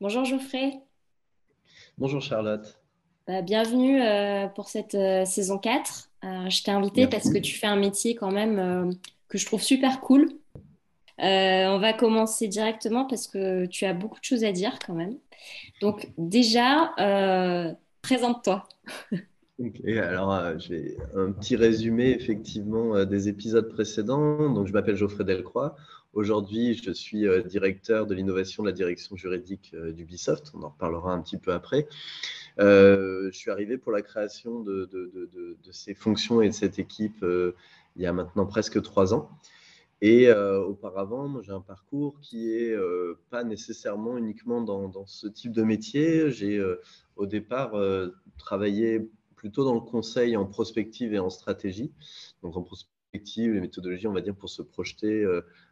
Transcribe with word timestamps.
Bonjour 0.00 0.24
Geoffrey. 0.24 0.74
Bonjour 1.98 2.22
Charlotte. 2.22 2.78
Bah, 3.26 3.42
bienvenue 3.42 4.00
euh, 4.00 4.46
pour 4.46 4.68
cette 4.68 4.94
euh, 4.94 5.24
saison 5.24 5.58
4. 5.58 6.10
Euh, 6.22 6.48
je 6.48 6.62
t'ai 6.62 6.70
invité 6.70 7.08
parce 7.08 7.28
que 7.28 7.38
tu 7.38 7.56
fais 7.56 7.66
un 7.66 7.74
métier 7.74 8.14
quand 8.14 8.30
même 8.30 8.94
que 9.28 9.38
je 9.38 9.44
trouve 9.44 9.60
super 9.60 10.00
cool. 10.00 10.28
on 11.18 11.78
va 11.80 11.92
commencer 11.94 12.46
directement 12.46 13.06
parce 13.06 13.26
que 13.26 13.66
tu 13.66 13.86
as 13.86 13.92
beaucoup 13.92 14.20
de 14.20 14.24
choses 14.24 14.44
à 14.44 14.52
dire 14.52 14.78
quand 14.86 14.94
même. 14.94 15.16
Donc 15.80 16.08
déjà, 16.16 16.94
présente-toi. 18.02 18.68
Ok, 19.60 19.84
alors 19.88 20.56
j'ai 20.60 20.96
un 21.16 21.32
petit 21.32 21.56
résumé 21.56 22.10
effectivement 22.10 23.04
des 23.04 23.28
épisodes 23.28 23.68
précédents. 23.68 24.48
Donc 24.50 24.68
je 24.68 24.72
m'appelle 24.72 24.94
Geoffrey 24.94 25.24
Delcroix. 25.24 25.74
Aujourd'hui, 26.14 26.74
je 26.74 26.90
suis 26.90 27.26
euh, 27.26 27.42
directeur 27.42 28.06
de 28.06 28.14
l'innovation 28.14 28.62
de 28.62 28.68
la 28.68 28.72
direction 28.72 29.14
juridique 29.16 29.72
euh, 29.74 29.92
d'Ubisoft. 29.92 30.52
On 30.54 30.62
en 30.62 30.70
reparlera 30.70 31.12
un 31.12 31.20
petit 31.20 31.36
peu 31.36 31.52
après. 31.52 31.86
Euh, 32.58 33.28
je 33.30 33.36
suis 33.36 33.50
arrivé 33.50 33.76
pour 33.76 33.92
la 33.92 34.00
création 34.00 34.60
de, 34.60 34.88
ces 35.70 35.94
fonctions 35.94 36.40
et 36.40 36.48
de 36.48 36.54
cette 36.54 36.78
équipe 36.78 37.24
il 37.24 38.02
y 38.02 38.06
a 38.06 38.12
maintenant 38.12 38.46
presque 38.46 38.82
trois 38.82 39.14
ans. 39.14 39.30
Et 40.00 40.32
auparavant, 40.32 41.42
j'ai 41.42 41.52
un 41.52 41.60
parcours 41.60 42.18
qui 42.20 42.52
est 42.52 42.76
pas 43.30 43.44
nécessairement 43.44 44.16
uniquement 44.16 44.60
dans, 44.60 45.06
ce 45.06 45.28
type 45.28 45.52
de 45.52 45.62
métier. 45.62 46.30
J'ai 46.30 46.60
au 47.16 47.26
départ 47.26 47.72
travaillé 48.38 49.08
plutôt 49.36 49.64
dans 49.64 49.74
le 49.74 49.80
conseil 49.80 50.36
en 50.36 50.46
prospective 50.46 51.14
et 51.14 51.18
en 51.20 51.30
stratégie. 51.30 51.92
Donc 52.42 52.56
en 52.56 52.62
prospective, 52.62 53.52
les 53.52 53.60
méthodologies, 53.60 54.08
on 54.08 54.12
va 54.12 54.20
dire, 54.20 54.34
pour 54.34 54.50
se 54.50 54.62
projeter 54.62 55.24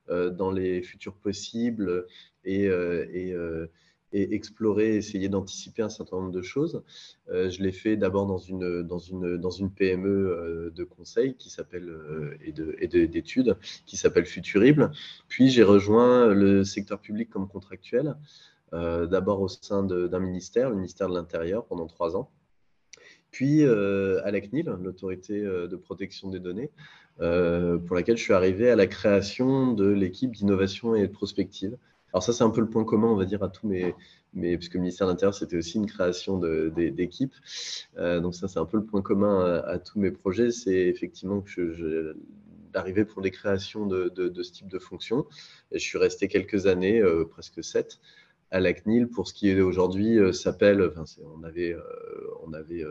dans 0.09 0.51
les 0.51 0.83
futurs 0.83 1.15
possibles 1.15 2.07
et, 2.45 2.69
euh, 2.69 3.07
euh, 3.15 3.67
et, 4.13 4.35
explorer, 4.35 4.97
essayer 4.97 5.29
d'anticiper 5.29 5.83
un 5.83 5.89
certain 5.89 6.17
nombre 6.17 6.33
de 6.33 6.43
choses. 6.43 6.83
je 7.29 7.63
l'ai 7.63 7.73
fait 7.73 7.97
d'abord 7.97 8.27
dans 8.27 8.39
une, 8.39 8.83
dans, 8.83 8.99
une, 8.99 9.37
dans 9.37 9.51
une 9.51 9.71
PME 9.71 10.73
de 10.75 10.85
conseil 10.85 11.35
qui 11.35 11.51
s'appelle 11.51 11.93
et 12.41 12.53
d'études 12.89 13.57
qui 13.85 13.97
s'appelle 13.97 14.25
Futurible. 14.25 14.93
Puis 15.29 15.51
j'ai 15.51 15.65
rejoint 15.65 16.33
le 16.33 16.65
secteur 16.65 17.01
public 17.01 17.29
comme 17.29 17.49
contractuel, 17.49 18.17
d'abord 18.73 19.43
au 19.43 19.49
sein 19.49 19.83
d'un 19.83 20.21
ministère, 20.21 20.71
le 20.71 20.77
ministère 20.77 21.09
de 21.09 21.15
l'Intérieur, 21.15 21.67
pendant 21.67 21.87
trois 21.87 22.17
ans. 22.17 22.31
Puis 23.33 23.65
à 23.65 24.31
la 24.31 24.41
CNIL, 24.41 24.67
l'autorité 24.83 25.43
de 25.43 25.77
protection 25.77 26.31
des 26.31 26.41
données, 26.41 26.71
euh, 26.71 27.06
pour 27.19 27.97
laquelle 27.97 28.17
je 28.17 28.23
suis 28.23 28.33
arrivé 28.35 28.71
à 28.71 28.77
la 28.77 28.87
création 28.87 29.73
de 29.73 29.87
l'équipe 29.87 30.33
d'innovation 30.33 30.95
et 30.95 31.07
de 31.07 31.13
prospective. 31.13 31.77
Alors 32.13 32.23
ça, 32.23 32.33
c'est 32.33 32.45
un 32.45 32.51
peu 32.51 32.63
le 32.63 32.69
point 32.69 32.85
commun, 32.85 33.09
on 33.09 33.17
va 33.17 33.27
dire, 33.27 33.43
à 33.43 33.49
tous 33.51 33.67
mes, 33.67 33.95
mes 34.33 34.57
puisque 34.57 34.75
le 34.75 34.81
ministère 34.81 35.07
de 35.07 35.13
l'Intérieur, 35.13 35.35
c'était 35.35 35.57
aussi 35.57 35.77
une 35.77 35.87
création 35.87 36.39
d'équipe. 36.39 37.35
Euh, 37.99 38.21
donc 38.21 38.35
ça, 38.35 38.49
c'est 38.49 38.59
un 38.59 38.65
peu 38.65 38.79
le 38.79 38.85
point 38.85 39.03
commun 39.03 39.63
à, 39.67 39.79
tous 39.79 39.99
mes 39.99 40.11
projets, 40.11 40.51
c'est 40.51 40.87
effectivement 40.87 41.41
que 41.41 41.73
je, 41.73 42.17
d'arriver 42.73 43.05
pour 43.05 43.23
les 43.23 43.31
créations 43.31 43.87
de, 43.87 44.43
ce 44.43 44.53
type 44.53 44.69
de 44.69 44.79
fonction. 44.79 45.27
Et 45.73 45.79
je 45.79 45.85
suis 45.85 45.99
resté 45.99 46.29
quelques 46.29 46.67
années, 46.67 47.01
euh, 47.01 47.25
presque 47.25 47.63
sept, 47.63 47.99
à 48.51 48.61
la 48.61 48.73
CNIL 48.73 49.09
pour 49.09 49.27
ce 49.27 49.35
qui 49.35 49.61
aujourd'hui 49.61 50.19
s'appelle, 50.33 50.83
enfin, 50.83 51.05
on 51.37 51.43
avait, 51.43 51.77
on 52.47 52.53
avait 52.53 52.85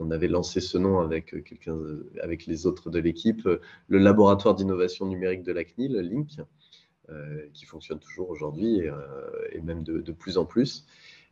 on 0.00 0.10
avait 0.10 0.28
lancé 0.28 0.60
ce 0.60 0.78
nom 0.78 1.00
avec, 1.00 1.34
euh, 1.34 1.42
euh, 1.68 2.10
avec 2.22 2.46
les 2.46 2.66
autres 2.66 2.90
de 2.90 2.98
l'équipe, 2.98 3.46
euh, 3.46 3.60
le 3.88 3.98
laboratoire 3.98 4.54
d'innovation 4.54 5.06
numérique 5.06 5.42
de 5.42 5.52
la 5.52 5.64
CNIL, 5.64 5.96
Link, 5.96 6.28
qui 7.54 7.64
fonctionne 7.64 7.98
toujours 7.98 8.28
aujourd'hui 8.28 8.82
et, 9.52 9.60
même 9.62 9.82
de, 9.82 10.12
plus 10.12 10.36
en 10.36 10.44
plus. 10.44 10.84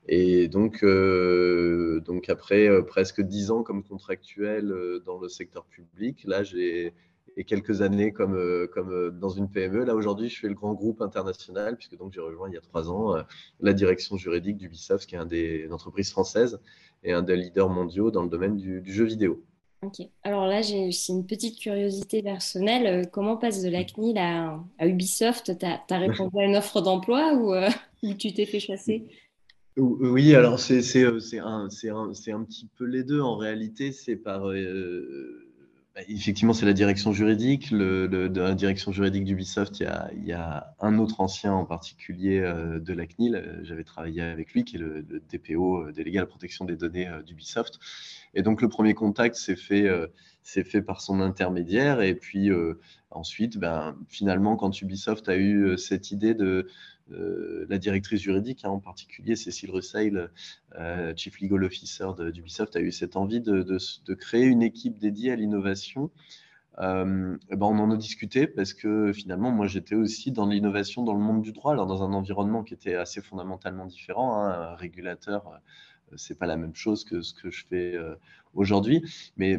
Et 0.08 0.48
donc, 0.48 0.83
donc 0.83 2.30
après 2.30 2.83
presque 2.86 3.20
dix 3.20 3.51
ans 3.51 3.63
comme 3.63 3.83
contractuel 3.83 4.74
dans 5.05 5.19
le 5.19 5.29
secteur 5.29 5.67
public, 5.67 6.24
là 6.24 6.42
j'ai 6.45 6.95
et 7.37 7.45
quelques 7.45 7.83
années 7.83 8.13
comme, 8.13 8.69
comme 8.73 9.11
dans 9.19 9.29
une 9.29 9.51
PME. 9.51 9.85
Là 9.85 9.95
aujourd'hui, 9.95 10.29
je 10.29 10.41
fais 10.41 10.48
le 10.48 10.55
grand 10.55 10.75
groupe 10.75 11.03
international 11.03 11.77
puisque 11.77 11.97
donc 11.97 12.13
j'ai 12.13 12.20
rejoint 12.20 12.48
il 12.48 12.55
y 12.55 12.59
a 12.59 12.63
trois 12.63 12.91
ans 12.91 13.14
la 13.61 13.73
direction 13.73 14.17
juridique 14.17 14.57
d'Ubisoft, 14.57 15.07
qui 15.07 15.17
est 15.17 15.19
un 15.19 15.27
des, 15.27 15.64
une 15.67 15.73
entreprise 15.73 16.11
française 16.11 16.61
et 17.07 17.13
un 17.13 17.23
des 17.23 17.37
leaders 17.37 17.69
mondiaux 17.69 18.11
dans 18.11 18.23
le 18.23 18.29
domaine 18.29 18.57
du, 18.57 18.83
jeu 18.92 19.05
vidéo. 19.05 19.42
Ok. 19.83 20.07
Alors 20.25 20.47
là, 20.47 20.63
j'ai 20.63 20.91
une 21.09 21.27
petite 21.27 21.59
curiosité 21.59 22.23
personnelle. 22.23 22.87
Euh, 22.87 23.05
comment 23.11 23.37
passe 23.37 23.63
de 23.63 23.69
la 23.69 23.85
CNIL 23.85 24.19
à, 24.19 24.58
Ubisoft? 24.81 25.58
Tu 25.58 25.67
as, 25.67 25.98
répondu 25.98 26.39
à 26.39 26.45
une 26.45 26.57
offre 26.57 26.81
d'emploi 26.81 27.35
ou, 27.35 27.55
euh, 27.55 27.69
tu 28.19 28.33
t'es 28.33 28.47
fait 28.47 28.61
chasser? 28.61 29.07
Oui, 29.77 30.35
alors 30.35 30.58
c'est 30.58 30.81
un, 31.05 31.19
un, 31.45 31.69
un, 31.69 32.45
petit 32.45 32.69
peu 32.79 32.85
les 32.85 33.05
deux. 33.05 33.20
En 33.20 33.37
réalité, 33.37 33.93
c'est 33.93 34.17
par. 34.17 34.51
Euh, 34.51 35.45
effectivement, 36.08 36.52
c'est 36.52 36.67
la 36.67 36.73
direction 36.73 37.12
juridique. 37.12 37.70
Le, 37.70 38.07
la 38.29 38.55
direction 38.55 38.92
juridique 38.92 39.24
d'Ubisoft, 39.24 39.80
il, 39.80 39.90
il, 40.17 40.24
y 40.27 40.33
a 40.33 40.74
un 40.80 40.98
autre 40.98 41.20
ancien 41.20 41.52
en 41.52 41.64
particulier 41.64 42.39
euh, 42.40 42.79
de 42.79 42.92
la 42.92 43.07
CNIL. 43.07 43.61
J'avais 43.62 43.84
travaillé 43.84 44.23
avec 44.23 44.52
lui, 44.52 44.64
qui 44.64 44.77
est 44.77 44.79
le, 44.79 45.02
DPO, 45.02 45.89
euh, 45.89 45.92
délégué 45.92 46.18
à 46.18 46.23
la 46.23 46.27
protection 46.27 46.64
des 46.64 46.77
données 46.77 47.08
euh, 47.08 47.23
d'Ubisoft. 47.23 47.79
Et 48.34 48.42
donc, 48.42 48.61
le 48.61 48.68
premier 48.68 48.95
contact 48.95 49.36
s'est 49.36 49.57
fait, 49.57 49.89
fait 50.42 50.83
par 50.83 51.01
son 51.01 51.20
intermédiaire. 51.20 52.02
Et 52.02 52.14
puis 52.14 52.51
ensuite, 53.11 53.57
ben, 53.57 53.96
finalement, 54.08 54.57
quand 54.57 54.83
Ubisoft 54.83 55.30
a 55.30 55.39
eu 55.39 55.78
cette 55.78 56.11
idée 56.11 56.34
de 56.34 56.68
euh, 57.12 57.67
la 57.68 57.78
directrice 57.78 58.20
juridique, 58.20 58.64
hein, 58.64 58.70
en 58.70 58.80
particulier 58.80 59.36
Cécile 59.36 59.70
Russeil, 59.70 60.18
euh, 60.78 61.12
Chief 61.17 61.40
Legal 61.40 61.62
Officer 61.64 62.08
d'Ubisoft, 62.33 62.74
a 62.74 62.80
eu 62.80 62.90
cette 62.90 63.17
envie 63.17 63.40
de, 63.40 64.14
créer 64.14 64.44
une 64.44 64.62
équipe 64.62 64.98
dédiée 64.98 65.33
à 65.33 65.36
l'innovation. 65.36 66.11
Euh, 66.78 67.39
ben 67.48 67.66
on 67.66 67.78
en 67.78 67.90
a 67.90 67.96
discuté 67.96 68.46
parce 68.46 68.74
que 68.74 69.12
finalement, 69.12 69.50
moi, 69.50 69.66
j'étais 69.66 69.95
aussi 69.95 70.33
dans 70.33 70.46
l'innovation 70.46 71.05
dans 71.05 71.14
le 71.14 71.20
monde 71.20 71.42
du 71.42 71.52
droit, 71.52 71.72
alors 71.72 71.86
dans 71.86 72.02
un 72.02 72.12
environnement 72.12 72.64
qui 72.64 72.74
était 72.74 72.96
assez 72.96 73.22
fondamentalement 73.22 73.86
différent. 73.86 74.42
Hein, 74.42 74.72
un 74.72 74.74
régulateur, 74.74 75.61
c'est 76.16 76.39
pas 76.39 76.46
la 76.46 76.56
même 76.56 76.74
chose 76.74 77.05
que 77.05 77.22
ce 77.22 77.34
que 77.34 77.50
je 77.50 77.64
fais 77.66 77.96
aujourd'hui, 78.52 79.02
mais, 79.36 79.58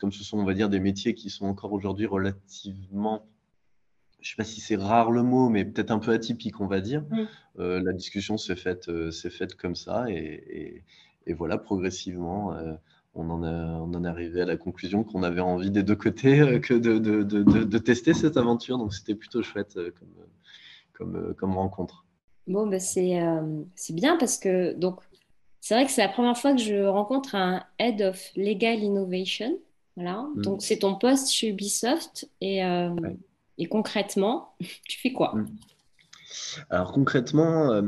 comme 0.00 0.12
ce 0.12 0.24
sont, 0.24 0.38
on 0.38 0.44
va 0.44 0.54
dire, 0.54 0.70
des 0.70 0.80
métiers 0.80 1.14
qui 1.14 1.30
sont 1.30 1.46
encore 1.46 1.72
aujourd'hui 1.72 2.06
relativement 2.06 3.26
je 4.20 4.30
ne 4.30 4.32
sais 4.32 4.36
pas 4.36 4.44
si 4.44 4.60
c'est 4.60 4.76
rare 4.76 5.10
le 5.10 5.22
mot, 5.22 5.48
mais 5.48 5.64
peut-être 5.64 5.90
un 5.90 5.98
peu 5.98 6.12
atypique, 6.12 6.60
on 6.60 6.66
va 6.66 6.80
dire. 6.80 7.02
Mm. 7.10 7.24
Euh, 7.58 7.82
la 7.82 7.92
discussion 7.92 8.36
s'est 8.38 8.56
faite, 8.56 8.88
euh, 8.88 9.10
faite 9.10 9.54
comme 9.54 9.74
ça, 9.74 10.06
et, 10.08 10.82
voilà, 11.28 11.58
progressivement, 11.58 12.54
euh, 12.54 12.74
on, 13.14 13.28
en 13.30 13.42
on 13.42 13.94
en 13.94 14.04
est 14.04 14.08
arrivé 14.08 14.42
à 14.42 14.44
la 14.44 14.56
conclusion 14.56 15.04
qu'on 15.04 15.22
avait 15.22 15.40
envie 15.40 15.70
des 15.70 15.82
deux 15.82 15.96
côtés 15.96 16.60
que 16.60 16.74
de, 16.74 16.98
de, 16.98 17.78
tester 17.78 18.14
cette 18.14 18.36
aventure. 18.36 18.78
Donc 18.78 18.94
c'était 18.94 19.14
plutôt 19.14 19.42
chouette 19.42 19.74
comme, 19.74 20.14
comme, 20.92 21.34
comme 21.34 21.56
rencontre. 21.56 22.04
Bon, 22.46 22.68
ben 22.68 22.78
c'est, 22.78 23.92
bien 23.92 24.16
parce 24.18 24.38
que 24.38 24.74
donc 24.74 25.00
c'est 25.60 25.74
vrai 25.74 25.84
que 25.84 25.90
c'est 25.90 26.02
la 26.02 26.12
première 26.12 26.38
fois 26.38 26.52
que 26.52 26.60
je 26.60 26.84
rencontre 26.84 27.34
un 27.34 27.64
Head 27.80 28.02
of 28.02 28.30
Legal 28.36 28.78
Innovation. 28.78 29.58
Voilà. 29.96 30.28
Mm. 30.36 30.42
Donc 30.42 30.62
c'est 30.62 30.78
ton 30.78 30.94
poste 30.94 31.32
chez 31.32 31.48
Ubisoft 31.48 32.30
et 32.40 32.62
et 33.58 33.66
concrètement, 33.66 34.54
tu 34.88 34.98
fais 34.98 35.12
quoi? 35.12 35.34
Hmm. 35.34 35.46
Alors 36.70 36.92
concrètement, 36.92 37.72
euh, 37.72 37.82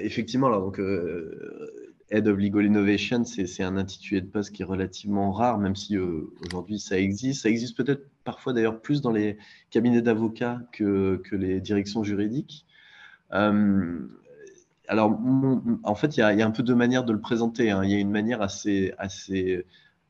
effectivement, 0.00 0.48
alors 0.48 0.62
donc 0.62 0.80
euh, 0.80 1.92
Head 2.10 2.28
of 2.28 2.38
Legal 2.38 2.66
Innovation, 2.66 3.24
c'est 3.24 3.62
un 3.62 3.76
intitulé 3.76 4.20
de 4.20 4.26
poste 4.26 4.52
qui 4.52 4.62
est 4.62 4.66
relativement 4.66 5.32
rare, 5.32 5.58
même 5.58 5.76
si 5.76 5.96
euh, 5.96 6.32
aujourd'hui 6.44 6.78
ça 6.78 6.98
existe. 6.98 7.42
Ça 7.42 7.48
existe 7.48 7.76
peut-être 7.76 8.06
parfois 8.24 8.52
d'ailleurs 8.52 8.80
plus 8.80 9.02
dans 9.02 9.12
les 9.12 9.38
cabinets 9.70 10.02
d'avocats 10.02 10.60
que, 10.72 11.20
que, 11.24 11.36
les 11.36 11.60
directions 11.60 12.02
juridiques. 12.02 12.66
alors, 13.30 15.18
en 15.82 15.94
fait, 15.94 16.16
il 16.16 16.20
y, 16.20 16.22
a, 16.22 16.46
un 16.46 16.50
peu 16.50 16.62
deux 16.62 16.74
manières 16.74 17.04
de 17.04 17.12
le 17.12 17.20
présenter. 17.20 17.70
Hein. 17.70 17.82
Il 17.84 17.90
y 17.90 17.94
a 17.94 17.98
une 17.98 18.10
manière 18.10 18.42
assez, 18.42 18.92
assez 18.98 19.64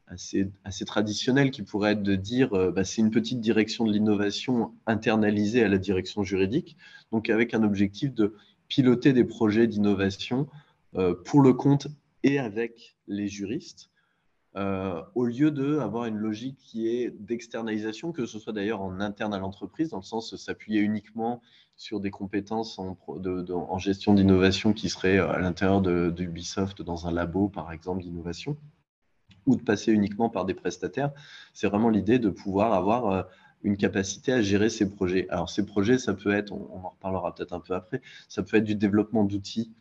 assez, 0.06 0.50
assez 0.64 0.84
traditionnel 0.84 1.50
qui 1.50 1.62
pourrait 1.62 1.92
être 1.92 2.02
de 2.02 2.14
dire 2.14 2.54
euh, 2.54 2.70
bah, 2.70 2.84
c'est 2.84 3.00
une 3.00 3.10
petite 3.10 3.40
direction 3.40 3.84
de 3.84 3.92
l'innovation 3.92 4.72
internalisée 4.86 5.64
à 5.64 5.68
la 5.68 5.78
direction 5.78 6.22
juridique, 6.22 6.76
donc 7.12 7.28
avec 7.30 7.54
un 7.54 7.62
objectif 7.62 8.14
de 8.14 8.34
piloter 8.68 9.12
des 9.12 9.24
projets 9.24 9.66
d'innovation 9.66 10.48
euh, 10.96 11.14
pour 11.14 11.40
le 11.40 11.52
compte 11.52 11.88
et 12.22 12.38
avec 12.38 12.96
les 13.08 13.28
juristes, 13.28 13.90
euh, 14.56 15.02
au 15.14 15.26
lieu 15.26 15.50
d'avoir 15.50 16.06
une 16.06 16.16
logique 16.16 16.56
qui 16.58 16.88
est 16.88 17.10
d'externalisation, 17.10 18.12
que 18.12 18.24
ce 18.24 18.38
soit 18.38 18.52
d'ailleurs 18.52 18.80
en 18.80 19.00
interne 19.00 19.34
à 19.34 19.38
l'entreprise, 19.38 19.90
dans 19.90 19.98
le 19.98 20.02
sens 20.02 20.32
de 20.32 20.36
s'appuyer 20.36 20.80
uniquement 20.80 21.42
sur 21.76 22.00
des 22.00 22.10
compétences 22.10 22.78
en, 22.78 22.96
en 23.06 23.78
gestion 23.78 24.14
d'innovation 24.14 24.72
qui 24.72 24.88
seraient 24.88 25.18
à 25.18 25.38
l'intérieur 25.38 25.82
d'Ubisoft 25.82 26.80
dans 26.80 27.06
un 27.06 27.12
labo, 27.12 27.50
par 27.50 27.70
exemple, 27.70 28.02
d'innovation 28.02 28.56
ou 29.46 29.56
de 29.56 29.62
passer 29.62 29.92
uniquement 29.92 30.28
par 30.28 30.44
des 30.44 30.54
prestataires. 30.54 31.12
C'est 31.54 31.68
vraiment 31.68 31.88
l'idée 31.88 32.18
de 32.18 32.28
pouvoir 32.30 32.72
avoir 32.72 33.10
euh, 33.10 33.22
une 33.62 33.76
capacité 33.76 34.32
à 34.32 34.42
gérer 34.42 34.68
ces 34.68 34.90
projets. 34.90 35.26
Alors 35.30 35.50
ces 35.50 35.64
projets, 35.64 35.98
ça 35.98 36.14
peut 36.14 36.32
être, 36.32 36.52
on, 36.52 36.84
en 36.84 36.90
reparlera 36.90 37.34
peut-être 37.34 37.52
un 37.52 37.60
peu 37.60 37.74
après, 37.74 38.00
ça 38.28 38.42
peut 38.42 38.56
être 38.56 38.64
du 38.64 38.74
développement 38.74 39.24
d'outils 39.24 39.72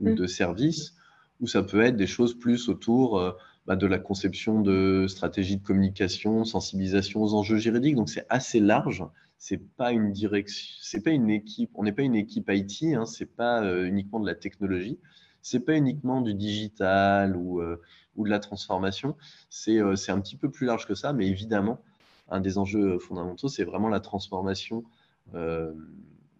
ou 0.00 0.10
mm. 0.10 0.14
de 0.14 0.26
services, 0.26 0.94
ou 1.40 1.46
ça 1.46 1.62
peut 1.62 1.82
être 1.82 1.96
des 1.96 2.06
choses 2.06 2.38
plus 2.38 2.68
autour 2.68 3.18
euh, 3.18 3.32
bah, 3.66 3.76
de 3.76 3.86
la 3.86 3.98
conception 3.98 4.60
de 4.60 5.06
stratégies 5.08 5.56
de 5.56 5.62
communication, 5.62 6.44
sensibilisation 6.44 7.22
aux 7.22 7.34
enjeux 7.34 7.58
juridiques. 7.58 7.96
Donc 7.96 8.08
c'est 8.08 8.26
assez 8.28 8.60
large. 8.60 9.04
C'est 9.38 9.62
pas 9.76 9.92
une 9.92 10.12
direction, 10.12 10.78
c'est 10.80 11.02
pas 11.02 11.10
une 11.10 11.28
équipe. 11.28 11.70
On 11.74 11.82
n'est 11.82 11.92
pas 11.92 12.02
une 12.02 12.16
équipe 12.16 12.48
IT. 12.48 12.94
Hein, 12.94 13.04
c'est 13.04 13.26
pas 13.36 13.62
euh, 13.62 13.86
uniquement 13.86 14.20
de 14.20 14.26
la 14.26 14.34
technologie. 14.34 14.98
C'est 15.42 15.60
pas 15.60 15.76
uniquement 15.76 16.22
du 16.22 16.34
digital 16.34 17.36
ou, 17.36 17.60
euh, 17.60 17.80
ou 18.16 18.24
de 18.24 18.30
la 18.30 18.38
transformation. 18.38 19.16
C'est 19.50 19.80
un 19.80 20.20
petit 20.20 20.36
peu 20.36 20.50
plus 20.50 20.66
large 20.66 20.86
que 20.86 20.94
ça, 20.94 21.12
mais 21.12 21.26
évidemment, 21.26 21.80
un 22.28 22.40
des 22.40 22.58
enjeux 22.58 22.98
fondamentaux, 22.98 23.48
c'est 23.48 23.64
vraiment 23.64 23.88
la 23.88 24.00
transformation 24.00 24.84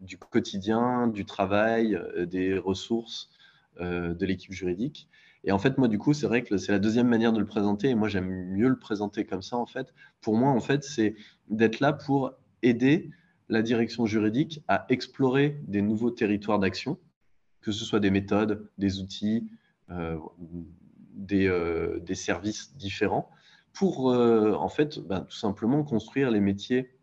du 0.01 0.19
quotidien, 0.19 1.09
du 1.09 1.25
travail, 1.25 1.99
des 2.27 2.59
ressources 2.59 3.31
euh, 3.81 4.15
de 4.15 4.25
l'équipe 4.25 4.53
juridique. 4.53 5.07
Et 5.45 5.53
en 5.53 5.59
fait, 5.59 5.77
moi, 5.77 5.87
du 5.87 5.99
coup, 5.99 6.15
c'est 6.15 6.27
vrai 6.27 6.43
que 6.43 6.57
c'est 6.57 6.73
la 6.73 6.79
deuxième 6.79 7.09
manière 7.09 7.35
de 7.35 7.39
le 7.39 7.45
présenter. 7.45 7.91
Et 7.91 7.95
moi, 7.95 8.09
j'aime 8.09 8.27
mieux 8.27 8.69
le 8.69 8.79
présenter 8.79 9.27
comme 9.27 9.43
ça, 9.43 9.59
en 9.59 9.67
fait. 9.67 9.93
Pour 10.23 10.35
moi, 10.35 10.51
en 10.51 10.61
fait, 10.61 10.83
c'est 10.83 11.15
d'être 11.51 11.81
là 11.81 11.93
pour 11.93 12.33
aider 12.63 13.11
la 13.51 13.61
direction 13.61 14.07
juridique 14.07 14.65
à 14.67 14.87
explorer 14.89 15.61
des 15.69 15.83
nouveaux 15.83 16.11
territoires 16.11 16.59
d'action, 16.59 16.99
que 17.61 17.71
ce 17.71 17.85
soit 17.85 18.01
des 18.01 18.11
méthodes, 18.11 18.67
des 18.79 18.99
outils, 19.01 19.47
euh, 19.91 20.19
euh, 21.33 21.99
des, 22.01 22.15
services 22.15 22.77
différents, 22.77 23.31
pour, 23.73 24.07
en 24.07 24.69
fait, 24.71 24.99
ben, 25.01 25.21
tout 25.21 25.37
simplement 25.37 25.85
construire 25.85 26.31
les 26.31 26.41
métiers 26.41 26.97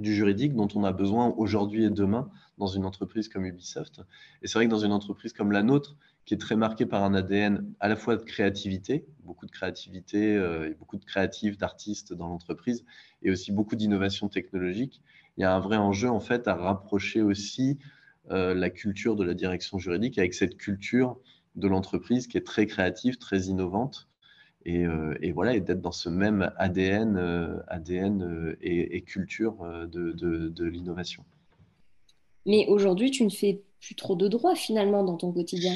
du 0.00 0.14
juridique 0.14 0.54
dont 0.54 0.68
on 0.74 0.84
a 0.84 0.92
besoin 0.92 1.34
aujourd'hui 1.36 1.84
et 1.84 1.90
demain 1.90 2.28
dans 2.58 2.66
une 2.66 2.84
entreprise 2.84 3.28
comme 3.28 3.44
Ubisoft. 3.46 4.00
Et 4.42 4.48
c'est 4.48 4.58
vrai 4.58 4.66
que 4.66 4.70
dans 4.70 4.78
une 4.78 4.92
entreprise 4.92 5.32
comme 5.32 5.52
la 5.52 5.62
nôtre, 5.62 5.96
qui 6.24 6.34
est 6.34 6.38
très 6.38 6.56
marquée 6.56 6.84
par 6.84 7.04
un 7.04 7.14
ADN 7.14 7.72
à 7.80 7.88
la 7.88 7.96
fois 7.96 8.16
de 8.16 8.22
créativité, 8.22 9.06
beaucoup 9.24 9.46
de 9.46 9.50
créativité 9.50 10.36
euh, 10.36 10.68
et 10.68 10.74
beaucoup 10.74 10.98
de 10.98 11.04
créatifs, 11.04 11.56
d'artistes 11.56 12.12
dans 12.12 12.28
l'entreprise, 12.28 12.84
et 13.22 13.30
aussi 13.30 13.50
beaucoup 13.50 13.76
d'innovation 13.76 14.28
technologique, 14.28 15.00
il 15.36 15.42
y 15.42 15.44
a 15.44 15.54
un 15.54 15.60
vrai 15.60 15.78
enjeu 15.78 16.10
en 16.10 16.20
fait 16.20 16.46
à 16.46 16.54
rapprocher 16.54 17.22
aussi 17.22 17.78
euh, 18.30 18.54
la 18.54 18.68
culture 18.68 19.16
de 19.16 19.24
la 19.24 19.32
direction 19.32 19.78
juridique 19.78 20.18
avec 20.18 20.34
cette 20.34 20.58
culture 20.58 21.18
de 21.58 21.68
l'entreprise 21.68 22.26
qui 22.26 22.38
est 22.38 22.46
très 22.46 22.66
créative, 22.66 23.18
très 23.18 23.42
innovante. 23.42 24.08
Et, 24.64 24.84
euh, 24.86 25.14
voilà, 25.34 25.54
et 25.54 25.60
d'être 25.60 25.80
dans 25.80 25.92
ce 25.92 26.08
même 26.08 26.52
ADN, 26.56 27.16
ADN 27.68 28.56
et, 28.60 29.00
culture 29.02 29.56
de, 29.86 30.12
de 30.12 30.64
l'innovation. 30.64 31.24
Mais 32.44 32.66
aujourd'hui, 32.68 33.10
tu 33.10 33.24
ne 33.24 33.30
fais 33.30 33.62
plus 33.80 33.94
trop 33.94 34.16
de 34.16 34.28
droit 34.28 34.54
finalement 34.54 35.04
dans 35.04 35.16
ton 35.16 35.32
quotidien. 35.32 35.74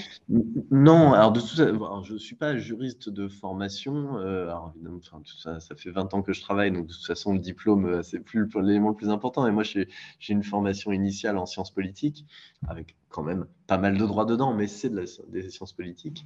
Non, 0.70 1.12
alors 1.12 1.32
de 1.32 1.40
tout 1.40 1.56
je 1.56 2.12
ne 2.12 2.19
suis 2.19 2.34
pas 2.34 2.56
juriste 2.56 3.08
de 3.08 3.28
formation. 3.28 4.19
Euh, 4.19 4.44
alors 4.44 4.72
évidemment, 4.75 5.00
ça, 5.25 5.60
ça 5.60 5.75
fait 5.75 5.90
20 5.90 6.12
ans 6.14 6.22
que 6.22 6.32
je 6.32 6.40
travaille, 6.40 6.72
donc 6.72 6.87
de 6.87 6.93
toute 6.93 7.06
façon, 7.06 7.32
le 7.32 7.38
diplôme, 7.38 7.87
euh, 7.87 8.02
c'est 8.02 8.20
plus 8.20 8.49
l'élément 8.56 8.90
le 8.90 8.96
plus 8.96 9.10
important. 9.10 9.46
Et 9.46 9.52
moi, 9.52 9.62
j'ai 9.62 9.88
une 10.28 10.43
formation 10.43 10.93
initiale 10.93 11.38
en 11.38 11.46
sciences 11.46 11.70
politiques, 11.70 12.26
avec 12.69 12.96
quand 13.08 13.22
même 13.22 13.46
pas 13.66 13.78
mal 13.78 13.96
de 13.96 14.06
droits 14.06 14.25
dedans, 14.25 14.55
mais 14.55 14.66
c'est 14.66 14.90
de 14.90 15.05
des 15.28 15.50
sciences 15.50 15.72
politiques. 15.72 16.25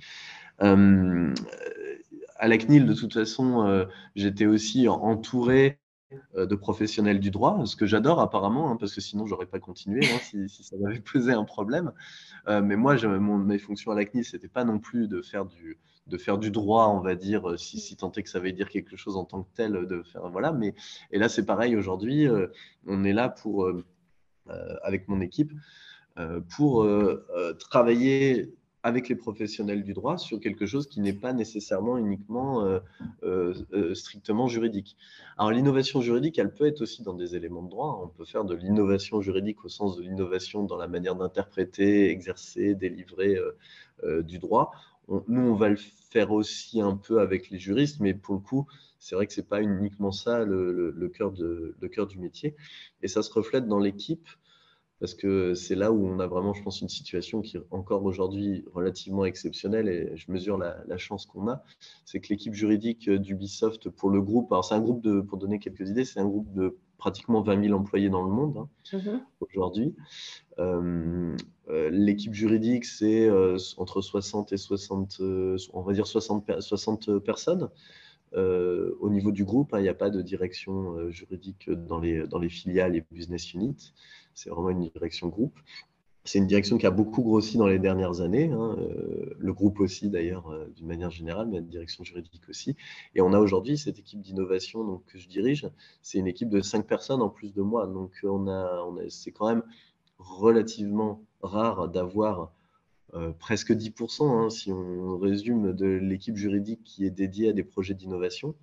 Euh, 0.63 1.35
à 2.37 2.49
la 2.49 2.59
CNIL, 2.59 2.87
de 2.87 2.95
toute 2.95 3.15
façon, 3.15 3.87
j'étais 4.15 4.47
aussi 4.47 4.89
entouré 4.89 5.67
euh, 5.69 5.86
de 6.35 6.55
professionnels 6.55 7.19
du 7.19 7.31
droit, 7.31 7.65
ce 7.67 7.75
que 7.75 7.87
j'adore 7.87 8.21
apparemment, 8.21 8.71
hein, 8.71 8.77
parce 8.77 8.95
que 8.95 9.01
sinon 9.01 9.27
j'aurais 9.27 9.47
pas 9.47 9.59
continué 9.59 10.01
hein, 10.05 10.19
si, 10.23 10.49
ça 10.49 10.77
m'avait 10.77 11.01
posé 11.13 11.33
un 11.33 11.45
problème. 11.45 11.93
Euh, 12.49 12.63
mais 12.63 12.77
moi, 12.77 12.97
mes 13.19 13.59
fonctions 13.59 13.91
à 13.91 13.95
la 13.95 14.05
CNIL, 14.05 14.25
c'était 14.25 14.49
pas 14.49 14.65
non 14.65 14.79
plus 14.79 15.09
de 15.09 15.21
faire 15.21 15.47
du, 15.47 16.51
droit, 16.51 16.89
on 16.89 17.01
va 17.01 17.17
dire, 17.17 17.51
euh, 17.51 17.57
si, 17.57 17.81
si 17.81 17.97
tant 17.97 18.13
est 18.13 18.23
que 18.23 18.29
ça 18.29 18.39
veut 18.39 18.53
dire 18.53 18.69
quelque 18.69 18.97
chose 18.97 19.17
en 19.17 19.25
tant 19.25 19.43
que 19.43 19.49
tel, 19.55 19.73
de 19.87 20.03
faire 20.03 20.29
voilà. 20.29 20.53
Mais 20.53 20.75
et 21.11 21.19
là, 21.19 21.29
c'est 21.29 21.45
pareil 21.45 21.75
aujourd'hui, 21.77 22.29
on 22.87 23.05
est 23.05 23.13
là 23.13 23.29
pour 23.29 23.69
avec 24.83 25.09
mon 25.09 25.21
équipe 25.21 25.53
pour 26.51 26.87
travailler 27.59 28.55
avec 28.87 29.09
les 29.09 29.17
professionnels 29.17 29.83
du 29.83 29.95
droit 29.95 30.17
sur 30.17 30.39
quelque 30.39 30.65
chose 30.65 30.87
qui 30.87 31.01
n'est 31.01 31.13
pas 31.13 31.33
nécessairement 31.33 31.99
uniquement 31.99 32.65
euh, 32.65 32.79
euh, 33.25 33.53
euh, 33.73 33.95
strictement 33.97 34.47
juridique. 34.47 34.97
Alors 35.37 35.51
l'innovation 35.51 36.01
juridique, 36.01 36.39
elle 36.39 36.55
peut 36.55 36.69
être 36.69 36.83
aussi 36.83 37.03
dans 37.03 37.13
des 37.13 37.35
éléments 37.35 37.65
de 37.65 37.69
droit. 37.69 38.01
On 38.05 38.07
peut 38.07 38.25
faire 38.25 38.45
de 38.45 38.55
l'innovation 38.55 39.21
juridique 39.21 39.65
au 39.65 39.69
sens 39.69 39.97
de 39.97 40.03
l'innovation 40.03 40.63
dans 40.63 40.77
la 40.77 40.87
manière 40.87 41.17
d'interpréter, 41.17 42.11
exercer, 42.11 42.77
délivrer 42.77 43.37
du 44.23 44.39
droit. 44.39 44.71
nous, 45.09 45.43
on 45.43 45.57
va 45.57 45.69
le 45.69 45.79
faire 46.11 46.31
aussi 46.31 46.81
un 46.81 46.97
peu 46.97 47.19
avec 47.21 47.51
les 47.51 47.59
juristes, 47.59 47.99
mais 47.99 48.15
pour 48.15 48.35
le 48.35 48.41
coup, 48.41 48.69
c'est 49.01 49.17
vrai 49.17 49.27
que 49.27 49.33
c'est 49.33 49.49
pas 49.49 49.63
uniquement 49.63 50.13
ça 50.13 50.45
le, 50.45 50.93
le 50.93 51.09
cœur 51.89 52.07
du 52.07 52.19
métier. 52.21 52.55
Et 53.03 53.09
ça 53.09 53.25
se 53.25 53.33
reflète 53.33 53.67
dans 53.67 53.81
l'équipe 53.81 54.29
parce 55.01 55.15
que 55.15 55.55
c'est 55.55 55.75
là 55.75 55.93
où 55.93 56.07
on 56.07 56.19
a 56.21 56.27
vraiment, 56.27 56.55
je 56.55 56.63
pense, 56.63 56.81
une 56.81 56.89
situation 56.89 57.43
qui 57.43 57.57
est 57.57 57.63
encore 57.71 58.05
aujourd'hui 58.05 58.65
relativement 58.73 59.25
exceptionnelle 59.25 59.89
et 59.89 60.17
je 60.17 60.31
mesure 60.33 60.57
la, 60.59 60.97
chance 60.97 61.27
qu'on 61.27 61.49
a. 61.49 61.63
C'est 62.05 62.21
que 62.21 62.29
l'équipe 62.29 62.55
juridique 62.55 63.11
d'Ubisoft 63.11 63.91
pour 63.91 64.11
le 64.11 64.23
groupe, 64.23 64.51
alors 64.53 64.65
c'est 64.65 64.75
un 64.75 64.81
groupe 64.81 65.03
de, 65.03 65.21
pour 65.21 65.39
donner 65.39 65.59
quelques 65.59 65.89
idées, 65.91 66.05
c'est 66.05 66.21
un 66.21 66.27
groupe 66.27 66.53
de 66.55 66.79
pratiquement 66.99 67.43
20 67.43 67.65
000 67.65 67.79
employés 67.79 68.09
dans 68.09 68.23
le 68.23 68.31
monde 68.31 68.57
hein, 68.57 68.69
mm-hmm. 68.93 69.21
aujourd'hui. 69.41 69.95
Euh, 70.59 71.37
euh, 71.69 71.91
l'équipe 71.91 72.33
juridique, 72.33 72.85
c'est 72.85 73.29
euh, 73.29 73.59
entre 73.77 74.01
60 74.01 74.53
et 74.53 74.57
60, 74.57 75.21
on 75.73 75.83
va 75.83 75.93
dire 75.93 76.07
60, 76.07 76.61
60 76.61 77.19
personnes. 77.19 77.69
Au 78.37 79.11
niveau 79.11 79.33
du 79.33 79.45
groupe, 79.45 79.73
hein, 79.75 79.79
il 79.79 79.83
n'y 79.83 79.89
a 79.89 79.95
pas 79.95 80.11
de 80.11 80.23
direction 80.23 81.11
juridique 81.11 81.71
dans 81.71 81.99
les, 81.99 82.49
filiales 82.49 82.95
et 82.97 83.05
business 83.11 83.55
units 83.55 83.93
c'est 84.37 84.51
vraiment 84.51 84.71
une 84.71 84.89
direction 84.91 85.29
groupe. 85.29 85.59
C'est 86.25 86.39
une 86.39 86.47
direction 86.47 86.77
qui 86.77 86.87
a 86.87 86.91
beaucoup 86.91 87.23
grossi 87.23 87.57
dans 87.57 87.69
les 87.69 87.79
dernières 87.79 88.21
années, 88.21 88.51
hein, 88.51 88.77
euh, 88.79 89.35
le 89.39 89.53
groupe 89.53 89.79
aussi 89.79 90.11
d'ailleurs 90.11 90.49
euh, 90.49 90.67
d'une 90.75 90.87
manière 90.87 91.11
générale, 91.11 91.47
mais 91.49 91.57
la 91.57 91.63
direction 91.63 92.03
juridique 92.03 92.49
aussi. 92.49 92.77
Et 93.15 93.21
on 93.21 93.33
a 93.33 93.39
aujourd'hui 93.39 93.79
cette 93.79 93.99
équipe 93.99 94.21
d'innovation 94.21 95.03
que 95.07 95.19
je 95.19 95.29
dirige, 95.29 95.69
c'est 96.03 96.19
une 96.19 96.27
équipe 96.27 96.49
de 96.49 96.61
cinq 96.61 96.87
personnes 96.87 97.23
en 97.23 97.29
plus 97.29 97.55
de 97.55 97.63
moi. 97.63 97.87
Donc 97.87 98.11
on 98.25 98.49
a, 98.49 98.85
c'est 99.09 99.31
quand 99.31 99.49
même 99.49 99.63
relativement 100.19 101.23
rare 101.43 101.89
d'avoir 101.89 102.53
euh, 103.17 103.33
presque 103.39 103.73
10%, 103.73 104.29
hein, 104.29 104.51
si 104.51 104.71
on 104.71 105.19
résume, 105.19 105.73
de 105.73 105.87
l'équipe 105.87 106.37
juridique 106.37 106.83
qui 106.85 107.05
est 107.05 107.11
dédiée 107.11 107.51
à 107.51 107.53
des 107.53 107.65
projets 107.65 107.95
d'innovation. 107.95 108.55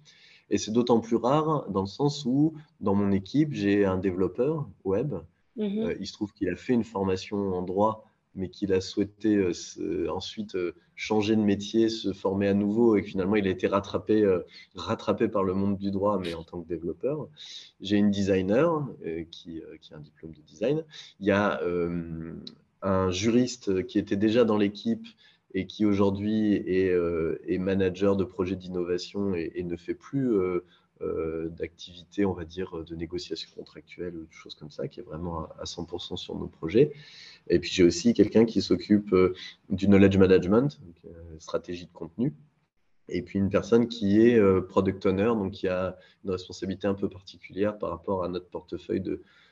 Et 0.49 0.57
c'est 0.57 0.71
d'autant 0.71 0.99
plus 0.99 1.15
rare 1.15 1.69
dans 1.69 1.81
le 1.81 1.87
sens 1.87 2.25
où 2.25 2.53
dans 2.79 2.95
mon 2.95 3.11
équipe, 3.11 3.53
j'ai 3.53 3.85
un 3.85 3.97
développeur 3.97 4.69
web 4.83 5.15
Mhm. 5.55 5.79
Euh, 5.79 5.95
il 5.99 6.07
se 6.07 6.13
trouve 6.13 6.33
qu'il 6.33 6.49
a 6.49 6.55
fait 6.55 6.73
une 6.73 6.83
formation 6.83 7.37
en 7.53 7.61
droit, 7.61 8.09
mais 8.35 8.49
qu'il 8.49 8.73
a 8.73 8.81
souhaité 8.81 9.35
euh, 9.35 10.11
ensuite 10.11 10.57
changer 10.95 11.35
de 11.35 11.41
métier, 11.41 11.89
se 11.89 12.13
former 12.13 12.47
à 12.47 12.53
nouveau, 12.53 12.95
et 12.95 13.03
que 13.03 13.07
finalement 13.07 13.35
il 13.35 13.47
a 13.47 13.51
été 13.51 13.67
rattrapé, 13.67 14.25
rattrapé 14.75 15.27
par 15.27 15.43
le 15.43 15.53
monde 15.53 15.77
du 15.77 15.91
droit, 15.91 16.19
mais 16.19 16.33
en 16.33 16.43
tant 16.43 16.61
que 16.61 16.67
développeur. 16.67 17.27
J'ai 17.79 17.97
une 17.97 18.11
designer 18.11 18.87
qui, 19.31 19.61
qui, 19.81 19.93
a 19.93 19.97
un 19.97 20.01
diplôme 20.01 20.33
de 20.33 20.41
design. 20.41 20.83
Il 21.19 21.27
y 21.27 21.31
a 21.31 21.61
un 22.83 23.09
juriste 23.09 23.85
qui 23.87 23.97
était 23.97 24.15
déjà 24.15 24.45
dans 24.45 24.57
l'équipe 24.57 25.07
et 25.55 25.65
qui 25.67 25.85
aujourd'hui 25.85 26.53
est, 26.53 26.91
est, 27.47 27.57
manager 27.57 28.15
de 28.15 28.23
projets 28.23 28.55
d'innovation 28.55 29.35
et, 29.35 29.63
ne 29.63 29.75
fait 29.75 29.93
plus 29.93 30.31
euh, 31.03 31.49
d'activité, 31.49 32.23
on 32.23 32.33
va 32.33 32.45
dire, 32.45 32.83
de 32.85 32.95
négociation 32.95 33.49
contractuelle 33.55 34.15
ou 34.15 34.25
de 34.25 34.31
choses 34.31 34.55
comme 34.55 34.69
ça, 34.69 34.87
qui 34.87 34.99
est 34.99 35.03
vraiment 35.03 35.49
à 35.59 35.65
100% 35.65 36.15
sur 36.17 36.35
nos 36.35 36.47
projets. 36.47 36.93
Et 37.49 37.59
puis 37.59 37.69
j'ai 37.71 37.83
aussi 37.83 38.13
quelqu'un 38.13 38.45
qui 38.45 38.61
s'occupe 38.61 39.11
euh, 39.11 39.33
du 39.69 39.87
knowledge 39.87 40.17
management, 40.17 40.79
euh, 41.05 41.09
stratégie 41.39 41.87
de 41.87 41.91
contenu. 41.91 42.33
Et 43.09 43.21
puis 43.21 43.37
une 43.37 43.49
personne 43.49 43.89
qui 43.89 44.21
est 44.21 44.39
product 44.69 45.05
owner, 45.05 45.25
donc 45.25 45.51
qui 45.51 45.67
a 45.67 45.97
une 46.23 46.31
responsabilité 46.31 46.87
un 46.87 46.93
peu 46.93 47.09
particulière 47.09 47.77
par 47.77 47.89
rapport 47.89 48.23
à 48.23 48.29
notre 48.29 48.47
portefeuille 48.47 49.03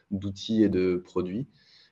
d'outils 0.10 0.64
et 0.64 0.70
de 0.70 0.96
produits. 1.04 1.48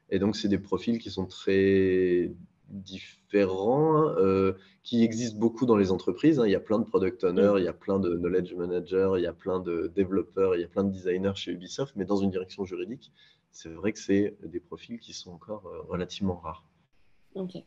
Et 0.09 0.19
donc, 0.19 0.35
c'est 0.35 0.47
des 0.47 0.59
profils 0.59 0.97
qui 0.99 1.11
sont 1.11 1.25
très 1.25 2.31
différents 2.69 4.09
euh, 4.17 4.53
qui 4.83 5.03
existent 5.03 5.39
beaucoup 5.39 5.65
dans 5.65 5.75
les 5.75 5.91
entreprises. 5.91 6.39
Hein. 6.39 6.47
Il 6.47 6.51
y 6.51 6.55
a 6.55 6.59
plein 6.59 6.79
de 6.79 6.83
product 6.83 7.23
owners, 7.23 7.53
il 7.57 7.63
y 7.63 7.67
a 7.67 7.73
plein 7.73 7.99
de 7.99 8.15
knowledge 8.15 8.53
managers, 8.55 9.11
il 9.17 9.23
y 9.23 9.27
a 9.27 9.33
plein 9.33 9.59
de 9.59 9.91
développeurs, 9.95 10.55
il 10.55 10.61
y 10.61 10.63
a 10.63 10.67
plein 10.67 10.83
de 10.83 10.91
designers 10.91 11.35
chez 11.35 11.51
Ubisoft, 11.51 11.95
mais 11.95 12.05
dans 12.05 12.17
une 12.17 12.31
direction 12.31 12.65
juridique, 12.65 13.11
c'est 13.51 13.69
vrai 13.69 13.93
que 13.93 13.99
c'est 13.99 14.37
des 14.43 14.59
profils 14.59 14.99
qui 14.99 15.13
sont 15.13 15.31
encore 15.31 15.67
euh, 15.67 15.81
relativement 15.87 16.35
rares. 16.35 16.65
Ok. 17.35 17.57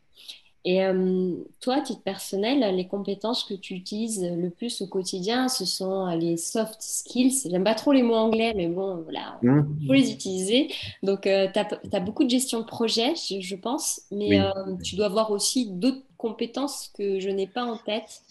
Et 0.65 0.83
euh, 0.83 1.33
toi, 1.59 1.75
à 1.75 1.81
titre 1.81 2.01
personnel, 2.01 2.75
les 2.75 2.87
compétences 2.87 3.43
que 3.43 3.53
tu 3.53 3.73
utilises 3.73 4.23
le 4.23 4.49
plus 4.49 4.81
au 4.81 4.87
quotidien, 4.87 5.49
ce 5.49 5.65
sont 5.65 6.07
les 6.15 6.37
soft 6.37 6.77
skills. 6.79 7.49
J'aime 7.49 7.65
pas 7.65 7.75
trop 7.75 7.91
les 7.91 8.03
mots 8.03 8.15
anglais, 8.15 8.53
mais 8.55 8.67
bon, 8.67 9.01
voilà, 9.03 9.37
il 9.43 9.49
mmh. 9.49 9.87
faut 9.87 9.93
les 9.93 10.11
utiliser. 10.11 10.69
Donc, 11.03 11.23
tu 11.23 11.29
as, 11.29 11.99
beaucoup 11.99 12.23
de 12.23 12.29
gestion 12.29 12.61
de 12.61 12.65
projet, 12.65 13.13
je, 13.15 13.55
pense, 13.55 14.01
mais 14.11 14.39
tu 14.83 14.95
dois 14.95 15.07
avoir 15.07 15.31
aussi 15.31 15.69
d'autres 15.69 16.03
compétence 16.23 16.89
que 16.97 17.19
je 17.19 17.29
n'ai 17.29 17.47
pas 17.47 17.65
en 17.65 17.77
tête. 17.77 18.21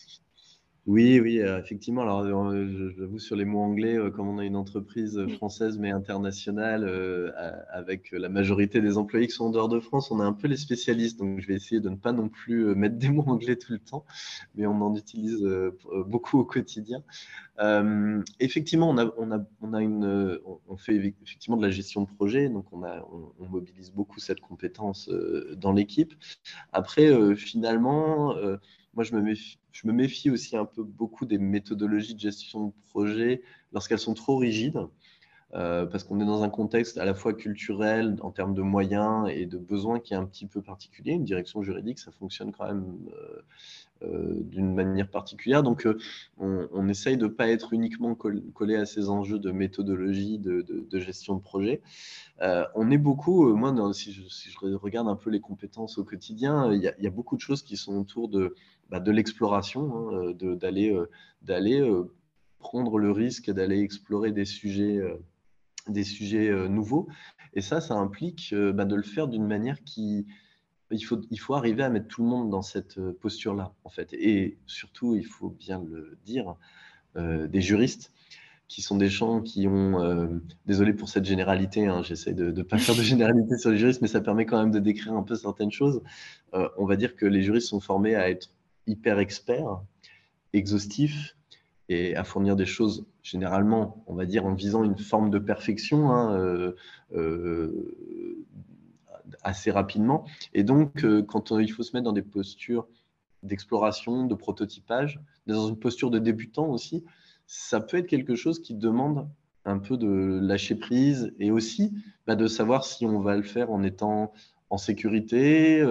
Oui, 0.87 1.21
oui, 1.21 1.39
euh, 1.39 1.61
effectivement. 1.61 2.03
Alors, 2.03 2.23
euh, 2.23 2.93
j'avoue, 2.99 3.21
sur 3.21 3.37
les 3.37 3.45
mots 3.45 3.61
anglais, 3.61 3.97
euh, 3.97 4.11
comme 4.11 4.29
on 4.29 4.39
a 4.39 4.45
une 4.45 4.57
entreprise 4.57 5.25
française 5.37 5.79
mais 5.79 5.93
internationale, 5.93 6.83
avec 7.71 8.11
la 8.11 8.29
majorité 8.29 8.81
des 8.81 8.99
employés 8.99 9.29
qui 9.29 9.33
sont 9.33 9.45
en 9.47 9.51
dehors 9.51 9.69
de 9.69 9.79
France, 9.79 10.11
on 10.11 10.21
est 10.21 10.25
un 10.25 10.33
peu 10.33 10.49
les 10.49 10.57
spécialistes. 10.57 11.21
Donc, 11.21 11.39
je 11.41 11.47
vais 11.47 11.55
essayer 11.55 11.81
de 11.81 11.89
ne 11.89 11.95
pas 11.95 12.13
non 12.13 12.29
plus 12.29 12.75
mettre 12.75 12.97
des 12.97 13.11
mots 13.11 13.23
anglais 13.29 13.55
tout 13.55 13.73
le 13.73 13.79
temps, 13.79 14.05
mais 14.57 14.67
on 14.67 14.81
en 14.83 14.97
utilise 14.97 15.47
beaucoup 16.07 16.41
au 16.41 16.45
quotidien. 16.45 17.03
effectivement, 18.41 18.91
on, 18.91 20.77
fait 20.77 21.15
effectivement 21.23 21.57
de 21.57 21.63
la 21.63 21.71
gestion 21.71 22.03
de 22.03 22.09
projet, 22.09 22.49
donc 22.49 22.67
on, 22.73 22.83
mobilise 23.49 23.93
beaucoup 23.93 24.19
cette 24.19 24.41
compétence 24.41 25.09
dans 25.57 25.73
l'équipe. 25.73 26.15
Après, 26.73 27.37
finalement, 27.37 28.35
moi, 28.95 29.05
je 29.05 29.15
me, 29.15 29.23
méfie, 29.23 29.59
je 29.73 29.87
me 29.87 29.93
méfie 29.93 30.31
aussi 30.31 30.57
un 30.57 30.65
peu 30.65 30.83
beaucoup 30.83 31.27
des 31.27 31.39
méthodologies 31.39 32.15
de 32.15 32.21
gestion 32.21 32.67
de 32.67 32.73
projet 32.91 33.43
lorsqu'elles 33.73 33.99
sont 33.99 34.15
trop 34.15 34.37
rigides. 34.37 34.87
Euh, 35.55 35.85
parce 35.85 36.03
qu'on 36.05 36.19
est 36.19 36.25
dans 36.25 36.43
un 36.43 36.49
contexte 36.49 36.97
à 36.97 37.05
la 37.05 37.13
fois 37.13 37.35
culturel 37.35 38.17
en 38.23 38.31
termes 38.31 38.55
de 38.55 38.63
moyens 38.63 39.29
et 39.31 39.45
de 39.45 39.59
besoins 39.59 40.01
qui 40.01 40.15
est 40.15 40.17
un 40.17 40.25
petit 40.25 40.47
peu 40.47 40.63
particulier. 40.63 41.13
Une 41.13 41.25
direction 41.25 41.63
juridique, 41.63 41.99
ça 41.99 42.11
fonctionne 42.11 42.53
quand 42.53 42.65
même 42.65 42.87
euh, 43.13 43.43
euh, 44.03 44.41
d'une 44.45 44.73
manière 44.73 45.09
particulière. 45.09 45.63
Donc, 45.63 45.87
on, 46.39 46.89
essaye 46.89 47.19
de 47.19 47.27
ne 47.27 47.31
pas 47.31 47.49
être 47.49 47.75
uniquement 47.75 48.15
collé 48.15 48.77
à 48.77 48.87
ces 48.87 49.11
enjeux 49.11 49.39
de 49.39 49.51
méthodologie 49.51 50.39
de, 50.39 50.65
gestion 50.99 51.35
de 51.35 51.43
projet. 51.43 51.83
on 52.75 52.91
est 52.91 52.99
beaucoup, 52.99 53.55
moi, 53.55 53.93
si 53.93 54.13
je, 54.13 54.75
regarde 54.75 55.09
un 55.09 55.17
peu 55.17 55.29
les 55.29 55.41
compétences 55.41 55.99
au 55.99 56.05
quotidien, 56.05 56.73
il 56.73 56.81
y, 56.81 57.07
a, 57.07 57.11
beaucoup 57.11 57.37
de 57.37 57.41
choses 57.41 57.63
qui 57.63 57.77
sont 57.77 57.97
autour 57.97 58.29
de, 58.29 58.55
bah, 58.93 59.01
de 59.01 59.11
l'exploration, 59.11 60.11
hein, 60.11 60.33
d'aller 60.39 60.97
d'aller 61.43 61.85
prendre 62.61 62.99
le 62.99 63.11
risque 63.11 63.51
d'aller 63.51 63.81
explorer 63.81 64.31
des 64.31 64.45
sujets 64.45 65.01
des 65.89 66.05
sujets 66.05 66.49
euh, 66.49 66.69
nouveaux. 66.69 67.09
Et 67.55 67.61
ça, 67.61 67.81
ça 67.81 67.95
implique 67.95 68.51
euh, 68.53 68.73
bah, 68.73 68.85
de 68.85 68.95
le 68.95 69.03
faire 69.03 69.29
d'une 69.29 69.47
manière 69.47 69.83
qui... 69.85 70.27
Il 70.91 71.03
faut, 71.03 71.21
il 71.31 71.41
faut 71.41 71.55
arriver 71.55 71.83
à 71.83 71.89
mettre 71.89 72.07
tout 72.09 72.23
le 72.23 72.29
monde 72.29 72.51
dans 72.51 72.61
cette 72.61 72.99
euh, 72.99 73.17
posture-là, 73.19 73.73
en 73.85 73.89
fait. 73.89 74.13
Et 74.13 74.59
surtout, 74.67 75.17
il 75.17 75.25
faut 75.25 75.49
bien 75.49 75.83
le 75.83 76.19
dire, 76.25 76.57
des 77.15 77.61
juristes 77.61 78.11
qui 78.69 78.81
sont 78.81 78.97
des 78.97 79.11
gens 79.11 79.43
qui 79.43 79.69
ont, 79.69 80.41
désolé 80.65 80.95
pour 80.95 81.11
cette 81.11 81.27
généralité, 81.27 81.87
hein, 81.87 82.03
j'essaie 82.03 82.33
de 82.33 82.51
ne 82.51 82.63
pas 82.63 82.79
faire 82.79 82.95
de 82.95 83.03
généralité 83.03 83.59
sur 83.59 83.71
les 83.71 83.77
juristes, 83.77 84.01
mais 84.01 84.09
ça 84.09 84.23
permet 84.23 84.47
quand 84.47 84.59
même 84.59 84.71
de 84.71 84.79
décrire 84.79 85.13
un 85.13 85.23
peu 85.23 85.35
certaines 85.35 85.71
choses. 85.71 86.03
on 86.55 86.87
va 86.87 86.97
dire 86.97 87.17
que 87.17 87.27
les 87.27 87.43
juristes 87.43 87.69
sont 87.69 87.81
formés 87.81 88.15
à 88.15 88.31
être 88.31 88.49
hyper 88.87 89.19
experts, 89.19 89.81
exhaustifs, 90.53 91.37
et 91.89 92.17
à 92.17 92.25
fournir 92.25 92.57
des 92.57 92.67
choses 92.67 93.07
généralement, 93.23 94.03
on 94.07 94.15
va 94.15 94.27
dire, 94.27 94.47
en 94.47 94.55
visant 94.55 94.85
une 94.85 94.99
forme 94.99 95.31
de 95.31 95.39
perfection 95.39 96.11
hein, 96.11 96.37
euh, 96.37 96.73
euh, 97.15 98.45
assez 99.43 99.71
rapidement. 99.71 100.25
Et 100.55 100.65
donc, 100.65 101.05
euh, 101.05 101.23
quand 101.23 101.59
il 101.59 101.71
faut 101.71 101.83
se 101.83 101.95
mettre 101.95 102.05
dans 102.05 102.13
des 102.13 102.23
postures 102.23 102.87
d'exploration, 103.43 104.27
de 104.27 104.35
prototypage, 104.35 105.21
dans 105.47 105.69
une 105.69 105.79
posture 105.79 106.11
de 106.11 106.19
débutant 106.19 106.69
aussi, 106.69 107.05
ça 107.47 107.81
peut 107.81 107.97
être 107.97 108.07
quelque 108.07 108.35
chose 108.35 108.61
qui 108.61 108.75
demande 108.75 109.29
un 109.65 109.79
peu 109.79 109.97
de 109.97 110.41
lâcher 110.43 110.75
prise 110.75 111.33
et 111.39 111.51
aussi 111.51 111.93
bah, 112.27 112.35
de 112.35 112.47
savoir 112.47 112.85
si 112.85 113.05
on 113.07 113.21
va 113.21 113.37
le 113.37 113.43
faire 113.43 113.71
en 113.71 113.83
étant 113.83 114.33
en 114.71 114.79
sécurité, 114.79 115.85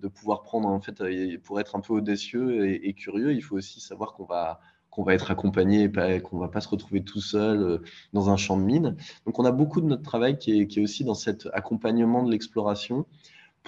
de 0.00 0.08
pouvoir 0.08 0.42
prendre, 0.42 0.68
en 0.68 0.80
fait, 0.80 1.00
euh, 1.00 1.38
pour 1.42 1.60
être 1.60 1.76
un 1.76 1.80
peu 1.80 1.94
audacieux 1.94 2.68
et, 2.68 2.92
curieux, 2.94 3.32
il 3.32 3.42
faut 3.42 3.56
aussi 3.56 3.80
savoir 3.80 4.12
qu'on 4.14 4.24
va, 4.24 4.60
qu'on 4.90 5.02
va 5.02 5.14
être 5.14 5.30
accompagné 5.30 5.84
et 5.84 6.20
qu'on 6.20 6.36
ne 6.36 6.40
va 6.40 6.48
pas 6.48 6.60
se 6.60 6.68
retrouver 6.68 7.02
tout 7.02 7.20
seul 7.20 7.62
euh, 7.62 7.78
dans 8.12 8.30
un 8.30 8.36
champ 8.36 8.56
de 8.56 8.62
mine. 8.62 8.96
Donc, 9.26 9.38
on 9.38 9.44
a 9.44 9.52
beaucoup 9.52 9.80
de 9.80 9.86
notre 9.86 10.02
travail 10.02 10.38
qui 10.38 10.60
est, 10.60 10.66
qui 10.66 10.80
est 10.80 10.82
aussi 10.82 11.04
dans 11.04 11.14
cet 11.14 11.48
accompagnement 11.52 12.22
de 12.22 12.30
l'exploration, 12.30 13.06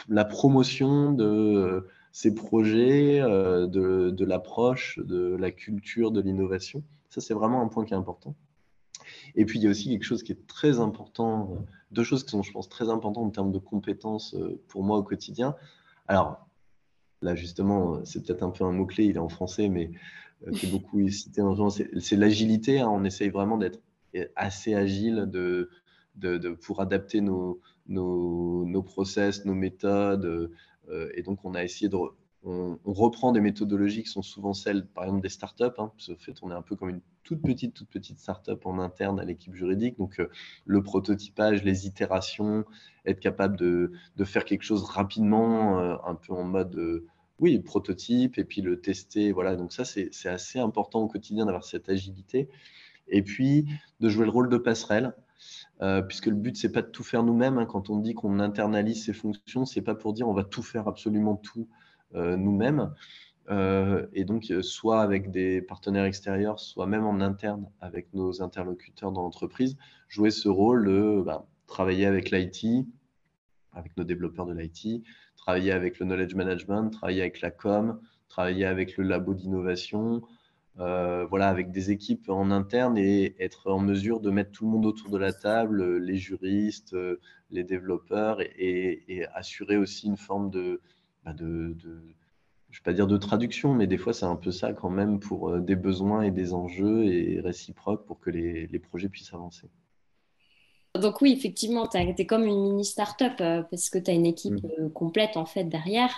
la 0.08 0.24
promotion 0.24 1.12
de 1.12 1.88
ces 2.12 2.34
projets, 2.34 3.20
de, 3.20 4.10
de 4.10 4.24
l'approche, 4.24 4.98
de 4.98 5.36
la 5.36 5.50
culture, 5.50 6.10
de 6.10 6.20
l'innovation. 6.20 6.82
Ça, 7.08 7.20
c'est 7.20 7.34
vraiment 7.34 7.62
un 7.62 7.68
point 7.68 7.84
qui 7.84 7.94
est 7.94 7.96
important. 7.96 8.34
Et 9.34 9.44
puis, 9.44 9.58
il 9.58 9.62
y 9.64 9.66
a 9.66 9.70
aussi 9.70 9.90
quelque 9.90 10.04
chose 10.04 10.22
qui 10.22 10.32
est 10.32 10.46
très 10.46 10.80
important, 10.80 11.50
euh, 11.52 11.60
deux 11.90 12.04
choses 12.04 12.24
qui 12.24 12.30
sont, 12.30 12.42
je 12.42 12.52
pense, 12.52 12.68
très 12.68 12.88
importantes 12.88 13.26
en 13.26 13.30
termes 13.30 13.52
de 13.52 13.58
compétences 13.58 14.34
euh, 14.34 14.60
pour 14.68 14.82
moi 14.82 14.98
au 14.98 15.02
quotidien. 15.02 15.56
Alors, 16.08 16.46
là, 17.22 17.34
justement, 17.34 17.96
euh, 17.96 18.04
c'est 18.04 18.24
peut-être 18.24 18.42
un 18.42 18.50
peu 18.50 18.64
un 18.64 18.72
mot-clé, 18.72 19.04
il 19.06 19.16
est 19.16 19.20
en 19.20 19.28
français, 19.28 19.68
mais 19.68 19.90
qui 20.54 20.66
est 20.66 20.70
beaucoup 20.72 21.08
cité 21.08 21.40
en 21.40 21.70
c'est 21.70 22.16
l'agilité. 22.16 22.80
Hein. 22.80 22.88
on 22.88 23.04
essaye 23.04 23.30
vraiment 23.30 23.58
d'être 23.58 23.80
assez 24.36 24.74
agile 24.74 25.26
de, 25.30 25.70
de, 26.16 26.50
pour 26.50 26.80
adapter 26.80 27.20
nos, 27.20 27.60
nos, 27.86 28.64
nos, 28.66 28.82
process, 28.82 29.44
nos 29.44 29.54
méthodes. 29.54 30.50
et 31.14 31.22
donc, 31.22 31.44
on 31.44 31.54
a 31.54 31.64
essayé 31.64 31.88
de 31.88 31.96
on, 32.44 32.78
reprend 32.84 33.32
des 33.32 33.40
méthodologies 33.40 34.02
qui 34.02 34.10
sont 34.10 34.22
souvent 34.22 34.52
celles, 34.52 34.86
par 34.86 35.04
exemple, 35.04 35.22
des 35.22 35.28
startups. 35.28 35.64
Hein, 35.78 35.92
parce 35.96 36.12
fait, 36.18 36.34
on 36.42 36.50
est 36.50 36.54
un 36.54 36.62
peu 36.62 36.74
comme 36.74 36.88
une 36.88 37.00
toute 37.22 37.40
petite, 37.42 37.74
toute 37.74 37.88
petite 37.88 38.18
startup 38.18 38.66
en 38.66 38.78
interne 38.80 39.20
à 39.20 39.24
l'équipe 39.24 39.54
juridique. 39.54 39.96
Donc, 39.98 40.18
euh, 40.18 40.28
le 40.66 40.82
prototypage, 40.82 41.62
les 41.62 41.86
itérations, 41.86 42.64
être 43.06 43.20
capable 43.20 43.56
de, 43.56 43.92
faire 44.24 44.44
quelque 44.44 44.64
chose 44.64 44.82
rapidement, 44.84 45.78
euh, 45.78 45.96
un 46.04 46.14
peu 46.14 46.32
en 46.32 46.44
mode, 46.44 46.74
euh, 46.76 47.06
oui, 47.38 47.58
prototype, 47.60 48.38
et 48.38 48.44
puis 48.44 48.60
le 48.60 48.80
tester. 48.80 49.32
Voilà, 49.32 49.54
donc 49.56 49.72
ça, 49.72 49.84
c'est 49.84 50.28
assez 50.28 50.58
important 50.58 51.00
au 51.00 51.08
quotidien 51.08 51.46
d'avoir 51.46 51.64
cette 51.64 51.88
agilité. 51.88 52.48
Et 53.08 53.22
puis, 53.22 53.66
de 54.00 54.08
jouer 54.08 54.24
le 54.24 54.30
rôle 54.30 54.48
de 54.48 54.58
passerelle. 54.58 55.14
puisque 56.08 56.26
le 56.26 56.36
but, 56.36 56.56
c'est 56.56 56.70
pas 56.72 56.82
de 56.82 56.86
tout 56.88 57.02
faire 57.04 57.22
nous-mêmes. 57.24 57.58
Hein. 57.58 57.66
Quand 57.66 57.90
on 57.90 57.96
dit 57.98 58.14
qu'on 58.14 58.38
internalise 58.38 59.04
ces 59.04 59.12
fonctions, 59.12 59.64
c'est 59.64 59.82
pas 59.82 59.96
pour 59.96 60.12
dire 60.12 60.28
on 60.28 60.34
va 60.34 60.44
tout 60.44 60.62
faire 60.62 60.86
absolument 60.86 61.36
tout 61.36 61.68
nous-mêmes. 62.14 62.92
Euh, 63.50 64.06
et 64.12 64.24
donc, 64.24 64.50
euh, 64.50 64.62
soit 64.62 65.02
avec 65.02 65.30
des 65.30 65.62
partenaires 65.62 66.04
extérieurs, 66.04 66.60
soit 66.60 66.86
même 66.86 67.04
en 67.04 67.20
interne 67.20 67.68
avec 67.80 68.12
nos 68.14 68.42
interlocuteurs 68.42 69.12
dans 69.12 69.22
l'entreprise, 69.22 69.76
jouer 70.08 70.30
ce 70.30 70.48
rôle 70.48 70.86
de 70.86 71.22
bah, 71.24 71.46
travailler 71.66 72.06
avec 72.06 72.30
l'IT, 72.30 72.86
avec 73.72 73.96
nos 73.96 74.04
développeurs 74.04 74.46
de 74.46 74.54
l'IT, 74.54 75.04
travailler 75.36 75.72
avec 75.72 75.98
le 75.98 76.06
knowledge 76.06 76.34
management, 76.34 76.90
travailler 76.90 77.22
avec 77.22 77.40
la 77.40 77.50
com, 77.50 78.00
travailler 78.28 78.64
avec 78.64 78.96
le 78.96 79.04
labo 79.04 79.34
d'innovation, 79.34 80.22
voilà, 80.76 81.48
avec 81.48 81.70
des 81.70 81.90
équipes 81.90 82.28
en 82.30 82.50
interne 82.50 82.96
et 82.96 83.34
être 83.38 83.70
en 83.70 83.78
mesure 83.78 84.20
de 84.20 84.30
mettre 84.30 84.52
tout 84.52 84.64
le 84.64 84.70
monde 84.70 84.86
autour 84.86 85.10
de 85.10 85.18
la 85.18 85.32
table, 85.32 85.98
les 85.98 86.16
juristes, 86.16 86.96
les 87.50 87.64
développeurs, 87.64 88.40
et 88.40 89.26
assurer 89.34 89.76
aussi 89.76 90.06
une 90.06 90.16
forme 90.16 90.50
de, 90.50 90.80
bah, 91.24 91.32
de, 91.32 91.76
je 92.72 92.78
ne 92.78 92.80
vais 92.80 92.84
pas 92.84 92.92
dire 92.94 93.06
de 93.06 93.16
traduction, 93.16 93.74
mais 93.74 93.86
des 93.86 93.98
fois 93.98 94.12
c'est 94.12 94.24
un 94.24 94.36
peu 94.36 94.50
ça 94.50 94.72
quand 94.72 94.90
même 94.90 95.20
pour 95.20 95.50
euh, 95.50 95.60
des 95.60 95.76
besoins 95.76 96.22
et 96.22 96.30
des 96.30 96.54
enjeux 96.54 97.04
et 97.04 97.40
réciproques 97.40 98.06
pour 98.06 98.18
que 98.18 98.30
les, 98.30 98.66
les 98.66 98.78
projets 98.78 99.08
puissent 99.08 99.34
avancer. 99.34 99.68
Donc 100.98 101.22
oui, 101.22 101.32
effectivement, 101.32 101.86
tu 101.86 101.96
es 101.96 102.26
comme 102.26 102.44
une 102.44 102.62
mini 102.62 102.84
start-up 102.84 103.34
euh, 103.40 103.62
parce 103.62 103.88
que 103.88 103.98
tu 103.98 104.10
as 104.10 104.14
une 104.14 104.26
équipe 104.26 104.62
mmh. 104.62 104.70
euh, 104.80 104.88
complète 104.90 105.36
en 105.36 105.46
fait 105.46 105.64
derrière. 105.64 106.14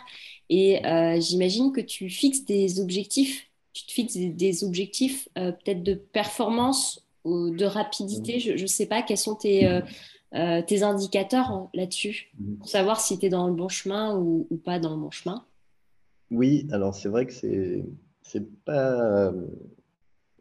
Et 0.50 0.80
j'imagine 1.20 1.72
que 1.72 1.80
tu 1.80 2.10
fixes 2.10 2.44
des 2.44 2.78
objectifs, 2.78 3.46
tu 3.72 3.86
te 3.86 3.92
fixes 3.92 4.16
des, 4.16 4.62
objectifs 4.62 5.26
peut-être 5.34 5.82
de 5.82 5.94
performance 5.94 7.02
ou 7.24 7.48
de 7.50 7.64
rapidité. 7.64 8.36
Mmh. 8.36 8.56
Je 8.56 8.62
ne 8.62 8.66
sais 8.66 8.84
pas 8.84 9.00
quels 9.00 9.16
sont 9.16 9.36
tes, 9.36 9.80
euh, 10.34 10.62
tes 10.62 10.82
indicateurs 10.82 11.68
là-dessus 11.74 12.32
mhm. 12.38 12.58
pour 12.58 12.68
savoir 12.68 13.00
si 13.00 13.18
tu 13.18 13.26
es 13.26 13.28
dans 13.28 13.46
le 13.46 13.54
bon 13.54 13.68
chemin 13.68 14.16
ou, 14.16 14.46
pas 14.64 14.78
dans 14.78 14.94
le 14.94 15.00
bon 15.00 15.10
chemin 15.10 15.44
Oui, 16.30 16.66
alors 16.72 16.94
c'est 16.94 17.08
vrai 17.08 17.26
que 17.26 17.32
c'est 17.32 17.84
c'est 18.22 18.48
pas 18.64 19.32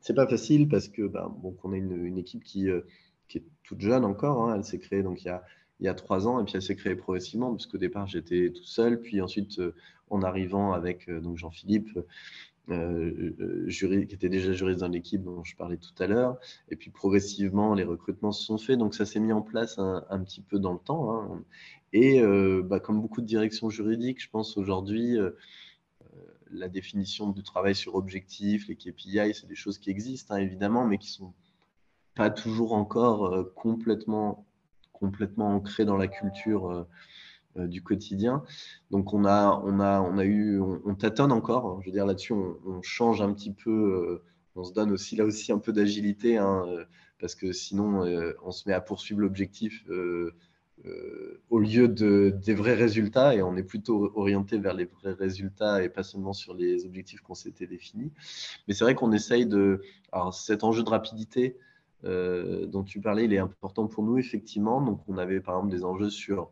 c'est 0.02 0.14
pas 0.14 0.28
facile 0.28 0.68
parce 0.68 0.88
que 0.88 1.04
bah, 1.04 1.34
bon, 1.42 1.56
on 1.64 1.74
a 1.74 1.78
une, 1.78 2.06
une 2.06 2.18
équipe 2.18 2.44
qui, 2.44 2.70
euh, 2.70 2.82
qui, 3.28 3.40
est 3.40 3.44
toute 3.64 3.82
jeune 3.82 4.04
encore. 4.04 4.44
Hein. 4.44 4.56
elle 4.56 4.64
s'est 4.64 4.80
créée 4.80 5.04
donc 5.04 5.22
il 5.24 5.28
y 5.28 5.32
a 5.32 5.44
il 5.80 5.86
y 5.86 5.90
a 5.90 5.94
trois 5.94 6.28
ans 6.28 6.40
et 6.40 6.44
puis 6.44 6.54
elle 6.56 6.62
s'est 6.62 6.76
créée 6.76 6.96
progressivement 6.96 7.52
parce 7.52 7.66
qu'au 7.66 7.78
départ 7.78 8.08
j'étais 8.08 8.52
tout 8.56 8.64
seul 8.64 9.02
puis 9.02 9.22
ensuite 9.22 9.60
euh, 9.60 9.74
en 10.10 10.22
arrivant 10.22 10.74
avec 10.74 11.10
donc 11.10 11.38
Jean-Philippe 11.38 11.90
euh, 12.70 13.36
euh 13.42 14.06
qui 14.06 14.16
était 14.16 14.30
déjà 14.30 14.54
juriste 14.54 14.80
dans 14.80 14.88
l'équipe 14.88 15.22
dont 15.22 15.44
je 15.44 15.56
parlais 15.56 15.78
tout 15.78 15.94
à 16.00 16.08
l'heure. 16.08 16.38
Et 16.70 16.76
puis 16.76 16.92
progressivement, 16.92 17.74
les 17.74 17.84
recrutements 17.84 18.32
se 18.32 18.44
sont 18.44 18.58
faits, 18.58 18.78
donc 18.78 18.96
ça 18.96 19.06
s'est 19.06 19.20
mis 19.20 19.34
en 19.34 19.42
place 19.42 19.78
un, 19.78 20.24
petit 20.24 20.42
peu 20.42 20.60
dans 20.60 20.74
le 20.74 20.80
temps. 20.80 21.12
Hein. 21.12 21.44
Et 21.92 22.22
euh, 22.22 22.64
bah, 22.64 22.80
comme 22.80 23.02
beaucoup 23.02 23.22
de 23.22 23.26
directions 23.26 23.70
juridiques, 23.70 24.22
je 24.22 24.30
pense 24.30 24.58
aujourd'hui, 24.58 25.18
euh, 25.18 25.32
la 26.52 26.70
définition 26.70 27.30
du 27.30 27.44
travail 27.44 27.76
sur 27.76 27.96
objectif, 27.96 28.68
les 28.68 28.76
KPI, 28.76 29.34
c'est 29.34 29.48
des 29.48 29.56
choses 29.56 29.80
qui 29.80 29.90
existent 29.90 30.36
hein, 30.36 30.38
évidemment, 30.38 30.86
mais 30.86 30.98
qui 30.98 31.10
sont 31.10 31.34
pas 32.16 32.30
toujours 32.30 32.74
encore 32.74 33.54
complètement, 33.56 34.46
complètement 34.92 35.56
ancrées 35.56 35.86
dans 35.86 35.98
la 35.98 36.08
culture 36.08 36.86
du 37.56 37.84
quotidien. 37.84 38.44
Donc 38.92 39.14
on 39.14 39.26
a, 39.26 39.62
on 39.66 39.80
a, 39.80 40.02
on 40.02 40.18
a 40.18 40.26
eu, 40.26 40.60
on, 40.60 40.96
tâtonne 40.96 41.32
encore. 41.32 41.68
Hein. 41.68 41.80
je 41.82 41.88
veux 41.88 41.92
dire 41.92 42.06
là-dessus, 42.06 42.34
on, 42.34 42.82
change 42.82 43.22
un 43.22 43.34
petit 43.34 43.52
peu. 43.52 44.22
on 44.56 44.64
se 44.64 44.74
donne 44.74 44.92
aussi 44.92 45.16
là 45.16 45.26
aussi 45.26 45.52
un 45.52 45.60
peu 45.60 45.72
d'agilité, 45.74 46.38
hein, 46.38 46.66
parce 47.20 47.36
que 47.36 47.52
sinon 47.52 48.06
on 48.44 48.52
se 48.52 48.68
met 48.68 48.74
à 48.74 48.82
poursuivre 48.82 49.22
l'objectif 49.22 49.86
euh, 50.86 51.40
au 51.50 51.60
lieu 51.60 51.88
de, 51.88 52.36
des 52.44 52.54
vrais 52.54 52.74
résultats, 52.74 53.36
et 53.36 53.42
on 53.42 53.56
est 53.56 53.64
plutôt 53.64 54.12
orienté 54.16 54.58
vers 54.58 54.74
les 54.74 54.86
vrais 54.86 55.14
résultats 55.14 55.82
et 55.82 55.88
pas 55.88 56.04
seulement 56.04 56.34
sur 56.34 56.54
les 56.54 56.86
objectifs 56.86 57.22
qu'on 57.22 57.36
s'était 57.36 57.68
définis. 57.68 58.12
Mais 58.68 58.74
c'est 58.74 58.84
vrai 58.84 58.96
qu'on 58.96 59.14
essaye 59.14 59.46
de... 59.46 59.82
Alors 60.12 60.34
cet 60.34 60.64
enjeu 60.64 60.84
de 60.84 60.90
rapidité 60.90 61.58
euh, 62.04 62.66
dont 62.66 62.84
tu 62.84 63.00
parlais, 63.00 63.26
il 63.26 63.34
est 63.34 63.38
important 63.38 63.88
pour 63.88 64.04
nous, 64.04 64.18
effectivement. 64.18 64.82
Donc 64.82 65.02
on 65.08 65.18
avait 65.18 65.40
par 65.40 65.56
exemple 65.56 65.74
des 65.74 65.86
enjeux 65.86 66.10
sur, 66.10 66.52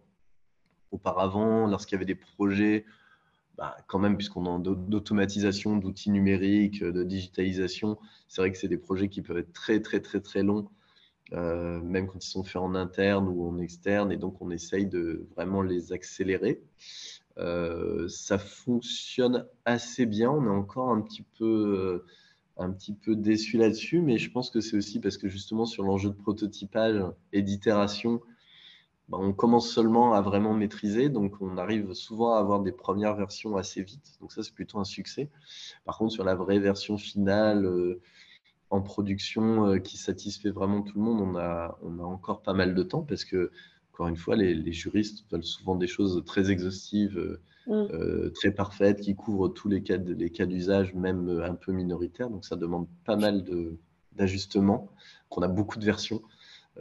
auparavant, 0.91 1.67
lorsqu'il 1.67 1.95
y 1.95 1.98
avait 1.98 2.05
des 2.05 2.15
projets, 2.15 2.86
bah, 3.57 3.75
quand 3.88 4.00
même, 4.00 4.17
puisqu'on 4.17 4.45
a 4.45 4.60
d'automatisation, 4.60 5.77
d'outils 5.77 6.12
numériques, 6.12 6.83
de 6.83 7.03
digitalisation, 7.03 7.98
c'est 8.27 8.41
vrai 8.41 8.51
que 8.51 8.57
c'est 8.57 8.67
des 8.67 8.77
projets 8.77 9.10
qui 9.10 9.21
peuvent 9.21 9.38
être 9.38 9.53
très, 9.53 9.81
très, 9.81 10.00
très, 10.00 10.21
très 10.21 10.43
longs 10.43 10.69
euh, 11.33 11.79
même 11.81 12.07
quand 12.07 12.24
ils 12.25 12.29
sont 12.29 12.43
faits 12.43 12.62
en 12.62 12.75
interne 12.75 13.27
ou 13.29 13.48
en 13.48 13.57
externe, 13.60 14.12
et 14.12 14.17
donc 14.17 14.41
on 14.41 14.51
essaye 14.51 14.86
de 14.86 15.27
vraiment 15.36 15.62
les 15.62 15.93
accélérer. 15.93 16.62
Euh, 17.38 18.07
ça 18.10 18.38
fonctionne 18.38 19.45
assez 19.63 20.05
bien, 20.05 20.29
on 20.29 20.45
est 20.45 20.50
encore 20.50 20.89
un 20.89 21.01
petit 21.01 21.24
peu, 21.38 21.45
euh, 21.45 22.05
un 22.57 22.71
petit 22.71 22.93
peu 22.93 23.15
déçu 23.15 23.57
là-dessus, 23.57 24.01
mais 24.01 24.17
je 24.17 24.29
pense 24.29 24.50
que 24.50 24.60
c'est 24.60 24.75
aussi 24.75 25.00
parce 25.00 25.17
que 25.17 25.29
justement 25.29 25.65
sur 25.65 25.83
l'enjeu 25.83 26.10
de 26.10 26.15
prototypage 26.15 27.01
et 27.31 27.41
d'itération, 27.41 28.21
bah, 29.11 29.17
on 29.21 29.33
commence 29.33 29.69
seulement 29.69 30.13
à 30.13 30.21
vraiment 30.21 30.53
maîtriser, 30.53 31.09
donc 31.09 31.35
on 31.41 31.57
arrive 31.57 31.93
souvent 31.93 32.33
à 32.33 32.39
avoir 32.39 32.61
des 32.61 32.71
premières 32.71 33.15
versions 33.15 33.57
assez 33.57 33.83
vite, 33.83 34.17
donc 34.21 34.31
ça 34.31 34.41
c'est 34.41 34.53
plutôt 34.53 34.79
un 34.79 34.85
succès. 34.85 35.29
Par 35.85 35.97
contre, 35.97 36.13
sur 36.13 36.23
la 36.23 36.33
vraie 36.33 36.59
version 36.59 36.97
finale, 36.97 37.99
en 38.71 38.81
production 38.81 39.67
euh, 39.67 39.77
qui 39.79 39.97
satisfait 39.97 40.49
vraiment 40.49 40.81
tout 40.81 40.97
le 40.97 41.03
monde, 41.03 41.21
on 41.21 41.35
a, 41.37 41.77
on 41.83 41.99
a 41.99 42.03
encore 42.03 42.41
pas 42.41 42.53
mal 42.53 42.73
de 42.73 42.83
temps 42.83 43.03
parce 43.03 43.25
que, 43.25 43.51
encore 43.93 44.07
une 44.07 44.15
fois, 44.15 44.35
les, 44.37 44.71
juristes 44.71 45.25
veulent 45.29 45.43
souvent 45.43 45.75
des 45.75 45.87
choses 45.87 46.23
très 46.25 46.49
exhaustives, 46.49 47.17
euh, 47.17 47.41
mm. 47.67 47.93
euh, 47.93 48.29
très 48.29 48.51
parfaites, 48.51 49.01
qui 49.01 49.13
couvrent 49.13 49.49
tous 49.49 49.67
les 49.67 49.83
cas, 49.83 49.97
les 49.97 50.29
cas 50.29 50.45
d'usage, 50.45 50.93
même 50.93 51.41
un 51.43 51.53
peu 51.53 51.73
minoritaires. 51.73 52.29
Donc, 52.29 52.45
ça 52.45 52.55
demande 52.55 52.87
pas 53.05 53.17
mal 53.17 53.43
d'ajustements, 54.13 54.89
qu'on 55.29 55.41
a 55.41 55.49
beaucoup 55.49 55.77
de 55.77 55.85
versions 55.85 56.21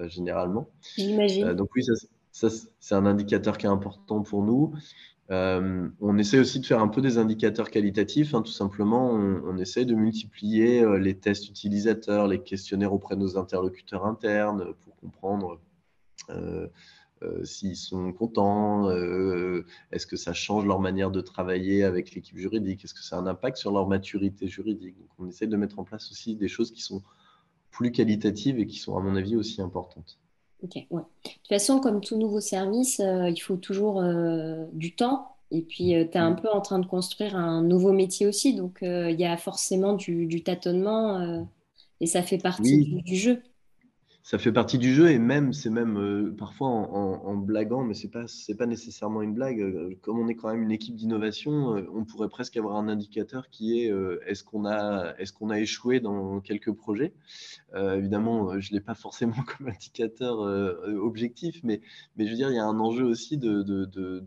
généralement. 0.04 0.70
J'imagine. 0.96 1.52
donc, 1.52 1.74
oui, 1.74 1.82
ça, 1.82 1.94
ça 2.48 2.68
c'est 2.78 2.94
un 2.94 3.06
indicateur 3.06 3.58
qui 3.58 3.66
est 3.66 3.68
important 3.68 4.22
pour 4.22 4.42
nous. 4.42 4.72
Euh, 5.30 5.88
on 6.00 6.18
essaie 6.18 6.40
aussi 6.40 6.58
de 6.58 6.66
faire 6.66 6.80
un 6.80 6.88
peu 6.88 7.00
des 7.00 7.18
indicateurs 7.18 7.70
qualitatifs. 7.70 8.34
Hein, 8.34 8.42
tout 8.42 8.50
simplement, 8.50 9.10
on, 9.12 9.56
essaie 9.58 9.84
de 9.84 9.94
multiplier 9.94 10.82
euh, 10.82 10.98
les 10.98 11.16
tests 11.18 11.48
utilisateurs, 11.48 12.26
les 12.26 12.42
questionnaires 12.42 12.92
auprès 12.92 13.14
de 13.14 13.20
nos 13.20 13.38
interlocuteurs 13.38 14.06
internes 14.06 14.74
pour 14.84 14.96
comprendre 14.96 15.60
euh, 16.30 16.68
s'ils 17.44 17.76
sont 17.76 18.12
contents, 18.12 18.90
est-ce 19.92 20.06
que 20.06 20.16
ça 20.16 20.32
change 20.32 20.64
leur 20.64 20.80
manière 20.80 21.10
de 21.10 21.20
travailler 21.20 21.84
avec 21.84 22.14
l'équipe 22.14 22.38
juridique, 22.38 22.82
est-ce 22.84 22.94
que 22.94 23.02
ça 23.02 23.16
a 23.16 23.20
un 23.20 23.26
impact 23.26 23.58
sur 23.58 23.72
leur 23.72 23.86
maturité 23.86 24.48
juridique. 24.48 24.96
Donc, 24.98 25.10
on 25.18 25.28
essaie 25.28 25.46
de 25.46 25.56
mettre 25.56 25.78
en 25.78 25.84
place 25.84 26.10
aussi 26.10 26.34
des 26.34 26.48
choses 26.48 26.70
qui 26.72 26.80
sont 26.80 27.02
plus 27.70 27.92
qualitatives 27.92 28.58
et 28.58 28.66
qui 28.66 28.78
sont, 28.78 28.96
à 28.96 29.00
mon 29.00 29.16
avis, 29.16 29.36
aussi 29.36 29.60
importantes. 29.60 30.18
Ok, 30.62 30.74
ouais. 30.74 31.02
De 31.24 31.30
toute 31.30 31.48
façon, 31.48 31.80
comme 31.80 32.00
tout 32.00 32.16
nouveau 32.16 32.40
service, 32.40 33.00
euh, 33.00 33.30
il 33.30 33.38
faut 33.38 33.56
toujours 33.56 34.00
euh, 34.00 34.66
du 34.72 34.94
temps. 34.94 35.36
Et 35.50 35.62
puis, 35.62 35.94
euh, 35.94 36.04
tu 36.04 36.18
es 36.18 36.20
un 36.20 36.32
peu 36.32 36.48
en 36.50 36.60
train 36.60 36.78
de 36.78 36.86
construire 36.86 37.34
un 37.34 37.62
nouveau 37.62 37.92
métier 37.92 38.26
aussi. 38.26 38.54
Donc, 38.54 38.78
il 38.82 39.18
y 39.18 39.24
a 39.24 39.36
forcément 39.36 39.94
du, 39.94 40.42
tâtonnement 40.42 41.46
et 42.00 42.06
ça 42.06 42.22
fait 42.22 42.38
partie 42.38 43.02
du, 43.02 43.16
jeu 43.16 43.42
ça 44.22 44.38
fait 44.38 44.52
partie 44.52 44.76
du 44.76 44.94
jeu 44.94 45.10
et 45.10 45.18
même 45.18 45.52
c'est 45.52 45.70
même 45.70 45.96
euh, 45.96 46.34
parfois 46.36 46.68
en, 46.68 47.36
blaguant, 47.36 47.84
mais 47.84 47.94
c'est 47.94 48.10
pas 48.10 48.26
c'est 48.28 48.54
pas 48.54 48.66
nécessairement 48.66 49.22
une 49.22 49.32
blague. 49.32 49.60
Euh, 49.60 49.96
comme 50.02 50.18
on 50.18 50.28
est 50.28 50.34
quand 50.34 50.50
même 50.50 50.62
une 50.62 50.70
équipe 50.70 50.94
d'innovation, 50.94 51.76
euh, 51.76 51.86
on 51.94 52.04
pourrait 52.04 52.28
presque 52.28 52.56
avoir 52.56 52.76
un 52.76 52.88
indicateur 52.88 53.48
qui 53.48 53.80
est 53.80 53.90
est-ce 54.26 54.44
qu'on 54.44 54.66
a 54.66 55.14
est-ce 55.18 55.32
qu'on 55.32 55.50
a 55.50 55.58
échoué 55.58 56.00
dans 56.00 56.40
quelques 56.40 56.72
projets? 56.72 57.14
évidemment, 57.74 58.58
je 58.60 58.72
l'ai 58.72 58.80
pas 58.80 58.94
forcément 58.94 59.36
comme 59.58 59.68
indicateur 59.68 60.40
objectif, 61.02 61.60
mais 61.62 61.80
je 62.18 62.24
veux 62.24 62.36
dire 62.36 62.50
il 62.50 62.56
y 62.56 62.58
a 62.58 62.66
un 62.66 62.78
enjeu 62.78 63.04
aussi 63.04 63.38
de 63.38 63.62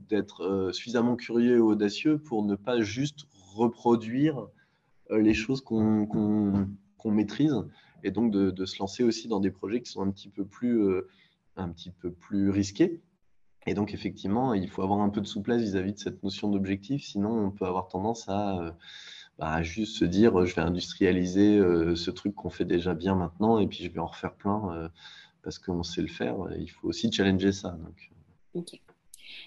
d'être 0.09 0.71
suffisamment 0.73 1.15
curieux 1.15 1.57
et 1.57 1.59
audacieux 1.59 2.17
pour 2.17 2.43
ne 2.43 2.55
pas 2.55 2.81
juste 2.81 3.27
reproduire 3.55 4.47
les 5.11 5.33
choses 5.33 5.61
qu'on 5.61 6.07
qu'on 6.07 7.11
maîtrise 7.11 7.53
et 8.03 8.11
donc 8.11 8.31
de, 8.31 8.65
se 8.65 8.79
lancer 8.79 9.03
aussi 9.03 9.27
dans 9.27 9.39
des 9.39 9.51
projets 9.51 9.81
qui 9.81 9.91
sont 9.91 10.01
un 10.01 10.11
petit 10.11 10.29
peu 10.29 10.45
plus, 10.45 10.83
euh, 10.83 11.07
un 11.55 11.69
petit 11.69 11.91
peu 11.91 12.11
plus 12.11 12.49
risqués. 12.49 13.01
Et 13.65 13.73
donc, 13.73 13.93
effectivement, 13.93 14.53
il 14.53 14.69
faut 14.69 14.81
avoir 14.81 14.99
un 14.99 15.09
peu 15.09 15.21
de 15.21 15.25
souplesse 15.25 15.61
vis-à-vis 15.61 15.93
de 15.93 15.99
cette 15.99 16.21
notion 16.21 16.49
d'objectif, 16.49 17.03
sinon 17.03 17.45
on 17.45 17.51
peut 17.51 17.65
avoir 17.65 17.87
tendance 17.87 18.27
à, 18.27 18.59
euh, 18.59 18.71
bah, 19.39 19.63
juste 19.63 19.97
se 19.97 20.05
dire 20.05 20.45
je 20.45 20.53
vais 20.53 20.61
industrialiser 20.61 21.57
euh, 21.57 21.95
ce 21.95 22.11
truc 22.11 22.35
qu'on 22.35 22.49
fait 22.49 22.65
déjà 22.65 22.93
bien 22.93 23.15
maintenant 23.15 23.59
et 23.59 23.67
puis 23.67 23.83
je 23.83 23.89
vais 23.89 23.99
en 23.99 24.05
refaire 24.05 24.35
plein 24.35 24.91
parce 25.43 25.59
qu'on 25.59 25.83
sait 25.83 26.01
le 26.01 26.07
faire. 26.07 26.35
Il 26.59 26.69
faut 26.69 26.89
aussi 26.89 27.11
challenger 27.11 27.51
ça. 27.53 27.71
Donc. 27.71 28.11
Ok. 28.53 28.79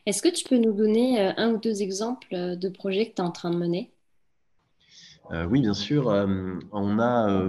Est-ce 0.07 0.23
que 0.23 0.29
tu 0.29 0.49
peux 0.49 0.59
nous 0.59 0.73
donner 0.73 1.21
un 1.21 1.53
ou 1.53 1.59
deux 1.59 1.83
exemples 1.83 2.57
de 2.57 2.69
projets 2.69 3.11
que 3.11 3.17
tu 3.17 3.23
es 3.23 3.25
en 3.25 3.31
train 3.31 3.51
de 3.51 3.57
mener? 3.57 3.93
Oui, 5.31 5.61
bien 5.61 5.75
sûr. 5.75 6.07
on 6.07 6.99
a 6.99 7.49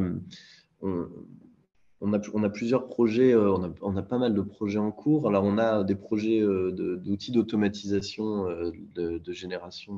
on, 0.82 2.14
a, 2.14 2.50
plusieurs 2.50 2.88
projets, 2.88 3.34
euh, 3.34 3.72
on 3.82 3.98
a, 3.98 4.02
pas 4.02 4.18
mal 4.18 4.34
de 4.34 4.42
projets 4.42 4.80
en 4.80 4.92
cours. 4.92 5.28
Alors, 5.28 5.44
on 5.44 5.58
a 5.58 5.84
des 5.84 5.96
projets 5.96 6.40
euh, 6.42 6.72
d'outils 6.72 7.32
d'automatisation 7.32 8.48
euh, 8.50 8.72
de, 8.96 9.32
génération 9.32 9.98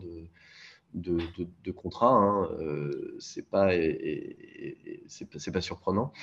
de, 0.93 1.71
contrats. 1.71 2.15
Hein. 2.15 2.49
pas, 3.51 3.71
c'est 5.07 5.51
pas 5.51 5.61
surprenant. 5.61 6.13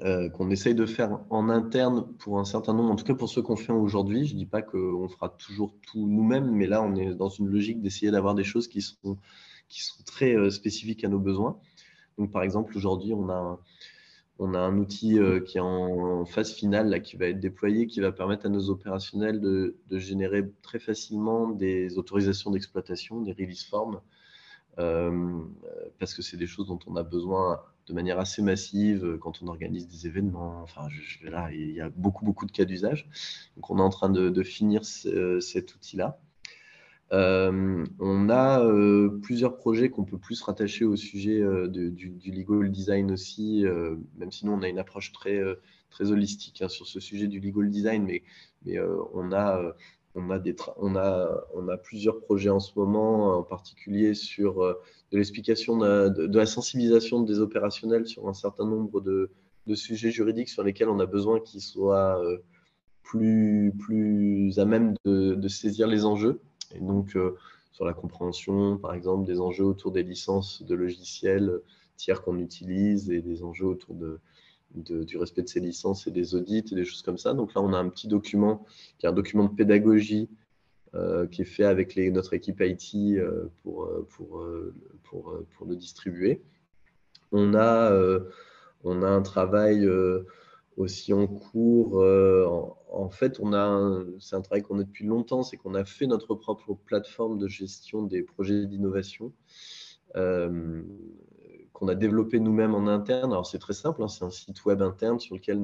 qu'on 0.00 0.50
essaye 0.50 0.74
de 0.74 0.86
faire 0.86 1.20
en 1.30 1.48
interne 1.48 2.06
pour 2.18 2.38
un 2.38 2.44
certain 2.44 2.74
nombre, 2.74 2.90
en 2.90 2.96
tout 2.96 3.04
cas 3.04 3.14
pour 3.14 3.28
ceux 3.28 3.42
qu'on 3.42 3.56
fait 3.56 3.72
aujourd'hui. 3.72 4.26
Je 4.26 4.34
ne 4.34 4.38
dis 4.38 4.46
pas 4.46 4.62
qu'on 4.62 5.08
fera 5.08 5.28
toujours 5.28 5.74
tout 5.86 6.06
nous-mêmes, 6.06 6.50
mais 6.50 6.66
là, 6.66 6.82
on 6.82 6.96
est 6.96 7.14
dans 7.14 7.28
une 7.28 7.48
logique 7.48 7.80
d'essayer 7.80 8.10
d'avoir 8.10 8.34
des 8.34 8.44
choses 8.44 8.66
qui 8.68 8.82
sont 8.82 9.16
très 10.04 10.50
spécifiques 10.50 11.04
à 11.04 11.08
nos 11.08 11.20
besoins. 11.20 11.58
Donc, 12.18 12.32
par 12.32 12.42
exemple, 12.42 12.76
aujourd'hui, 12.76 13.14
on 13.14 13.28
a 13.28 13.34
un, 13.34 13.58
on 14.38 14.54
a 14.54 14.58
un 14.58 14.78
outil 14.78 15.18
euh, 15.18 15.40
qui 15.40 15.58
est 15.58 15.60
en 15.60 16.24
phase 16.24 16.52
finale, 16.52 16.88
là, 16.88 17.00
qui 17.00 17.16
va 17.16 17.26
être 17.26 17.40
déployé, 17.40 17.86
qui 17.86 18.00
va 18.00 18.12
permettre 18.12 18.46
à 18.46 18.48
nos 18.48 18.70
opérationnels 18.70 19.40
de, 19.40 19.76
générer 19.90 20.48
très 20.62 20.78
facilement 20.78 21.48
des 21.48 21.98
autorisations 21.98 22.50
d'exploitation, 22.50 23.20
des 23.20 23.32
release 23.32 23.64
forms, 23.64 24.00
euh, 24.78 25.40
parce 25.98 26.14
que 26.14 26.22
c'est 26.22 26.36
des 26.36 26.46
choses 26.46 26.68
dont 26.68 26.78
on 26.86 26.94
a 26.96 27.02
besoin 27.02 27.60
de 27.88 27.94
manière 27.94 28.20
assez 28.20 28.42
massive 28.42 29.18
quand 29.20 29.42
on 29.42 29.48
organise 29.48 29.88
des 29.88 30.06
événements. 30.06 30.62
Enfin, 30.62 30.88
là, 31.24 31.50
il 31.52 31.70
y 31.70 31.80
a 31.80 31.88
beaucoup, 31.88 32.24
beaucoup 32.24 32.46
de 32.46 32.52
cas 32.52 32.64
d'usage. 32.64 33.08
Donc, 33.56 33.70
on 33.70 33.78
est 33.78 33.82
en 33.82 33.90
train 33.90 34.10
de, 34.10 34.42
finir 34.42 34.84
cet 34.84 35.74
outil-là. 35.74 36.20
Euh, 37.12 37.86
on 37.98 38.28
a 38.28 38.62
euh, 38.62 39.18
plusieurs 39.22 39.56
projets 39.56 39.88
qu'on 39.88 40.04
peut 40.04 40.18
plus 40.18 40.42
rattacher 40.42 40.84
au 40.84 40.96
sujet 40.96 41.40
euh, 41.40 41.66
du, 41.66 42.20
legal 42.26 42.70
design 42.70 43.10
aussi, 43.10 43.64
même 44.16 44.30
si 44.30 44.46
nous 44.46 44.52
on 44.52 44.62
a 44.62 44.68
une 44.68 44.78
approche 44.78 45.12
très, 45.12 45.40
très 45.90 46.10
holistique 46.12 46.60
hein, 46.62 46.68
sur 46.68 46.86
ce 46.86 47.00
sujet 47.00 47.26
du 47.26 47.40
legal 47.40 47.70
design, 47.70 48.04
mais, 48.04 48.22
on, 49.14 49.32
a, 49.32 49.74
on, 50.14 50.30
a 50.30 50.38
des 50.38 50.54
on, 50.76 50.96
a, 50.96 51.44
on 51.54 51.68
a 51.68 51.76
plusieurs 51.78 52.20
projets 52.20 52.50
en 52.50 52.60
ce 52.60 52.72
moment, 52.78 53.38
en 53.38 53.42
particulier 53.42 54.14
sur 54.14 54.62
de 55.10 55.16
l'explication 55.16 55.78
de, 55.78 56.36
la 56.36 56.46
sensibilisation 56.46 57.22
des 57.22 57.40
opérationnels 57.40 58.06
sur 58.06 58.28
un 58.28 58.34
certain 58.34 58.66
nombre 58.66 59.00
de, 59.00 59.30
de 59.66 59.74
sujets 59.74 60.10
juridiques 60.10 60.50
sur 60.50 60.62
lesquels 60.62 60.88
on 60.90 61.00
a 61.00 61.06
besoin 61.06 61.40
qu'ils 61.40 61.62
soient 61.62 62.20
plus, 63.02 63.72
plus 63.78 64.58
à 64.58 64.66
même 64.66 64.94
de 65.06 65.48
saisir 65.48 65.86
les 65.86 66.04
enjeux. 66.04 66.42
Et 66.74 66.80
donc, 66.80 67.16
euh, 67.16 67.36
sur 67.72 67.84
la 67.84 67.92
compréhension, 67.92 68.76
par 68.78 68.94
exemple, 68.94 69.26
des 69.26 69.40
enjeux 69.40 69.64
autour 69.64 69.92
des 69.92 70.02
licences 70.02 70.62
de 70.62 70.74
logiciels 70.74 71.60
tiers 71.96 72.22
qu'on 72.22 72.38
utilise 72.38 73.10
et 73.10 73.20
des 73.20 73.42
enjeux 73.42 73.66
autour 73.66 73.96
du 74.74 75.16
respect 75.16 75.42
de 75.42 75.48
ces 75.48 75.60
licences 75.60 76.06
et 76.06 76.10
des 76.10 76.34
audits 76.34 76.64
et 76.70 76.74
des 76.74 76.84
choses 76.84 77.02
comme 77.02 77.18
ça. 77.18 77.34
Donc 77.34 77.54
là, 77.54 77.60
on 77.60 77.72
a 77.72 77.78
un 77.78 77.88
petit 77.88 78.08
document 78.08 78.64
qui 78.98 79.06
est 79.06 79.08
un 79.08 79.12
document 79.12 79.44
de 79.44 79.54
pédagogie 79.54 80.28
euh, 80.94 81.26
qui 81.26 81.42
est 81.42 81.44
fait 81.44 81.64
avec 81.64 81.96
notre 81.96 82.34
équipe 82.34 82.60
IT 82.60 83.18
euh, 83.18 83.50
pour, 83.62 83.90
le 85.66 85.76
distribuer. 85.76 86.42
On 87.32 87.54
a 87.54 87.92
un 88.84 89.22
travail 89.22 89.88
aussi 90.78 91.12
en 91.12 91.26
cours. 91.26 92.00
Euh, 92.00 92.46
en, 92.90 93.10
fait, 93.10 93.40
on 93.40 93.52
a 93.52 94.00
c'est 94.20 94.36
un 94.36 94.40
travail 94.40 94.62
qu'on 94.62 94.78
a 94.78 94.84
depuis 94.84 95.04
longtemps, 95.04 95.42
c'est 95.42 95.56
qu'on 95.56 95.74
a 95.74 95.84
fait 95.84 96.06
notre 96.06 96.34
propre 96.34 96.74
plateforme 96.74 97.38
de 97.38 97.48
gestion 97.48 98.02
des 98.02 98.22
projets 98.22 98.66
d'innovation 98.66 99.32
euh, 100.16 100.82
qu'on 101.72 101.88
a 101.88 101.94
développé 101.94 102.40
nous-mêmes 102.40 102.74
en 102.74 102.86
interne. 102.86 103.32
Alors 103.32 103.46
c'est 103.46 103.58
très 103.58 103.74
simple, 103.74 104.02
hein, 104.02 104.08
c'est 104.08 104.24
un 104.24 104.30
site 104.30 104.64
web 104.64 104.80
interne 104.80 105.18
sur 105.18 105.34
lequel 105.36 105.60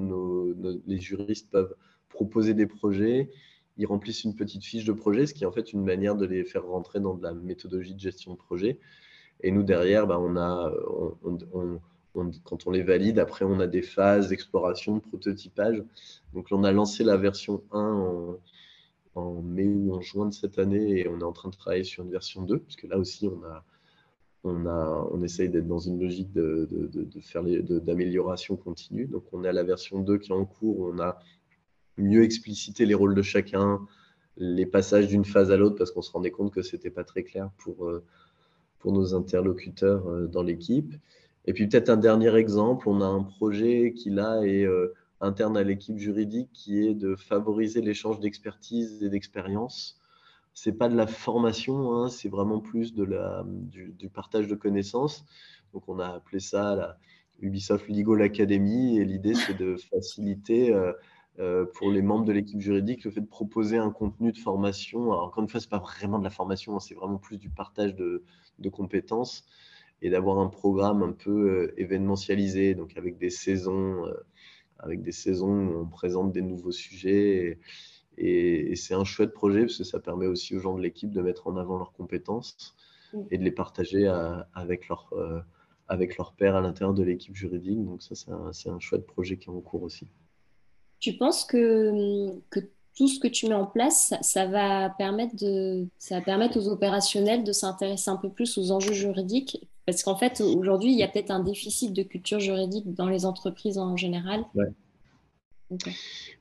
les 0.87 0.99
juristes 0.99 1.51
peuvent 1.51 1.75
proposer 2.09 2.55
des 2.55 2.67
projets. 2.67 3.31
Ils 3.77 3.87
remplissent 3.87 4.23
une 4.25 4.37
petite 4.37 4.65
fiche 4.65 4.85
de 4.85 4.93
projet, 4.93 5.27
ce 5.27 5.35
qui 5.35 5.45
est 5.45 5.47
en 5.47 5.53
fait 5.53 5.73
une 5.73 5.83
manière 5.83 6.15
de 6.15 6.27
les 6.27 6.45
faire 6.45 6.65
rentrer 6.67 7.01
dans 7.01 7.15
de 7.15 7.23
la 7.23 7.35
méthodologie 7.35 7.95
de 7.95 8.01
gestion 8.01 8.33
de 8.33 8.37
projet. 8.37 8.79
Et 9.41 9.51
nous, 9.51 9.65
derrière, 9.65 10.07
ben, 10.07 10.19
on 10.19 10.37
a, 10.37 10.73
quand 12.45 12.67
on 12.67 12.71
les 12.71 12.83
valide, 12.83 13.19
après, 13.19 13.45
on 13.45 13.61
a 13.61 13.67
des 13.67 13.83
phases 13.83 14.29
d'exploration, 14.29 14.97
de 14.97 15.01
prototypage. 15.01 15.83
Donc, 16.33 16.49
on 16.51 16.65
a 16.65 16.73
lancé 16.73 17.05
la 17.05 17.17
version 17.17 17.63
1 17.73 18.37
en, 19.17 19.43
mai 19.43 19.67
ou 19.67 19.95
en 19.95 20.01
juin 20.01 20.27
de 20.27 20.35
cette 20.35 20.59
année 20.59 21.01
et 21.01 21.09
on 21.09 21.21
est 21.21 21.25
en 21.25 21.33
train 21.33 21.51
de 21.51 21.57
travailler 21.57 21.85
sur 21.85 22.05
une 22.05 22.11
version 22.11 22.43
2, 22.43 22.59
puisque 22.59 22.85
là 22.85 22.99
aussi, 22.99 23.29
on, 23.29 23.45
a, 23.45 23.65
on, 24.45 24.67
a, 24.67 25.09
on 25.13 25.23
essaye 25.23 25.49
d'être 25.49 25.67
dans 25.67 25.79
une 25.79 26.01
logique 26.01 26.33
de, 26.33 26.69
de, 26.71 27.21
faire 27.21 27.43
d'amélioration 27.43 28.57
continue. 28.57 29.07
Donc, 29.07 29.25
on 29.33 29.45
à 29.45 29.53
la 29.53 29.65
version 29.65 30.01
2 30.01 30.19
qui 30.19 30.31
est 30.31 30.35
en 30.35 30.45
cours. 30.45 30.93
On 30.95 31.01
a 31.01 31.19
mieux 31.97 32.23
explicité 32.23 32.87
les 32.87 32.95
rôles 32.95 33.15
de 33.15 33.23
chacun, 33.23 33.81
les 34.37 34.67
passages 34.67 35.09
d'une 35.09 35.25
phase 35.25 35.51
à 35.51 35.57
l'autre, 35.57 35.77
parce 35.77 35.91
qu'on 35.91 36.03
se 36.03 36.13
rendait 36.13 36.31
compte 36.31 36.53
que 36.53 36.63
ce 36.63 36.77
n'était 36.77 36.91
pas 36.91 37.05
très 37.05 37.23
clair 37.23 37.51
pour, 37.59 37.87
euh, 37.87 38.05
pour 38.79 38.93
nos 38.93 39.15
interlocuteurs 39.15 40.09
euh, 40.09 40.27
dans 40.27 40.43
l'équipe. 40.43 40.95
Et 41.47 41.53
puis 41.53 41.67
peut-être 41.67 41.91
un 41.91 41.97
dernier 41.97 42.35
exemple, 42.37 42.89
on 42.89 43.01
a 43.01 43.07
un 43.07 43.23
projet 43.23 43.93
qui 43.95 44.11
là 44.11 44.41
est 44.43 44.65
euh, 44.65 44.95
interne 45.21 45.57
à 45.57 45.63
l'équipe 45.63 45.99
juridique 45.99 46.51
qui 46.53 46.87
est 46.87 46.95
de 46.95 47.17
favoriser 47.17 47.81
l'échange 47.81 48.21
d'expertise 48.21 49.03
et 49.03 49.11
d'expérience. 49.11 49.99
C'est 50.55 50.73
pas 50.73 50.89
de 50.89 50.97
la 50.97 51.07
formation, 51.07 51.95
hein, 51.95 52.09
c'est 52.09 52.29
vraiment 52.29 52.61
plus 52.61 52.95
de 52.95 53.05
la, 53.05 53.45
du, 53.47 54.09
partage 54.09 54.47
de 54.47 54.55
connaissances. 54.55 55.25
Donc 55.73 55.89
on 55.89 55.99
a 55.99 56.07
appelé 56.07 56.41
ça 56.41 56.77
la 56.77 56.99
Ubisoft 57.41 57.89
Legal 57.89 58.23
Academy 58.23 58.99
et 58.99 59.05
l'idée 59.05 59.35
c'est 59.35 59.59
de 59.59 59.77
faciliter 59.77 60.73
euh, 60.73 60.93
euh, 61.41 61.67
pour 61.75 61.91
les 61.91 62.01
membres 62.01 62.25
de 62.25 62.33
l'équipe 62.33 62.61
juridique 62.61 63.05
le 63.05 63.11
fait 63.11 63.21
de 63.21 63.27
proposer 63.27 63.77
un 63.77 63.91
contenu 63.91 64.33
de 64.33 64.39
formation. 64.39 65.13
Alors 65.13 65.25
encore 65.25 65.43
une 65.43 65.49
fois, 65.49 65.61
c'est 65.61 65.69
pas 65.69 65.79
vraiment 65.79 66.19
de 66.19 66.25
la 66.25 66.31
formation, 66.31 66.77
hein, 66.77 66.81
c'est 66.81 66.95
vraiment 66.95 67.19
plus 67.19 67.39
du 67.39 67.51
partage 67.51 67.95
de, 67.97 68.23
de 68.61 68.69
compétences 68.69 69.45
et 70.05 70.11
d'avoir 70.11 70.39
un 70.39 70.49
programme 70.49 71.03
un 71.03 71.13
peu 71.13 71.31
euh, 71.31 71.81
événementialisé, 71.81 72.75
donc 72.75 72.95
avec 72.99 73.17
des 73.17 73.31
saisons, 73.31 74.07
euh, 74.07 74.13
avec 74.79 75.03
des 75.03 75.13
saisons 75.13 75.67
où 75.67 75.79
on 75.81 75.87
présente 75.87 76.31
des 76.31 76.43
nouveaux 76.43 76.73
sujets. 76.73 77.59
Et, 78.19 78.77
c'est 78.77 78.93
un 78.93 79.05
chouette 79.05 79.33
projet 79.33 79.63
parce 79.63 79.79
que 79.79 79.85
ça 79.85 80.01
permet 80.01 80.27
aussi 80.27 80.55
aux 80.55 80.61
gens 80.61 80.77
de 80.77 80.83
l'équipe 80.83 81.11
de 81.11 81.23
mettre 81.23 81.47
en 81.47 81.57
avant 81.57 81.79
leurs 81.79 81.93
compétences 81.93 82.77
et 83.31 83.39
de 83.39 83.45
les 83.45 83.51
partager 83.51 84.07
avec 84.53 84.89
leur 84.89 85.09
euh, 85.15 85.41
avec 85.89 86.19
leur 86.19 86.33
père 86.33 86.55
à 86.55 86.61
l'intérieur 86.61 86.95
de 86.95 87.03
l'équipe 87.03 87.35
juridique. 87.35 87.83
Donc 87.83 88.03
ça, 88.03 88.15
c'est 88.15 88.31
un, 88.31 88.75
un, 88.75 88.81
chouette 88.81 89.07
projet 89.07 89.39
qui 89.39 89.49
est 89.49 89.53
en 89.53 89.61
cours 89.61 89.83
aussi. 89.83 90.09
Tu 91.01 91.15
penses 91.15 91.45
que, 91.45 92.31
que 92.51 92.61
tout 92.97 93.09
ce 93.09 93.19
que 93.19 93.29
tu 93.29 93.49
mets 93.49 93.55
en 93.55 93.67
place, 93.67 94.15
ça, 94.21 94.47
va, 94.47 94.91
permettre 94.91 95.35
de, 95.37 95.87
ça 95.99 96.17
va 96.17 96.21
permettre 96.25 96.59
aux 96.59 96.69
opérationnels 96.69 97.45
de 97.45 97.53
s'intéresser 97.53 98.11
un 98.11 98.17
peu 98.17 98.31
plus 98.31 98.57
aux 98.59 98.71
enjeux 98.71 98.93
juridiques. 98.93 99.69
Parce 99.87 100.03
qu'en 100.03 100.17
fait, 100.17 100.41
aujourd'hui, 100.41 100.93
il 100.93 100.99
y 100.99 101.03
a 101.03 101.09
peut-être 101.09 101.31
un 101.31 101.43
déficit 101.43 101.93
de 101.93 102.03
culture 102.03 102.41
juridique 102.41 102.95
dans 102.95 103.09
les 103.09 103.27
entreprises 103.27 103.79
en 103.79 103.97
général. 103.97 104.45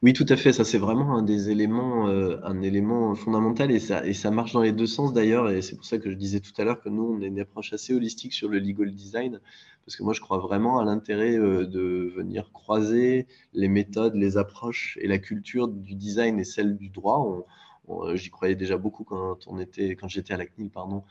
Oui, 0.01 0.13
tout 0.13 0.25
à 0.29 0.35
fait. 0.35 0.53
Ça, 0.53 0.63
c'est 0.63 0.77
vraiment 0.77 1.17
un 1.17 1.23
des 1.23 1.49
éléments, 1.49 2.07
euh, 2.07 2.37
un 2.43 2.61
élément 2.61 3.15
fondamental 3.15 3.71
et 3.71 3.79
ça, 3.79 4.05
et 4.05 4.13
ça 4.13 4.31
marche 4.31 4.53
dans 4.53 4.61
les 4.61 4.71
deux 4.71 4.85
sens 4.85 5.13
d'ailleurs. 5.13 5.49
Et 5.49 5.61
c'est 5.61 5.75
pour 5.75 5.85
ça 5.85 5.97
que 5.97 6.09
je 6.09 6.15
disais 6.15 6.39
tout 6.39 6.51
à 6.57 6.63
l'heure 6.63 6.81
que 6.81 6.89
nous, 6.89 7.03
on 7.03 7.21
a 7.21 7.25
une 7.25 7.39
approche 7.39 7.73
assez 7.73 7.93
holistique 7.93 8.33
sur 8.33 8.49
le 8.49 8.59
legal 8.59 8.93
design 8.93 9.39
parce 9.85 9.97
que 9.97 10.03
moi, 10.03 10.13
je 10.13 10.21
crois 10.21 10.37
vraiment 10.37 10.79
à 10.79 10.85
l'intérêt 10.85 11.37
euh, 11.37 11.65
de 11.65 12.13
venir 12.15 12.51
croiser 12.53 13.27
les 13.53 13.67
méthodes, 13.67 14.15
les 14.15 14.37
approches 14.37 14.97
et 15.01 15.07
la 15.07 15.19
culture 15.19 15.67
du 15.67 15.95
design 15.95 16.39
et 16.39 16.45
celle 16.45 16.77
du 16.77 16.89
droit. 16.89 17.45
J'y 18.13 18.29
croyais 18.29 18.55
déjà 18.55 18.77
beaucoup 18.77 19.03
quand 19.03 19.45
on 19.45 19.59
était, 19.59 19.97
quand 19.97 20.07
j'étais 20.07 20.33
à 20.33 20.37
la 20.37 20.45
CNIL, 20.45 20.69
pardon. 20.69 21.03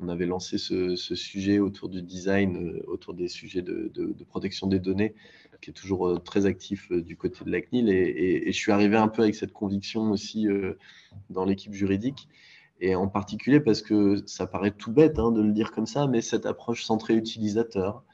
On 0.00 0.08
avait 0.08 0.26
lancé 0.26 0.58
ce, 0.58 0.94
sujet 0.96 1.58
autour 1.58 1.88
du 1.88 2.02
design, 2.02 2.56
euh, 2.56 2.82
autour 2.86 3.14
des 3.14 3.28
sujets 3.28 3.62
de, 3.62 4.14
protection 4.28 4.66
des 4.66 4.78
données, 4.78 5.14
qui 5.62 5.70
est 5.70 5.72
toujours 5.74 6.08
euh, 6.08 6.18
très 6.18 6.46
actif 6.46 6.92
du 6.92 7.16
côté 7.16 7.44
de 7.44 7.50
la 7.50 7.60
CNIL. 7.60 7.88
Et, 7.88 8.52
je 8.52 8.56
suis 8.56 8.72
arrivé 8.72 8.96
un 8.96 9.08
peu 9.08 9.22
avec 9.22 9.34
cette 9.34 9.52
conviction 9.52 10.10
aussi 10.10 10.46
dans 11.30 11.44
l'équipe 11.44 11.72
juridique. 11.72 12.28
Et 12.80 12.94
en 12.94 13.08
particulier 13.08 13.60
parce 13.60 13.80
que 13.80 14.16
ça 14.26 14.46
paraît 14.46 14.72
tout 14.72 14.92
bête 14.92 15.18
hein, 15.18 15.32
de 15.32 15.40
le 15.40 15.52
dire 15.52 15.72
comme 15.72 15.86
ça, 15.86 16.06
mais 16.06 16.20
cette 16.20 16.44
approche 16.44 16.84
centrée 16.84 17.14
utilisateur, 17.14 18.04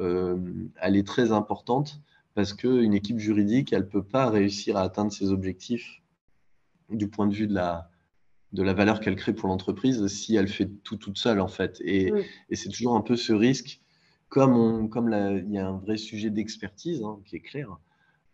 euh, 0.00 0.38
elle 0.80 0.96
est 0.96 1.06
très 1.06 1.32
importante 1.32 2.00
parce 2.34 2.52
qu'une 2.52 2.94
équipe 2.94 3.18
juridique, 3.18 3.72
elle 3.72 3.82
ne 3.82 3.86
peut 3.86 4.02
pas 4.02 4.30
réussir 4.30 4.76
à 4.76 4.82
atteindre 4.82 5.12
ses 5.12 5.30
objectifs 5.30 6.00
du 6.88 7.08
point 7.08 7.26
de 7.26 7.34
vue 7.34 7.46
de 7.46 7.54
la, 7.54 7.89
de 8.52 8.62
la 8.62 8.72
valeur 8.72 9.00
qu'elle 9.00 9.16
crée 9.16 9.32
pour 9.32 9.48
l'entreprise 9.48 10.06
si 10.08 10.36
elle 10.36 10.48
fait 10.48 10.68
tout 10.82 10.96
toute 10.96 11.18
seule 11.18 11.40
en 11.40 11.48
fait. 11.48 11.80
Et, 11.84 12.12
c'est 12.52 12.68
toujours 12.68 12.96
un 12.96 13.00
peu 13.00 13.16
ce 13.16 13.32
risque, 13.32 13.80
comme, 14.28 14.88
comme 14.90 15.08
il 15.08 15.52
y 15.52 15.58
a 15.58 15.68
un 15.68 15.78
vrai 15.78 15.96
sujet 15.96 16.30
d'expertise 16.30 17.02
hein, 17.02 17.20
qui 17.24 17.36
est 17.36 17.40
clair 17.40 17.78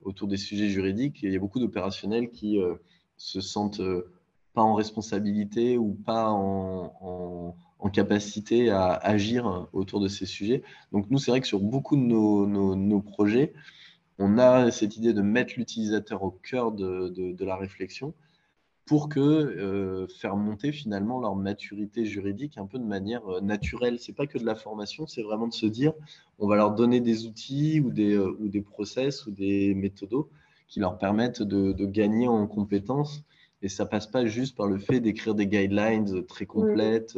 autour 0.03 0.29
des 0.29 0.37
sujets 0.37 0.69
juridiques, 0.69 1.23
il 1.23 1.33
y 1.33 1.37
a 1.37 1.41
beaucoup 1.41 1.59
d'opérationnels 1.59 2.31
qui 2.31 2.61
euh, 2.61 2.75
se 3.17 3.41
sentent 3.41 3.81
euh, 3.81 4.13
pas 4.53 4.63
en 4.63 4.75
responsabilité 4.75 5.79
ou 5.79 5.95
pas 5.95 6.31
en, 6.31 7.57
en 7.79 7.91
capacité 7.91 8.71
à 8.71 8.93
agir 8.93 9.69
autour 9.73 10.01
de 10.01 10.09
ces 10.09 10.27
sujets. 10.27 10.63
Donc 10.93 11.11
nous, 11.11 11.19
c'est 11.19 11.31
vrai 11.31 11.41
que 11.41 11.47
sur 11.47 11.61
beaucoup 11.61 11.97
de 11.97 12.03
nos, 12.03 13.01
projets, 13.01 13.53
on 14.19 14.39
a 14.39 14.71
cette 14.71 14.97
idée 14.97 15.13
de 15.13 15.23
mettre 15.23 15.55
l'utilisateur 15.57 16.23
au 16.23 16.31
cœur 16.31 16.73
de, 16.73 17.45
la 17.45 17.57
réflexion 17.57 18.15
pour 18.87 19.09
que 19.09 19.21
euh, 19.21 20.07
faire 20.07 20.37
monter 20.37 20.73
finalement 20.73 21.21
leur 21.21 21.35
maturité 21.35 22.05
juridique 22.05 22.57
un 22.57 22.67
peu 22.67 22.79
de 22.79 22.85
manière 22.85 23.27
euh, 23.29 23.41
naturelle. 23.41 23.99
C'est 23.99 24.13
pas 24.15 24.27
que 24.27 24.39
de 24.39 24.45
la 24.45 24.55
formation, 24.55 25.07
c'est 25.07 25.23
vraiment 25.23 25.49
de 25.49 25.53
se 25.53 25.67
dire, 25.67 25.93
on 26.39 26.47
va 26.47 26.57
leur 26.57 26.75
donner 26.75 27.01
des 27.01 27.27
outils 27.27 27.81
ou 27.81 27.91
des, 27.91 28.15
euh, 28.15 28.37
ou 28.39 28.49
des 28.49 28.63
process 28.63 29.27
ou 29.27 29.33
des 29.33 29.75
méthodos 29.75 30.31
qui 30.69 30.81
leur 30.81 30.99
permettent 30.99 31.43
de, 31.43 31.73
de 31.73 31.87
gagner 31.87 32.29
en 32.29 32.47
compétences. 32.47 33.23
Et 33.63 33.69
ça 33.69 33.87
passe 33.87 34.07
pas 34.07 34.25
juste 34.27 34.57
par 34.57 34.67
le 34.67 34.79
fait 34.79 35.01
d'écrire 35.01 35.35
des 35.35 35.47
guidelines 35.47 36.25
très 36.27 36.47
complètes 36.47 37.17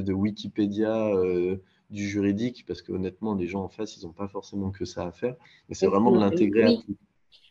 de 0.00 0.12
Wikipédia 0.12 1.08
euh, 1.08 1.56
du 1.90 2.08
juridique, 2.08 2.64
parce 2.66 2.82
que 2.82 2.92
honnêtement, 2.92 3.34
les 3.34 3.46
gens 3.46 3.62
en 3.62 3.68
face, 3.68 3.96
ils 3.96 4.04
n'ont 4.04 4.12
pas 4.12 4.28
forcément 4.28 4.70
que 4.70 4.84
ça 4.84 5.06
à 5.06 5.12
faire. 5.12 5.36
Mais 5.68 5.74
c'est 5.74 5.86
vraiment 5.86 6.10
de 6.10 6.18
l'intégrer 6.18 6.64
à 6.64 6.74
tout. 6.74 6.96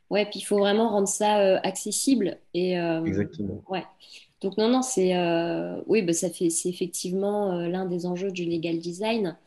Ouais, 0.09 0.25
puis 0.25 0.39
il 0.39 0.43
faut 0.43 0.57
vraiment 0.57 0.89
rendre 0.89 1.07
ça 1.07 1.39
euh, 1.39 1.59
accessible. 1.63 2.37
Et, 2.53 2.77
euh, 2.79 3.03
Exactement. 3.05 3.63
Ouais. 3.69 3.83
Donc 4.41 4.57
non, 4.57 4.67
non, 4.67 4.81
c'est 4.81 5.13
oui, 5.87 6.01
bah, 6.01 6.11
ça 6.11 6.29
fait, 6.29 6.49
c'est 6.49 6.67
effectivement 6.67 7.53
l'un 7.61 7.85
des 7.85 8.05
enjeux 8.05 8.29
du 8.29 8.43
legal 8.43 8.77
design. 8.79 9.37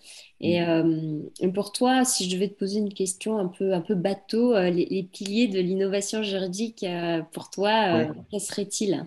Et, 0.41 0.59
mm. 0.63 1.53
pour 1.53 1.73
toi, 1.73 2.07
si 2.07 2.25
je 2.25 2.35
devais 2.35 2.49
te 2.49 2.59
poser 2.59 2.79
une 2.79 2.95
question 2.95 3.37
un 3.37 3.49
peu, 3.49 3.75
un 3.75 3.83
peu 3.83 3.95
bateau, 3.95 4.59
les, 4.59 5.07
piliers 5.13 5.49
de 5.49 5.61
l'innovation 5.61 6.23
juridique, 6.23 6.87
pour 7.33 7.51
toi, 7.51 8.07
quels 8.31 8.41
seraient-ils? 8.41 9.07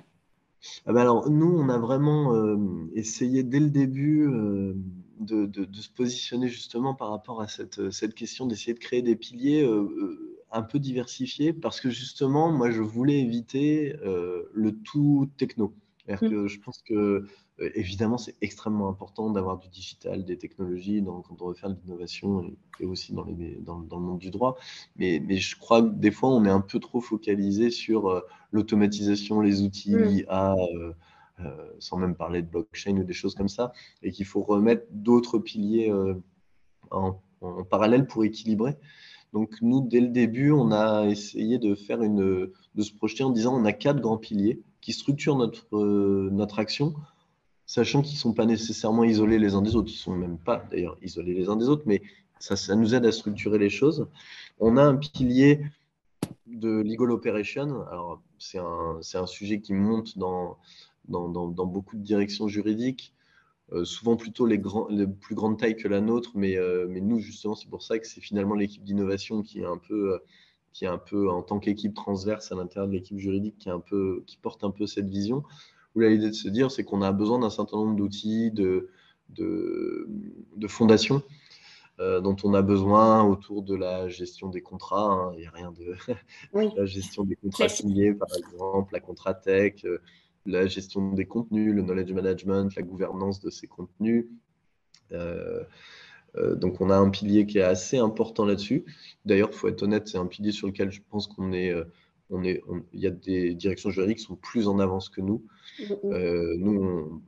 Ah 0.85 0.93
bah 0.93 1.01
alors, 1.01 1.29
nous, 1.29 1.47
on 1.47 1.69
a 1.69 1.77
vraiment 1.77 2.35
euh, 2.35 2.57
essayé 2.95 3.43
dès 3.43 3.59
le 3.59 3.69
début 3.69 4.27
euh, 4.27 4.73
de, 5.19 5.49
se 5.73 5.89
positionner 5.89 6.47
justement 6.47 6.93
par 6.93 7.09
rapport 7.11 7.41
à 7.41 7.47
cette, 7.47 7.91
cette 7.91 8.13
question, 8.13 8.45
d'essayer 8.45 8.73
de 8.73 8.79
créer 8.79 9.01
des 9.01 9.15
piliers 9.15 9.63
euh, 9.63 10.28
un 10.51 10.61
peu 10.63 10.79
diversifiés, 10.79 11.53
parce 11.53 11.79
que 11.79 11.89
justement, 11.89 12.51
moi, 12.51 12.71
je 12.71 12.81
voulais 12.81 13.19
éviter 13.19 13.95
le 14.03 14.71
tout 14.83 15.29
techno. 15.37 15.73
Mmh. 16.09 16.29
Que 16.29 16.47
je 16.47 16.59
pense 16.59 16.81
que 16.81 17.27
euh, 17.61 17.69
évidemment, 17.75 18.17
c'est 18.17 18.35
extrêmement 18.41 18.89
important 18.89 19.29
d'avoir 19.29 19.57
du 19.57 19.69
digital, 19.69 20.25
des 20.25 20.37
technologies 20.37 21.03
quand 21.05 21.23
on 21.39 21.47
veut 21.47 21.53
faire 21.53 21.69
de 21.69 21.77
l'innovation 21.83 22.43
et, 22.79 22.85
aussi 22.85 23.13
dans, 23.13 23.25
le 23.25 23.97
monde 23.97 24.19
du 24.19 24.31
droit. 24.31 24.57
Mais, 24.95 25.21
je 25.37 25.57
crois 25.57 25.81
que 25.81 25.89
des 25.89 26.11
fois, 26.11 26.29
on 26.29 26.45
est 26.45 26.49
un 26.49 26.61
peu 26.61 26.79
trop 26.79 27.01
focalisé 27.01 27.69
sur 27.69 28.07
euh, 28.07 28.21
l'automatisation, 28.51 29.41
les 29.41 29.61
outils 29.61 29.95
mmh. 29.95 30.25
euh, 30.31 30.93
sans 31.79 31.97
même 31.97 32.15
parler 32.15 32.41
de 32.41 32.47
blockchain 32.47 32.97
ou 32.97 33.03
des 33.03 33.13
choses 33.13 33.35
comme 33.35 33.49
ça, 33.49 33.71
et 34.01 34.11
qu'il 34.11 34.25
faut 34.25 34.41
remettre 34.41 34.85
d'autres 34.91 35.39
piliers 35.39 35.91
en, 36.91 37.21
parallèle 37.69 38.07
pour 38.07 38.25
équilibrer. 38.25 38.77
Donc 39.33 39.55
nous, 39.61 39.81
dès 39.81 40.01
le 40.01 40.07
début, 40.07 40.51
on 40.51 40.71
a 40.71 41.05
essayé 41.05 41.59
de 41.59 41.75
faire 41.75 42.01
une, 42.01 42.51
de 42.75 42.81
se 42.81 42.93
projeter 42.93 43.23
en 43.23 43.29
disant 43.29 43.55
on 43.55 43.65
a 43.65 43.73
quatre 43.73 44.01
grands 44.01 44.17
piliers 44.17 44.61
qui 44.81 44.93
structurent 44.93 45.35
notre, 45.35 45.67
notre 46.29 46.59
action 46.59 46.93
sachant 47.69 48.01
qu'ils 48.01 48.15
ne 48.15 48.19
sont 48.19 48.33
pas 48.33 48.47
nécessairement 48.47 49.03
isolés 49.03 49.37
les 49.37 49.53
uns 49.53 49.61
des 49.61 49.75
autres. 49.75 49.89
Ils 49.91 49.93
ne 49.93 49.99
sont 49.99 50.15
même 50.15 50.39
pas 50.39 50.65
d'ailleurs 50.71 50.97
isolés 51.03 51.35
les 51.35 51.49
uns 51.49 51.55
des 51.55 51.69
autres, 51.69 51.83
mais 51.85 52.01
ça, 52.39 52.55
ça 52.55 52.75
nous 52.75 52.95
aide 52.95 53.05
à 53.05 53.11
structurer 53.11 53.59
les 53.59 53.69
choses. 53.69 54.07
On 54.59 54.75
a 54.75 54.81
un 54.81 54.95
pilier 54.95 55.61
de 56.47 56.81
legal 56.81 57.11
operation. 57.11 57.85
Alors, 57.91 58.21
c'est 58.39 58.57
un, 58.57 58.99
un, 59.13 59.27
sujet 59.27 59.61
qui 59.61 59.73
monte 59.73 60.17
dans, 60.17 60.57
dans, 61.07 61.29
dans, 61.29 61.65
beaucoup 61.67 61.95
de 61.95 62.01
directions 62.01 62.47
juridiques, 62.47 63.13
euh, 63.13 63.18
souvent 63.83 64.15
plutôt 64.15 64.45
les, 64.45 64.57
grands, 64.59 64.87
les 64.89 65.07
plus 65.07 65.35
grandes 65.35 65.59
tailles 65.59 65.75
que 65.75 65.87
la 65.87 66.01
nôtre, 66.01 66.31
mais, 66.35 66.57
euh, 66.57 66.87
mais 66.89 67.01
nous, 67.01 67.19
justement, 67.19 67.55
c'est 67.55 67.69
pour 67.69 67.83
ça 67.83 67.99
que 67.99 68.07
c'est 68.07 68.21
finalement 68.21 68.55
l'équipe 68.55 68.83
d'innovation 68.83 69.41
qui 69.43 69.59
est 69.59 69.65
un 69.65 69.77
peu, 69.77 70.13
euh, 70.13 70.19
qui 70.73 70.85
est 70.85 70.87
un 70.87 70.97
peu 70.97 71.29
en 71.29 71.41
tant 71.41 71.59
qu'équipe 71.59 71.93
transverse 71.93 72.51
à 72.51 72.55
l'intérieur 72.55 72.87
de 72.87 72.93
l'équipe 72.93 73.17
juridique, 73.17 73.57
qui, 73.57 73.69
est 73.69 73.71
un 73.71 73.79
peu, 73.79 74.23
qui 74.25 74.37
porte 74.37 74.63
un 74.63 74.71
peu 74.71 74.87
cette 74.87 75.09
vision. 75.09 75.43
Où 75.95 76.01
l'idée 76.01 76.29
de 76.29 76.35
se 76.35 76.49
dire, 76.49 76.71
c'est 76.71 76.83
qu'on 76.83 77.01
a 77.01 77.11
besoin 77.11 77.39
d'un 77.39 77.49
certain 77.49 77.77
nombre 77.77 77.95
d'outils, 77.95 78.51
de, 78.51 78.89
de, 79.29 80.07
de 80.55 80.67
fondations 80.67 81.23
euh, 81.99 82.21
dont 82.21 82.37
on 82.45 82.53
a 82.53 82.61
besoin 82.61 83.23
autour 83.23 83.61
de 83.61 83.75
la 83.75 84.07
gestion 84.07 84.47
des 84.47 84.61
contrats. 84.61 85.11
Hein. 85.11 85.31
Il 85.33 85.41
n'y 85.41 85.47
a 85.47 85.51
rien 85.51 85.73
de 85.73 85.95
la 86.77 86.85
gestion 86.85 87.25
des 87.25 87.35
contrats 87.35 87.67
signés, 87.67 88.13
par 88.13 88.29
exemple, 88.37 88.93
la 88.93 89.01
contrat 89.01 89.33
tech, 89.33 89.83
euh, 89.83 89.99
la 90.45 90.67
gestion 90.67 91.13
des 91.13 91.25
contenus, 91.25 91.73
le 91.73 91.81
knowledge 91.81 92.13
management, 92.13 92.75
la 92.75 92.81
gouvernance 92.81 93.39
de 93.39 93.49
ces 93.49 93.67
contenus. 93.67 94.27
Euh, 95.11 95.63
donc 96.55 96.79
on 96.79 96.89
a 96.89 96.95
un 96.95 97.09
pilier 97.09 97.45
qui 97.45 97.57
est 97.57 97.63
assez 97.63 97.97
important 97.97 98.45
là-dessus. 98.45 98.85
D'ailleurs, 99.25 99.49
il 99.51 99.55
faut 99.55 99.67
être 99.67 99.83
honnête, 99.83 100.07
c'est 100.07 100.17
un 100.17 100.27
pilier 100.27 100.51
sur 100.51 100.67
lequel 100.67 100.91
je 100.91 101.01
pense 101.09 101.27
qu'on 101.27 101.51
est, 101.53 101.73
on 102.29 102.43
est, 102.43 102.61
il 102.93 102.99
y 102.99 103.07
a 103.07 103.11
des 103.11 103.55
directions 103.55 103.89
juridiques 103.89 104.19
qui 104.19 104.25
sont 104.25 104.35
plus 104.35 104.67
en 104.67 104.79
avance 104.79 105.09
que 105.09 105.21
nous. 105.21 105.43
Mm, 105.79 105.93
mm. 106.03 106.53
nous, 106.59 106.83
on, 106.83 107.21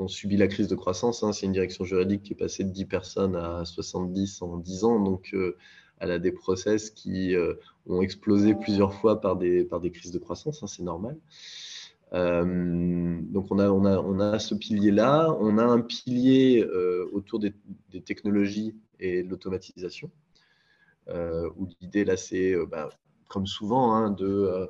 on 0.00 0.08
subit 0.08 0.36
la 0.36 0.48
crise 0.48 0.68
de 0.68 0.74
croissance. 0.74 1.22
Hein. 1.22 1.32
C'est 1.32 1.46
une 1.46 1.52
direction 1.52 1.84
juridique 1.84 2.22
qui 2.22 2.32
est 2.32 2.36
passée 2.36 2.64
de 2.64 2.70
10 2.70 2.86
personnes 2.86 3.36
à 3.36 3.64
70 3.64 4.42
en 4.42 4.56
10 4.56 4.84
ans. 4.84 5.00
Donc, 5.00 5.30
euh, 5.34 5.56
elle 5.98 6.10
a 6.10 6.18
des 6.18 6.32
process 6.32 6.90
qui 6.90 7.34
euh, 7.34 7.54
ont 7.86 8.00
explosé 8.00 8.54
plusieurs 8.54 8.94
fois 8.94 9.20
par 9.20 9.36
des, 9.36 9.64
par 9.64 9.80
des 9.80 9.90
crises 9.90 10.12
de 10.12 10.18
croissance. 10.18 10.62
Hein, 10.62 10.66
c'est 10.66 10.82
normal. 10.82 11.16
Euh, 12.12 13.20
donc, 13.22 13.46
on 13.50 13.58
a, 13.58 13.70
on, 13.70 13.84
a, 13.84 13.98
on 13.98 14.18
a 14.20 14.38
ce 14.38 14.54
pilier-là. 14.54 15.36
On 15.40 15.58
a 15.58 15.64
un 15.64 15.80
pilier 15.80 16.66
autour 17.12 17.38
des, 17.38 17.54
technologies 18.04 18.74
et 18.98 19.22
de 19.22 19.28
l'automatisation, 19.28 20.10
où 21.08 21.68
l'idée, 21.80 22.04
là, 22.04 22.16
c'est, 22.16 22.54
bah, 22.66 22.88
comme 23.28 23.46
souvent, 23.46 23.94
hein, 23.94 24.10
de 24.10 24.68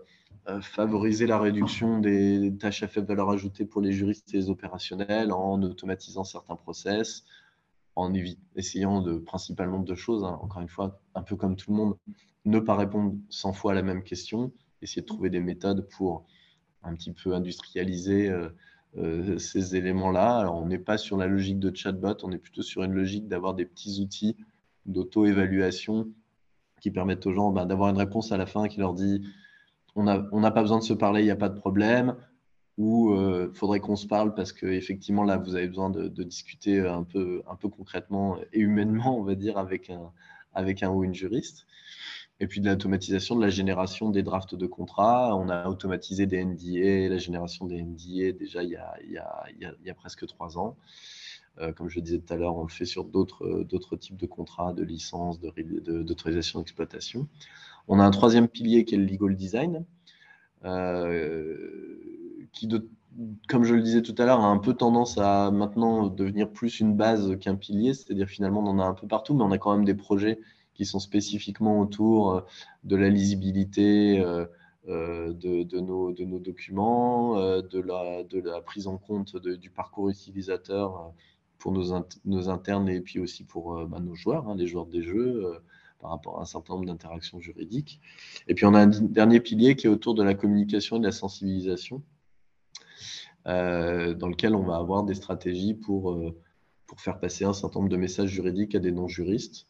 favoriser 0.63 1.27
la 1.27 1.39
réduction 1.39 2.01
des 2.01 2.53
tâches 2.59 2.83
à 2.83 2.89
faible 2.89 3.07
valeur 3.07 3.31
ajoutée 3.31 3.65
pour 3.65 3.81
les 3.81 3.93
juristes 3.93 4.33
et 4.35 4.39
les 4.39 4.51
opérationnels 4.51 5.33
en 5.33 5.63
automatisant 5.63 6.25
certains 6.25 6.57
process, 6.57 7.25
en 7.97 8.13
essayant 8.57 9.03
de 9.03 9.19
principalement 9.19 9.81
deux 9.81 9.95
choses. 9.95 10.25
Hein. 10.25 10.39
Encore 10.43 10.63
une 10.63 10.69
fois, 10.69 11.01
un 11.15 11.23
peu 11.23 11.37
comme 11.37 11.57
tout 11.57 11.71
le 11.71 11.77
monde, 11.77 11.97
ne 12.45 12.59
pas 12.59 12.77
répondre 12.77 13.15
100 13.29 13.53
fois 13.53 13.73
à 13.73 13.75
la 13.75 13.83
même 13.83 14.03
question, 14.03 14.53
essayer 14.83 15.03
de 15.03 15.07
trouver 15.07 15.31
des 15.31 15.41
méthodes 15.41 15.87
pour 15.91 16.27
un 16.83 16.95
petit 16.95 17.13
peu 17.13 17.35
industrialiser 17.35 18.29
euh, 18.29 18.49
euh, 18.99 19.39
ces 19.39 19.77
éléments-là. 19.77 20.51
On 20.51 20.67
n'est 20.67 20.79
pas 20.79 20.99
sur 20.99 21.17
la 21.17 21.27
logique 21.27 21.59
de 21.59 21.75
chatbot, 21.75 22.17
on 22.23 22.33
est 22.33 22.39
plutôt 22.39 22.63
sur 22.63 22.83
une 22.83 22.93
logique 22.93 23.29
d'avoir 23.29 23.55
des 23.55 23.65
petits 23.65 24.01
outils 24.01 24.37
d'auto-évaluation 24.87 26.09
qui 26.81 26.91
permettent 26.91 27.27
aux 27.27 27.35
gens 27.35 27.51
bah, 27.51 27.67
d'avoir 27.67 27.91
une 27.91 27.99
réponse 27.99 28.33
à 28.33 28.37
la 28.37 28.47
fin 28.47 28.67
qui 28.67 28.81
leur 28.81 28.95
dit 28.95 29.23
on 29.97 30.05
n'a 30.05 30.51
pas 30.51 30.63
besoin 30.63 30.79
de 30.79 30.85
se 30.85 30.95
parler, 30.95 31.21
il 31.21 31.25
n'y 31.25 31.31
a 31.31 31.37
pas 31.37 31.49
de 31.49 31.59
problème, 31.59 32.17
ou 32.79 33.13
euh, 33.13 33.51
faudrait 33.53 33.81
qu'on 33.81 33.97
se 33.97 34.07
parle 34.07 34.35
parce 34.35 34.53
que 34.53 34.67
effectivement 34.67 35.25
là, 35.25 35.37
vous 35.37 35.57
avez 35.57 35.69
besoin 35.69 35.91
de, 35.91 36.09
discuter 36.25 36.81
un 36.81 37.03
peu, 37.03 37.43
un 37.49 37.57
peu 37.57 37.69
concrètement 37.69 38.39
et 38.53 38.61
humainement, 38.61 39.19
on 39.19 39.23
va 39.23 39.35
dire, 39.35 39.59
avec 39.59 39.91
un, 39.91 40.13
avec 40.55 40.83
un 40.83 40.91
ou 40.91 41.05
une 41.05 41.15
juriste. 41.15 41.67
Et 42.41 42.47
puis 42.47 42.63
de 42.63 42.71
l'automatisation 42.71 43.37
de 43.37 43.43
la 43.43 43.51
génération 43.51 44.09
des 44.09 44.23
drafts 44.23 44.55
de 44.55 44.67
contrats. 44.67 45.37
On 45.37 45.51
a 45.51 45.69
automatisé 45.69 46.27
des 46.27 46.43
NDA, 46.43 47.11
la 47.11 47.19
génération 47.19 47.67
des 47.67 47.83
NDA 47.83 48.33
déjà 48.33 48.63
il 48.63 48.71
y 48.71 48.77
a, 48.77 48.95
il 49.05 49.13
y 49.13 49.19
a, 49.19 49.45
il 49.61 49.87
y 49.87 49.91
a, 49.91 49.95
presque 49.95 50.27
trois 50.27 50.59
ans. 50.59 50.77
Euh, 51.59 51.73
comme 51.73 51.91
je 51.91 51.97
le 51.97 52.03
disais 52.03 52.19
tout 52.19 52.33
à 52.33 52.37
l'heure, 52.37 52.57
on 52.57 52.63
le 52.63 52.71
fait 52.71 52.87
sur 52.87 53.05
d'autres 53.05 53.97
types 53.97 54.17
de 54.17 54.27
contrats, 54.27 54.73
de 54.73 54.83
licences, 54.83 55.39
d'autorisation 55.41 56.61
d'exploitation. 56.61 57.29
On 57.89 58.01
a 58.01 58.05
un 58.05 58.11
troisième 58.11 58.49
pilier 58.49 58.85
qui 58.85 58.95
est 58.95 58.99
le 58.99 59.05
legal 59.05 59.37
design, 59.37 59.85
euh, 60.65 61.59
qui, 62.53 62.69
comme 63.49 63.65
je 63.65 63.75
le 63.75 63.83
disais 63.83 64.01
tout 64.01 64.15
à 64.17 64.25
l'heure, 64.25 64.41
a 64.41 64.47
un 64.47 64.59
peu 64.59 64.73
tendance 64.73 65.19
à 65.19 65.51
maintenant 65.51 66.07
devenir 66.07 66.51
plus 66.51 66.81
une 66.81 66.97
base 66.97 67.37
qu'un 67.39 67.57
pilier, 67.57 67.93
c'est-à-dire 67.93 68.29
finalement 68.29 68.61
on 68.61 68.69
en 68.69 68.79
a 68.79 68.85
un 68.85 68.95
peu 68.95 69.07
partout, 69.07 69.35
mais 69.35 69.43
on 69.43 69.51
a 69.51 69.59
quand 69.59 69.75
même 69.75 69.85
des 69.85 69.95
projets 69.95 70.39
qui 70.81 70.87
sont 70.87 70.99
spécifiquement 70.99 71.79
autour 71.79 72.33
euh, 72.33 72.41
de 72.85 72.97
la 72.97 73.11
lisibilité 73.11 74.19
euh, 74.19 74.47
de, 74.87 75.81
nos, 75.81 76.39
documents, 76.39 77.37
de, 77.37 77.81
la, 77.81 78.61
prise 78.63 78.87
en 78.87 78.97
compte 78.97 79.37
du 79.37 79.69
parcours 79.69 80.09
utilisateur 80.09 81.13
pour 81.59 81.73
nos, 81.73 82.49
internes 82.49 82.89
et 82.89 83.03
puis 83.03 83.21
aussi 83.21 83.45
pour 83.45 83.87
bah, 83.87 84.01
nos 84.01 84.15
joueurs, 84.15 84.49
hein, 84.49 84.57
les 84.57 84.67
joueurs 84.67 84.87
des 84.87 85.03
jeux 85.03 85.61
par 86.01 86.13
rapport 86.13 86.39
à 86.39 86.43
un 86.43 86.47
certain 86.47 86.73
nombre 86.73 86.87
d'interactions 86.87 87.41
juridiques. 87.41 88.01
Et 88.49 88.55
puis 88.55 88.65
on 88.65 88.73
a 88.73 88.81
un 88.81 88.87
dernier 88.87 89.41
pilier 89.41 89.77
qui 89.77 89.87
est 89.87 89.91
autour 89.91 90.15
de 90.15 90.23
la 90.23 90.33
communication 90.33 90.97
et 90.97 91.01
de 91.01 91.05
la 91.05 91.13
sensibilisation, 91.13 92.03
euh, 93.47 94.15
dans 94.15 94.29
lequel 94.29 94.55
on 94.55 94.63
va 94.63 94.77
avoir 94.77 95.05
des 95.05 95.15
stratégies 95.15 95.79
euh, 95.89 96.31
pour 96.87 97.01
faire 97.01 97.21
passer 97.21 97.45
un 97.45 97.53
certain 97.53 97.81
nombre 97.81 97.91
de 97.91 97.97
messages 97.97 98.31
juridiques 98.31 98.75
à 98.75 98.79
des 98.79 98.93
non-juristes. 98.93 99.67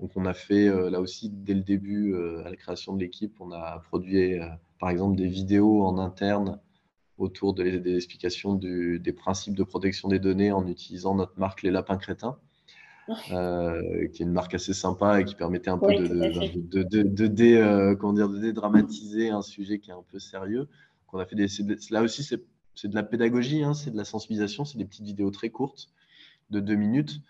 Donc 0.00 0.10
on 0.16 0.24
a 0.24 0.34
fait 0.34 0.68
euh, 0.68 0.90
là 0.90 1.00
aussi 1.00 1.28
dès 1.30 1.54
le 1.54 1.62
début, 1.62 2.16
à 2.44 2.50
la 2.50 2.56
création 2.56 2.94
de 2.94 3.00
l'équipe, 3.00 3.40
on 3.40 3.52
a 3.52 3.80
produit 3.88 4.38
par 4.78 4.90
exemple 4.90 5.16
des 5.16 5.28
vidéos 5.28 5.84
en 5.84 5.98
interne 5.98 6.58
autour 7.18 7.54
des 7.54 7.94
explications 7.94 8.54
des 8.54 9.12
principes 9.12 9.54
de 9.54 9.62
protection 9.62 10.08
des 10.08 10.18
données 10.18 10.52
en 10.52 10.66
utilisant 10.66 11.14
notre 11.14 11.38
marque 11.38 11.62
Les 11.62 11.70
Lapins 11.70 11.98
Crétins. 11.98 12.38
Euh, 13.32 14.06
qui 14.08 14.22
est 14.22 14.26
une 14.26 14.32
marque 14.32 14.54
assez 14.54 14.72
sympa 14.72 15.20
et 15.20 15.24
qui 15.24 15.34
permettait 15.34 15.70
un 15.70 15.78
peu 15.78 15.92
de, 15.92 16.06
de, 16.06 16.82
de, 16.82 17.02
de, 17.02 17.26
dé, 17.26 17.56
euh, 17.56 17.96
comment 17.96 18.12
dire, 18.12 18.28
de 18.28 18.38
dédramatiser 18.38 19.30
un 19.30 19.42
sujet 19.42 19.80
qui 19.80 19.90
est 19.90 19.94
un 19.94 20.04
peu 20.10 20.18
sérieux. 20.18 20.68
qu'on 21.06 21.18
a 21.18 21.26
fait 21.26 21.34
des, 21.34 21.48
là 21.90 22.02
aussi, 22.02 22.22
c'est 22.22 22.88
de 22.88 22.94
la 22.94 23.02
pédagogie, 23.02 23.64
hein, 23.64 23.74
c'est 23.74 23.90
de 23.90 23.96
la 23.96 24.04
sensibilisation, 24.04 24.64
c'est 24.64 24.78
des 24.78 24.84
petites 24.84 25.04
vidéos 25.04 25.30
très 25.30 25.50
courtes 25.50 25.88
de 26.50 26.60
deux 26.60 26.76
minutes. 26.76 27.20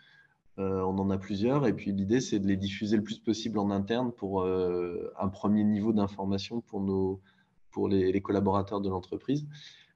Euh, 0.59 0.83
on 0.83 0.99
en 0.99 1.11
a 1.11 1.19
plusieurs. 1.19 1.67
Et 1.67 1.73
puis 1.73 1.93
l'idée, 1.93 2.21
c'est 2.21 2.39
de 2.39 2.47
les 2.47 2.57
diffuser 2.57 2.97
le 2.97 3.03
plus 3.03 3.19
possible 3.19 3.59
en 3.59 3.71
interne 3.71 4.13
pour 4.13 4.45
un 4.45 5.29
premier 5.29 5.65
niveau 5.65 5.93
d'information 5.93 6.61
pour, 6.61 6.81
nos, 6.81 7.21
pour 7.71 7.89
les, 7.89 8.21
collaborateurs 8.21 8.81
de 8.81 8.89
l'entreprise. 8.89 9.47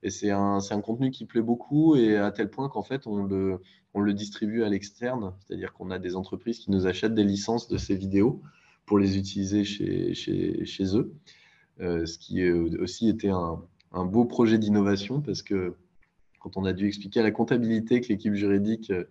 Et 0.03 0.11
c'est 0.11 0.31
un, 0.31 0.59
un, 0.71 0.81
contenu 0.81 1.11
qui 1.11 1.25
plaît 1.25 1.43
beaucoup 1.43 1.97
et 1.97 2.17
à 2.17 2.31
tel 2.31 2.51
point 2.51 2.69
qu'en 2.69 2.83
fait, 2.83 3.07
on 3.07 3.25
le, 3.25 3.61
on 3.95 4.01
le 4.01 4.13
distribue 4.13 4.63
à 4.63 4.69
l'externe. 4.69 5.33
C'est-à-dire 5.41 5.73
qu'on 5.73 5.91
a 5.91 5.99
des 5.99 6.15
entreprises 6.15 6.59
qui 6.59 6.71
nous 6.71 6.87
achètent 6.87 7.15
des 7.15 7.25
licences 7.25 7.69
de 7.69 7.79
ces 7.79 7.95
vidéos 7.95 8.43
pour 8.87 8.99
les 8.99 9.17
utiliser 9.17 9.65
chez, 9.65 10.15
chez, 10.15 10.65
chez 10.67 10.97
eux. 10.97 11.15
Euh, 11.81 12.07
ce 12.07 12.19
qui 12.19 12.49
aussi 12.51 13.09
était 13.09 13.31
un, 13.31 13.61
un 13.95 14.05
beau 14.05 14.25
projet 14.25 14.59
d'innovation 14.59 15.21
parce 15.21 15.43
que 15.43 15.75
quand 16.41 16.57
on 16.57 16.65
a 16.65 16.73
dû 16.73 16.87
expliquer 16.87 17.21
à 17.21 17.23
la 17.23 17.31
comptabilité 17.31 18.01
que 18.01 18.09
l'équipe 18.09 18.35
juridique 18.35 18.91
euh, 18.91 19.05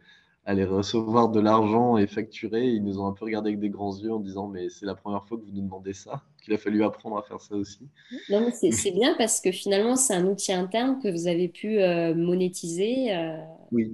aller 0.46 0.66
recevoir 0.66 1.30
de 1.30 1.40
l'argent 1.40 1.98
et 1.98 2.08
facturer. 2.08 2.68
Ils 2.68 2.84
nous 2.84 3.00
ont 3.00 3.08
un 3.08 3.14
peu 3.14 3.26
regardé 3.26 3.50
avec 3.50 3.60
des 3.60 3.70
grands 3.70 3.96
yeux 3.98 4.12
en 4.12 4.20
disant 4.20 4.48
Mais 4.48 4.70
c'est 4.70 4.86
la 4.86 4.96
première 4.96 5.26
fois 5.26 5.38
que 5.38 5.44
vous 5.44 5.52
nous 5.52 5.62
demandez 5.62 5.94
ça, 5.94 6.22
qu'il 6.42 6.54
a 6.54 6.58
fallu 6.58 6.84
apprendre 6.84 7.18
à 7.18 7.24
faire 7.24 7.42
ça 7.42 7.56
aussi. 7.56 7.88
Non, 8.30 8.42
mais 8.42 8.72
c'est 8.72 8.92
bien 8.92 9.16
parce 9.18 9.40
que 9.40 9.52
finalement, 9.52 9.96
c'est 9.96 10.14
un 10.14 10.26
outil 10.26 10.54
interne 10.54 11.00
que 11.02 11.08
vous 11.10 11.28
avez 11.28 11.48
pu 11.48 11.80
euh, 11.80 12.14
monétiser. 12.14 13.16
Euh, 13.16 13.38
oui. 13.72 13.94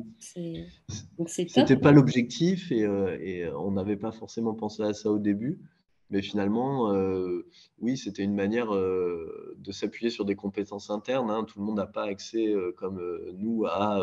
C'était 1.27 1.77
pas 1.77 1.91
l'objectif 1.91 2.71
et, 2.71 2.83
euh, 2.83 3.17
et 3.21 3.47
on 3.49 3.71
n'avait 3.71 3.97
pas 3.97 4.11
forcément 4.11 4.53
pensé 4.53 4.83
à 4.83 4.93
ça 4.93 5.11
au 5.11 5.19
début. 5.19 5.59
Mais 6.09 6.21
finalement, 6.21 6.91
oui, 7.79 7.97
c'était 7.97 8.23
une 8.23 8.33
manière 8.33 8.71
de 8.71 9.71
s'appuyer 9.71 10.09
sur 10.09 10.25
des 10.25 10.35
compétences 10.35 10.89
internes. 10.89 11.29
Hein. 11.29 11.43
Tout 11.43 11.59
le 11.59 11.65
monde 11.65 11.77
n'a 11.77 11.85
pas 11.85 12.05
accès, 12.05 12.51
comme 12.77 12.99
nous, 13.37 13.65
à 13.67 14.01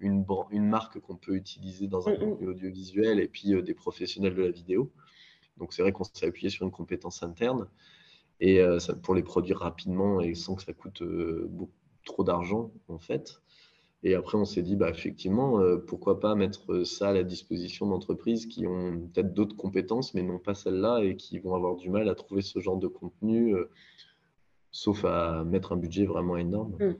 une, 0.00 0.24
une 0.50 0.66
marque 0.66 0.98
qu'on 1.00 1.16
peut 1.16 1.34
utiliser 1.34 1.86
dans 1.86 2.08
un 2.08 2.16
contenu 2.16 2.48
audiovisuel 2.48 3.20
et 3.20 3.28
puis 3.28 3.54
euh, 3.54 3.62
des 3.62 3.74
professionnels 3.74 4.34
de 4.34 4.42
la 4.42 4.50
vidéo. 4.50 4.90
Donc 5.58 5.72
c'est 5.72 5.82
vrai 5.82 5.92
qu'on 5.92 6.04
s'est 6.04 6.26
appuyé 6.26 6.48
sur 6.48 6.64
une 6.64 6.72
compétence 6.72 7.22
interne 7.22 7.68
et 8.40 8.60
euh, 8.60 8.78
ça, 8.78 8.94
pour 8.94 9.14
les 9.14 9.22
produire 9.22 9.58
rapidement 9.58 10.20
et 10.20 10.34
sans 10.34 10.54
que 10.54 10.62
ça 10.62 10.72
coûte 10.72 11.02
euh, 11.02 11.46
beaucoup, 11.50 11.72
trop 12.04 12.24
d'argent 12.24 12.72
en 12.88 12.98
fait. 12.98 13.42
Et 14.02 14.14
après, 14.14 14.38
on 14.38 14.44
s'est 14.44 14.62
dit, 14.62 14.76
bah, 14.76 14.88
effectivement, 14.88 15.60
pourquoi 15.86 16.20
pas 16.20 16.34
mettre 16.34 16.84
ça 16.84 17.10
à 17.10 17.12
la 17.12 17.22
disposition 17.22 17.86
d'entreprises 17.86 18.46
qui 18.46 18.66
ont 18.66 19.08
peut-être 19.12 19.34
d'autres 19.34 19.56
compétences, 19.56 20.14
mais 20.14 20.22
non 20.22 20.38
pas 20.38 20.54
celles-là, 20.54 21.00
et 21.04 21.16
qui 21.16 21.38
vont 21.38 21.54
avoir 21.54 21.76
du 21.76 21.90
mal 21.90 22.08
à 22.08 22.14
trouver 22.14 22.40
ce 22.40 22.60
genre 22.60 22.78
de 22.78 22.86
contenu, 22.86 23.54
sauf 24.70 25.04
à 25.04 25.44
mettre 25.44 25.72
un 25.72 25.76
budget 25.76 26.06
vraiment 26.06 26.38
énorme. 26.38 26.76
Mm. 26.80 26.96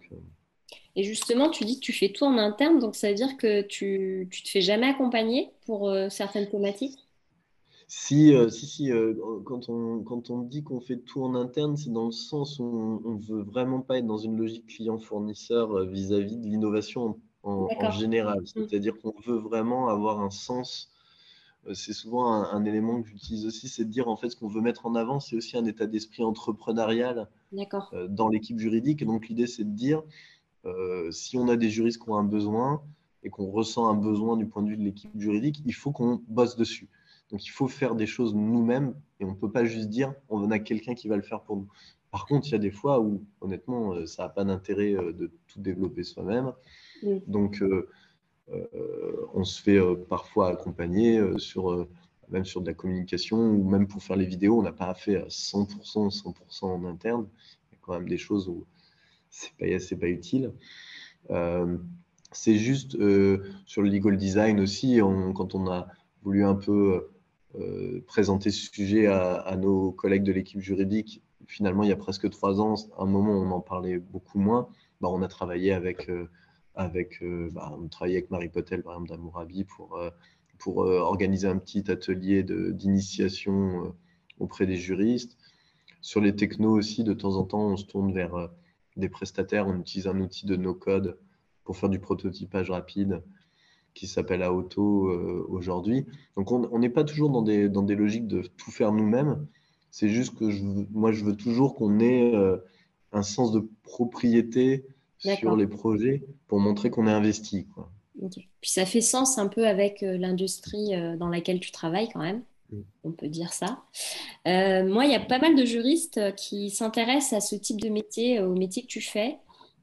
Et 0.96 1.04
justement, 1.04 1.50
tu 1.50 1.64
dis 1.64 1.76
que 1.76 1.84
tu 1.84 1.92
fais 1.92 2.10
tout 2.10 2.24
en 2.24 2.36
interne, 2.38 2.78
donc 2.78 2.96
ça 2.96 3.08
veut 3.08 3.14
dire 3.14 3.36
que 3.36 3.62
tu 3.62 4.28
ne 4.30 4.44
te 4.44 4.48
fais 4.48 4.60
jamais 4.60 4.88
accompagner 4.88 5.50
pour 5.66 5.88
euh, 5.88 6.08
certaines 6.08 6.48
thématiques? 6.48 6.98
Si, 7.92 8.32
si, 8.50 8.66
si 8.66 8.92
quand, 9.44 9.68
on, 9.68 10.04
quand 10.04 10.30
on 10.30 10.42
dit 10.42 10.62
qu'on 10.62 10.80
fait 10.80 10.98
tout 10.98 11.24
en 11.24 11.34
interne, 11.34 11.76
c'est 11.76 11.92
dans 11.92 12.06
le 12.06 12.12
sens 12.12 12.60
où 12.60 13.00
on 13.04 13.14
ne 13.14 13.20
veut 13.20 13.42
vraiment 13.42 13.80
pas 13.80 13.98
être 13.98 14.06
dans 14.06 14.16
une 14.16 14.36
logique 14.36 14.68
client-fournisseur 14.68 15.86
vis-à-vis 15.86 16.36
de 16.36 16.46
l'innovation 16.46 17.18
en, 17.42 17.90
général. 17.90 18.42
Mmh. 18.42 18.46
C'est-à-dire 18.46 18.94
qu'on 19.00 19.12
veut 19.26 19.38
vraiment 19.38 19.88
avoir 19.88 20.20
un 20.20 20.30
sens. 20.30 20.92
C'est 21.74 21.92
souvent 21.92 22.32
un, 22.32 22.64
élément 22.64 23.02
que 23.02 23.08
j'utilise 23.08 23.44
aussi, 23.44 23.68
c'est 23.68 23.84
de 23.84 23.90
dire 23.90 24.06
en 24.06 24.16
fait 24.16 24.30
ce 24.30 24.36
qu'on 24.36 24.46
veut 24.46 24.60
mettre 24.60 24.86
en 24.86 24.94
avant, 24.94 25.18
c'est 25.18 25.34
aussi 25.34 25.56
un 25.56 25.64
état 25.64 25.86
d'esprit 25.86 26.22
entrepreneurial 26.22 27.28
dans 28.08 28.28
l'équipe 28.28 28.60
juridique. 28.60 29.02
Et 29.02 29.04
donc 29.04 29.28
l'idée, 29.28 29.48
c'est 29.48 29.64
de 29.64 29.74
dire 29.74 30.02
si 31.10 31.36
on 31.36 31.48
a 31.48 31.56
des 31.56 31.70
juristes 31.70 32.00
qui 32.00 32.08
ont 32.08 32.16
un 32.16 32.22
besoin, 32.24 32.82
et 33.22 33.30
qu'on 33.30 33.50
ressent 33.50 33.88
un 33.88 33.94
besoin 33.94 34.36
du 34.36 34.46
point 34.46 34.62
de 34.62 34.68
vue 34.68 34.76
de 34.76 34.82
l'équipe 34.82 35.10
juridique, 35.18 35.60
il 35.66 35.74
faut 35.74 35.92
qu'on 35.92 36.22
bosse 36.28 36.56
dessus. 36.56 36.88
Donc 37.30 37.44
il 37.44 37.50
faut 37.50 37.68
faire 37.68 37.94
des 37.94 38.06
choses 38.06 38.34
nous-mêmes 38.34 38.94
et 39.20 39.24
on 39.24 39.30
ne 39.30 39.36
peut 39.36 39.50
pas 39.50 39.64
juste 39.64 39.88
dire 39.88 40.14
on 40.28 40.50
a 40.50 40.58
quelqu'un 40.58 40.94
qui 40.94 41.08
va 41.08 41.16
le 41.16 41.22
faire 41.22 41.42
pour 41.42 41.56
nous. 41.56 41.68
Par 42.10 42.26
contre, 42.26 42.48
il 42.48 42.52
y 42.52 42.54
a 42.54 42.58
des 42.58 42.72
fois 42.72 43.00
où 43.00 43.24
honnêtement, 43.40 43.94
euh, 43.94 44.06
ça 44.06 44.24
n'a 44.24 44.28
pas 44.28 44.44
d'intérêt 44.44 44.94
euh, 44.94 45.12
de 45.12 45.30
tout 45.46 45.60
développer 45.60 46.02
soi-même. 46.02 46.52
Donc 47.26 47.62
euh, 47.62 47.88
on 49.32 49.44
se 49.44 49.62
fait 49.62 49.78
parfois 50.08 50.48
accompagner 50.48 51.22
sur 51.38 51.86
même 52.28 52.44
sur 52.44 52.60
de 52.60 52.66
la 52.66 52.74
communication 52.74 53.38
ou 53.38 53.68
même 53.68 53.86
pour 53.86 54.02
faire 54.02 54.16
les 54.16 54.26
vidéos, 54.26 54.58
on 54.58 54.62
n'a 54.62 54.72
pas 54.72 54.92
fait 54.94 55.16
à 55.16 55.26
100%, 55.26 56.10
100% 56.10 56.64
en 56.64 56.84
interne. 56.84 57.28
Il 57.70 57.74
y 57.74 57.76
a 57.76 57.78
quand 57.80 57.94
même 57.94 58.08
des 58.08 58.18
choses 58.18 58.48
où 58.48 58.66
c'est 59.30 59.56
pas, 59.56 59.66
pas 60.00 60.08
utile. 60.08 60.52
C'est 62.32 62.56
juste 62.56 62.94
euh, 62.94 63.38
sur 63.66 63.82
le 63.82 63.88
legal 63.88 64.16
design 64.16 64.60
aussi, 64.60 65.00
quand 65.34 65.54
on 65.54 65.70
a 65.70 65.88
voulu 66.22 66.44
un 66.44 66.54
peu 66.54 67.09
présenter 68.06 68.50
ce 68.50 68.70
sujet 68.70 69.06
à, 69.06 69.56
nos 69.56 69.92
collègues 69.92 70.22
de 70.22 70.32
l'équipe 70.32 70.60
juridique, 70.60 71.22
finalement, 71.46 71.82
il 71.82 71.88
y 71.88 71.92
a 71.92 71.96
presque 71.96 72.30
trois 72.30 72.60
ans, 72.60 72.74
à 72.96 73.02
un 73.02 73.06
moment 73.06 73.32
où 73.32 73.42
on 73.42 73.50
en 73.50 73.60
parlait 73.60 73.98
beaucoup 73.98 74.38
moins, 74.38 74.68
bah, 75.00 75.08
on 75.10 75.22
a 75.22 75.28
travaillé 75.28 75.72
avec, 75.72 76.08
euh, 76.08 76.28
avec, 76.74 77.22
bah, 77.52 77.76
on 77.76 77.88
avec 78.04 78.30
Marie 78.30 78.48
Potel, 78.48 78.82
par 78.82 78.94
exemple, 78.94 79.10
d'Amourabi, 79.10 79.64
pour, 79.64 80.00
pour 80.58 80.78
organiser 80.78 81.48
un 81.48 81.58
petit 81.58 81.90
atelier 81.90 82.42
d'initiation 82.44 83.94
auprès 84.38 84.66
des 84.66 84.76
juristes. 84.76 85.36
Sur 86.00 86.20
les 86.20 86.36
technos 86.36 86.76
aussi, 86.76 87.04
de 87.04 87.14
temps 87.14 87.36
en 87.36 87.44
temps, 87.44 87.66
on 87.66 87.76
se 87.76 87.84
tourne 87.84 88.12
vers 88.12 88.50
des 88.96 89.08
prestataires, 89.08 89.66
on 89.66 89.78
utilise 89.78 90.06
un 90.06 90.20
outil 90.20 90.46
de 90.46 90.56
no-code 90.56 91.18
pour 91.64 91.76
faire 91.76 91.88
du 91.88 91.98
prototypage 91.98 92.70
rapide 92.70 93.22
qui 93.94 94.06
s'appelle 94.06 94.42
Auto 94.42 95.08
euh, 95.08 95.46
aujourd'hui. 95.48 96.06
Donc 96.36 96.52
on 96.52 96.78
n'est 96.78 96.90
pas 96.90 97.04
toujours 97.04 97.30
dans 97.30 97.42
des, 97.42 97.68
dans 97.68 97.82
des 97.82 97.94
logiques 97.94 98.26
de 98.26 98.42
tout 98.42 98.70
faire 98.70 98.92
nous-mêmes. 98.92 99.46
C'est 99.90 100.08
juste 100.08 100.36
que 100.36 100.50
je, 100.50 100.62
moi, 100.92 101.12
je 101.12 101.24
veux 101.24 101.36
toujours 101.36 101.74
qu'on 101.74 101.98
ait 101.98 102.34
euh, 102.34 102.56
un 103.12 103.22
sens 103.22 103.52
de 103.52 103.68
propriété 103.82 104.86
sur 105.18 105.56
les 105.56 105.66
projets 105.66 106.22
pour 106.46 106.60
montrer 106.60 106.90
qu'on 106.90 107.06
est 107.06 107.12
investi. 107.12 107.66
Quoi. 107.74 107.90
Puis 108.60 108.70
ça 108.70 108.86
fait 108.86 109.00
sens 109.00 109.38
un 109.38 109.48
peu 109.48 109.66
avec 109.66 110.02
euh, 110.02 110.16
l'industrie 110.16 110.92
dans 111.18 111.28
laquelle 111.28 111.60
tu 111.60 111.72
travailles 111.72 112.08
quand 112.12 112.20
même. 112.20 112.42
On 113.02 113.10
peut 113.10 113.26
dire 113.26 113.52
ça. 113.52 113.82
moi, 114.46 115.04
il 115.04 115.10
y 115.10 115.16
a 115.16 115.20
pas 115.20 115.40
mal 115.40 115.56
de 115.56 115.64
juristes 115.64 116.20
qui 116.36 116.70
s'intéressent 116.70 117.32
à 117.32 117.40
ce 117.40 117.56
type 117.56 117.80
de 117.80 117.88
métier, 117.88 118.40
au 118.40 118.54
métier 118.54 118.82
que 118.82 118.86
tu 118.86 119.00
fais. 119.00 119.38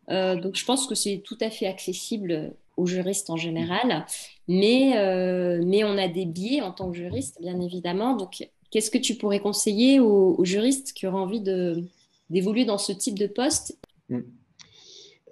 Donc 0.07 0.55
je 0.55 0.63
pense 0.63 0.87
que 0.87 0.95
c'est 0.95 1.21
tout 1.25 1.37
à 1.41 1.49
fait 1.49 1.67
accessible 1.67 2.55
aux 2.77 2.85
juristes 2.85 3.29
en 3.29 3.35
général, 3.35 4.05
mais, 4.47 4.97
euh, 4.97 5.61
mais 5.65 5.83
on 5.83 5.97
a 5.97 6.07
des 6.07 6.25
biais 6.25 6.61
en 6.61 6.71
tant 6.71 6.91
que 6.91 6.97
juriste, 6.97 7.37
bien 7.41 7.59
évidemment. 7.59 8.15
Donc 8.15 8.47
qu'est-ce 8.71 8.91
que 8.91 8.97
tu 8.97 9.15
pourrais 9.15 9.39
conseiller 9.39 9.99
aux, 9.99 10.43
juristes 10.45 10.93
qui 10.93 11.07
auraient 11.07 11.17
envie 11.17 11.41
d'évoluer 12.29 12.65
dans 12.65 12.77
ce 12.77 12.91
type 12.91 13.17
de 13.17 13.27
poste? 13.27 13.77
Hmm. 14.09 14.21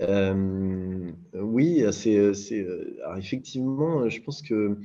euh, 0.01 1.11
Oui, 1.33 1.83
c'est, 1.91 2.65
effectivement, 3.17 4.09
je 4.09 4.21
pense 4.21 4.41
que 4.41 4.77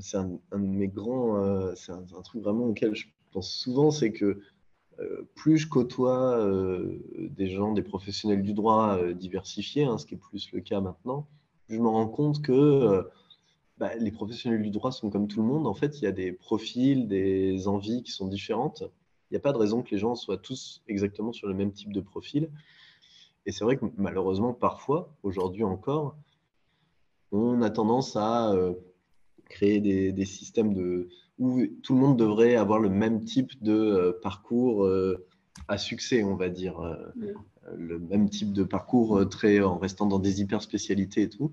c'est 0.00 0.16
un, 0.16 0.28
de 0.52 0.58
mes 0.58 0.88
grands, 0.88 1.74
c'est 1.76 1.92
un, 1.92 2.02
truc 2.22 2.42
vraiment 2.42 2.66
auquel 2.66 2.94
je 2.94 3.06
pense 3.32 3.50
souvent, 3.52 3.90
c'est 3.90 4.12
que 4.12 4.24
euh, 4.24 4.40
plus 5.34 5.58
je 5.58 5.68
côtoie 5.68 6.38
euh, 6.38 6.98
des 7.30 7.48
gens, 7.48 7.72
des 7.72 7.82
professionnels 7.82 8.42
du 8.42 8.54
droit 8.54 8.96
euh, 8.96 9.14
diversifiés, 9.14 9.84
hein, 9.84 9.98
ce 9.98 10.06
qui 10.06 10.14
est 10.14 10.18
plus 10.18 10.50
le 10.52 10.60
cas 10.60 10.80
maintenant, 10.80 11.26
je 11.68 11.78
me 11.78 11.88
rends 11.88 12.08
compte 12.08 12.42
que 12.42 13.08
bah, 13.78 13.94
les 13.96 14.10
professionnels 14.10 14.62
du 14.62 14.70
droit 14.70 14.92
sont 14.92 15.10
comme 15.10 15.28
tout 15.28 15.40
le 15.40 15.46
monde. 15.46 15.66
En 15.66 15.74
fait, 15.74 16.00
il 16.00 16.04
y 16.04 16.06
a 16.06 16.12
des 16.12 16.32
profils, 16.32 17.08
des 17.08 17.66
envies 17.66 18.02
qui 18.02 18.12
sont 18.12 18.28
différentes. 18.28 18.82
Il 19.30 19.34
n'y 19.34 19.36
a 19.38 19.40
pas 19.40 19.52
de 19.52 19.58
raison 19.58 19.82
que 19.82 19.90
les 19.90 19.98
gens 19.98 20.14
soient 20.14 20.36
tous 20.36 20.82
exactement 20.86 21.32
sur 21.32 21.48
le 21.48 21.54
même 21.54 21.72
type 21.72 21.92
de 21.92 22.00
profil. 22.00 22.50
Et 23.46 23.52
c'est 23.52 23.64
vrai 23.64 23.76
que 23.76 23.86
malheureusement, 23.96 24.52
parfois, 24.52 25.10
aujourd'hui 25.22 25.64
encore, 25.64 26.16
on 27.32 27.62
a 27.62 27.70
tendance 27.70 28.14
à 28.16 28.54
créer 29.48 29.80
des 29.80 30.24
systèmes 30.26 30.74
de, 30.74 31.08
où 31.38 31.66
tout 31.82 31.94
le 31.94 32.00
monde 32.00 32.18
devrait 32.18 32.56
avoir 32.56 32.78
le 32.78 32.88
même 32.88 33.24
type 33.24 33.62
de 33.62 33.72
euh, 33.72 34.12
parcours 34.22 34.84
euh, 34.84 35.26
à 35.68 35.78
succès, 35.78 36.22
on 36.22 36.36
va 36.36 36.48
dire. 36.48 36.80
Euh, 36.80 36.96
le 37.76 37.98
même 37.98 38.28
type 38.28 38.52
de 38.52 38.62
parcours 38.62 39.26
très, 39.30 39.60
en 39.62 39.78
restant 39.78 40.04
dans 40.04 40.18
des 40.18 40.42
hyper 40.42 40.60
spécialités 40.60 41.22
et 41.22 41.28
tout. 41.30 41.52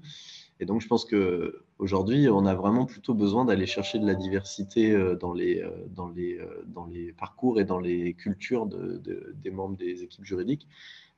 Et 0.60 0.66
donc, 0.66 0.82
je 0.82 0.88
pense 0.88 1.06
qu'aujourd'hui, 1.06 2.28
on 2.28 2.46
a 2.46 2.54
vraiment 2.54 2.86
plutôt 2.86 3.14
besoin 3.14 3.46
d'aller 3.46 3.66
chercher 3.66 3.98
de 3.98 4.06
la 4.06 4.14
diversité 4.14 4.94
dans 5.22 5.32
les, 5.32 5.64
dans, 5.96 6.10
les, 6.10 6.38
dans 6.68 6.86
les 6.86 7.14
parcours 7.14 7.62
et 7.62 7.64
dans 7.64 7.80
les 7.80 8.14
cultures 8.14 8.66
de, 8.66 9.02
des 9.42 9.52
membres 9.52 9.78
des 9.78 10.04
équipes 10.04 10.26
juridiques. 10.26 10.68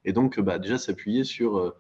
Et 0.06 0.14
donc, 0.14 0.40
bah, 0.40 0.60
déjà, 0.60 0.78
s'appuyer 0.78 1.24
sur 1.24 1.74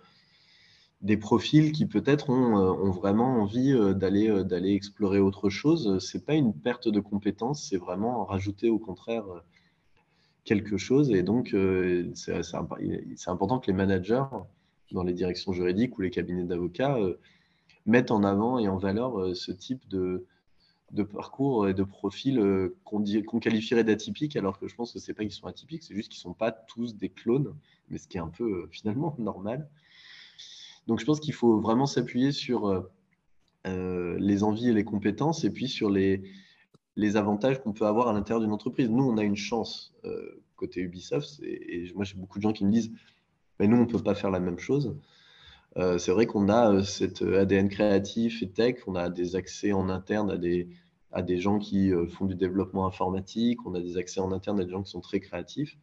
des 1.03 1.17
profils 1.17 1.73
qui 1.73 1.85
peut-être 1.85 2.29
ont, 2.29 2.57
euh, 2.57 2.91
vraiment 2.91 3.41
envie 3.41 3.73
euh, 3.73 3.93
d'aller 3.93 4.29
euh, 4.29 4.43
d'aller 4.43 4.73
explorer 4.73 5.19
autre 5.19 5.49
chose. 5.49 5.99
C'est 5.99 6.25
pas 6.25 6.33
une 6.33 6.53
perte 6.53 6.87
de 6.87 7.01
compétences, 7.01 7.67
c'est 7.69 7.77
vraiment 7.77 8.23
rajouter 8.25 8.69
au 8.69 8.79
contraire 8.79 9.25
quelque 10.45 10.77
chose. 10.77 11.11
Et 11.11 11.23
donc, 11.23 11.55
c'est 12.15 12.31
important 13.27 13.59
que 13.59 13.67
les 13.67 13.73
managers 13.73 14.23
dans 14.91 15.03
les 15.03 15.13
directions 15.13 15.53
juridiques 15.53 15.97
ou 15.97 16.01
les 16.01 16.09
cabinets 16.09 16.43
d'avocats 16.43 16.97
mettent 17.85 18.11
en 18.11 18.23
avant 18.23 18.59
et 18.59 18.67
en 18.67 18.77
valeur 18.77 19.35
ce 19.35 19.51
type 19.51 19.87
de, 19.87 20.25
parcours 21.13 21.67
et 21.69 21.73
de 21.73 21.83
profils 21.83 22.69
qu'on 22.83 23.39
qualifierait 23.39 23.85
d'atypiques, 23.85 24.35
alors 24.35 24.59
que 24.59 24.67
je 24.67 24.75
pense 24.75 24.91
que 24.91 24.99
c'est 24.99 25.13
pas 25.13 25.23
qu'ils 25.23 25.31
sont 25.31 25.47
atypiques, 25.47 25.83
c'est 25.83 25.95
juste 25.95 26.11
qu'ils 26.11 26.21
sont 26.21 26.33
pas 26.33 26.51
tous 26.51 26.95
des 26.95 27.09
clones, 27.09 27.55
mais 27.89 27.97
ce 27.97 28.07
qui 28.07 28.17
est 28.17 28.21
un 28.21 28.27
peu 28.27 28.67
finalement 28.71 29.15
normal. 29.19 29.69
Donc 30.87 30.99
je 30.99 31.05
pense 31.05 31.19
qu'il 31.19 31.33
faut 31.33 31.59
vraiment 31.59 31.85
s'appuyer 31.85 32.31
sur 32.31 32.67
euh, 32.67 32.81
euh, 33.67 34.17
les 34.19 34.43
envies 34.43 34.69
et 34.69 34.73
les 34.73 34.83
compétences 34.83 35.43
et 35.43 35.49
puis 35.49 35.67
sur 35.67 35.89
les, 35.89 36.23
avantages 37.15 37.61
qu'on 37.61 37.73
peut 37.73 37.85
avoir 37.85 38.07
à 38.07 38.13
l'intérieur 38.13 38.41
d'une 38.41 38.51
entreprise. 38.51 38.89
Nous, 38.89 39.03
on 39.03 39.17
a 39.17 39.23
une 39.23 39.35
chance 39.35 39.93
euh, 40.05 40.43
côté 40.55 40.81
Ubisoft 40.81 41.39
et, 41.41 41.91
moi 41.95 42.05
j'ai 42.05 42.15
beaucoup 42.15 42.37
de 42.37 42.43
gens 42.43 42.53
qui 42.53 42.65
me 42.65 42.71
disent 42.71 42.91
mais 43.59 43.67
nous, 43.67 43.77
on 43.77 43.81
ne 43.81 43.85
peut 43.85 43.99
pas 43.99 44.15
faire 44.15 44.31
la 44.31 44.39
même 44.39 44.59
chose. 44.59 44.97
c'est 45.75 46.11
vrai 46.11 46.25
qu'on 46.25 46.49
a 46.49 46.83
cet 46.83 47.21
ADN 47.21 47.69
créatif 47.69 48.41
et 48.41 48.49
tech, 48.49 48.77
on 48.87 48.95
a 48.95 49.09
des 49.09 49.35
accès 49.35 49.73
en 49.73 49.89
interne 49.89 50.31
à 50.31 50.37
des, 50.37 50.69
à 51.11 51.21
des 51.21 51.39
gens 51.39 51.59
qui 51.59 51.91
font 52.09 52.25
du 52.25 52.35
développement 52.35 52.87
informatique, 52.87 53.59
on 53.65 53.75
a 53.75 53.79
des 53.79 53.97
accès 53.97 54.19
en 54.19 54.31
interne 54.31 54.59
à 54.59 54.65
des 54.65 54.71
gens 54.71 54.81
qui 54.81 54.91
sont 54.91 55.01
très 55.01 55.19
créatifs. 55.19 55.77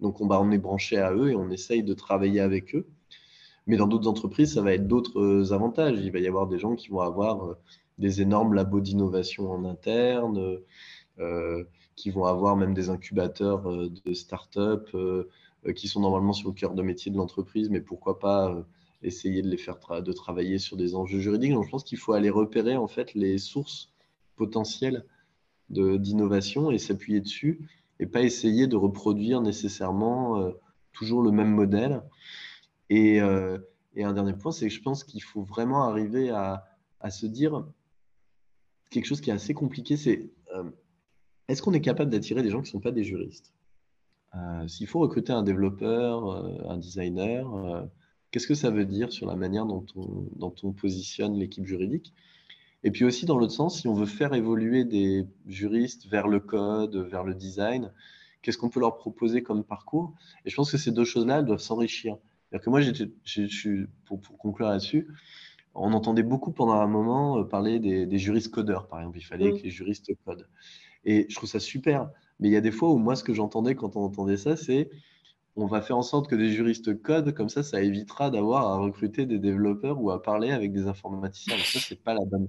Donc 0.00 0.20
on, 0.20 0.26
bah, 0.26 0.40
on 0.40 0.50
est 0.50 0.58
branché 0.58 0.98
à 0.98 1.12
eux 1.12 1.30
et 1.30 1.34
on 1.34 1.50
essaye 1.50 1.82
de 1.82 1.94
travailler 1.94 2.40
avec 2.40 2.74
eux. 2.74 2.86
Mais 3.66 3.76
dans 3.76 3.88
d'autres 3.88 4.08
entreprises, 4.08 4.54
ça 4.54 4.62
va 4.62 4.72
être 4.74 4.86
d'autres 4.86 5.20
euh, 5.20 5.52
avantages. 5.52 5.98
Il 6.00 6.12
va 6.12 6.20
y 6.20 6.28
avoir 6.28 6.46
des 6.46 6.58
gens 6.58 6.76
qui 6.76 6.88
vont 6.88 7.00
avoir 7.00 7.44
euh, 7.44 7.58
des 7.98 8.22
énormes 8.22 8.54
labos 8.54 8.80
d'innovation 8.80 9.50
en 9.50 9.64
interne, 9.64 10.60
euh, 11.18 11.64
qui 11.96 12.10
vont 12.10 12.26
avoir 12.26 12.56
même 12.56 12.74
des 12.74 12.90
incubateurs 12.90 13.64
de 13.88 14.12
start-up 14.12 14.94
qui 15.74 15.88
sont 15.88 16.00
normalement 16.00 16.34
sur 16.34 16.50
le 16.50 16.54
cœur 16.54 16.74
de 16.74 16.82
métier 16.82 17.10
de 17.10 17.16
l'entreprise, 17.16 17.70
mais 17.70 17.80
pourquoi 17.80 18.18
pas 18.18 18.54
essayer 19.02 19.40
de 19.40 19.48
les 19.48 19.56
faire 19.56 19.78
de 20.02 20.12
travailler 20.12 20.58
sur 20.58 20.76
des 20.76 20.94
enjeux 20.94 21.20
juridiques. 21.20 21.52
Donc, 21.52 21.64
je 21.64 21.70
pense 21.70 21.84
qu'il 21.84 21.96
faut 21.96 22.12
aller 22.12 22.28
repérer 22.28 22.76
en 22.76 22.86
fait 22.86 23.14
les 23.14 23.38
sources 23.38 23.90
potentielles 24.36 25.06
d'innovation 25.70 26.70
et 26.70 26.78
s'appuyer 26.78 27.20
dessus 27.20 27.66
et 27.98 28.06
pas 28.06 28.20
essayer 28.20 28.66
de 28.66 28.76
reproduire 28.76 29.40
nécessairement 29.40 30.52
toujours 30.92 31.22
le 31.22 31.30
même 31.30 31.50
modèle. 31.50 32.02
Euh, 32.92 33.58
et, 33.94 34.04
un 34.04 34.12
dernier 34.12 34.34
point, 34.34 34.52
c'est 34.52 34.68
que 34.68 34.74
je 34.74 34.82
pense 34.82 35.04
qu'il 35.04 35.22
faut 35.22 35.42
vraiment 35.42 35.84
arriver 35.84 36.30
à, 36.30 36.64
se 37.10 37.26
dire 37.26 37.64
quelque 38.90 39.04
chose 39.04 39.20
qui 39.20 39.30
est 39.30 39.32
assez 39.32 39.54
compliqué, 39.54 39.96
c'est 39.96 40.30
euh, 40.54 40.64
est-ce 41.46 41.62
qu'on 41.62 41.72
est 41.72 41.80
capable 41.80 42.10
d'attirer 42.10 42.42
des 42.42 42.50
gens 42.50 42.58
qui 42.58 42.68
ne 42.68 42.72
sont 42.72 42.80
pas 42.80 42.90
des 42.90 43.04
juristes? 43.04 43.52
Euh, 44.34 44.66
S'il 44.66 44.88
faut 44.88 44.98
recruter 44.98 45.32
un 45.32 45.44
développeur, 45.44 46.68
un 46.68 46.76
designer, 46.76 47.88
qu'est-ce 48.30 48.48
que 48.48 48.54
ça 48.54 48.70
veut 48.70 48.84
dire 48.84 49.12
sur 49.12 49.26
la 49.28 49.36
manière 49.36 49.66
dont 49.66 49.86
on, 49.94 50.28
dont 50.36 50.54
on 50.64 50.72
positionne 50.72 51.38
l'équipe 51.38 51.64
juridique? 51.64 52.12
Et 52.82 52.90
puis 52.90 53.04
aussi, 53.04 53.26
dans 53.26 53.38
l'autre 53.38 53.52
sens, 53.52 53.80
si 53.80 53.88
on 53.88 53.94
veut 53.94 54.06
faire 54.06 54.34
évoluer 54.34 54.84
des 54.84 55.26
juristes 55.46 56.06
vers 56.06 56.28
le 56.28 56.40
code, 56.40 56.96
vers 56.96 57.24
le 57.24 57.34
design, 57.34 57.92
qu'est-ce 58.42 58.58
qu'on 58.58 58.68
peut 58.68 58.80
leur 58.80 58.96
proposer 58.96 59.42
comme 59.42 59.64
parcours? 59.64 60.14
Et 60.44 60.50
je 60.50 60.56
pense 60.56 60.70
que 60.70 60.78
ces 60.78 60.92
deux 60.92 61.04
choses-là, 61.04 61.38
elles 61.38 61.46
doivent 61.46 61.58
s'enrichir. 61.58 62.16
Que 62.52 62.70
moi, 62.70 62.80
pour, 64.04 64.20
pour 64.20 64.38
conclure 64.38 64.68
là-dessus, 64.68 65.08
on 65.74 65.92
entendait 65.92 66.22
beaucoup 66.22 66.52
pendant 66.52 66.74
un 66.74 66.86
moment 66.86 67.38
euh, 67.38 67.44
parler 67.44 67.78
des, 67.78 68.18
juristes 68.18 68.50
codeurs, 68.50 68.88
par 68.88 69.00
exemple. 69.00 69.18
Il 69.18 69.24
fallait 69.24 69.52
mm. 69.52 69.58
que 69.58 69.62
les 69.62 69.70
juristes 69.70 70.10
codent. 70.24 70.48
Et 71.04 71.26
je 71.28 71.34
trouve 71.36 71.48
ça 71.48 71.60
super. 71.60 72.10
Mais 72.40 72.48
il 72.48 72.52
y 72.52 72.56
a 72.56 72.60
des 72.60 72.70
fois 72.70 72.90
où 72.90 72.98
moi, 72.98 73.16
ce 73.16 73.24
que 73.24 73.34
j'entendais 73.34 73.74
quand 73.74 73.96
on 73.96 74.02
entendait 74.02 74.36
ça, 74.36 74.56
c'est 74.56 74.90
on 75.58 75.66
va 75.66 75.80
faire 75.80 75.96
en 75.96 76.02
sorte 76.02 76.28
que 76.28 76.34
des 76.34 76.50
juristes 76.50 77.00
codent, 77.00 77.32
comme 77.32 77.48
ça, 77.48 77.62
ça 77.62 77.80
évitera 77.80 78.30
d'avoir 78.30 78.66
à 78.66 78.76
recruter 78.76 79.24
des 79.24 79.38
développeurs 79.38 80.00
ou 80.02 80.10
à 80.10 80.22
parler 80.22 80.50
avec 80.50 80.72
des 80.72 80.86
informaticiens. 80.86 81.56
ça, 81.56 81.80
c'est 81.80 82.02
pas 82.02 82.12
la 82.12 82.24
bonne. 82.26 82.48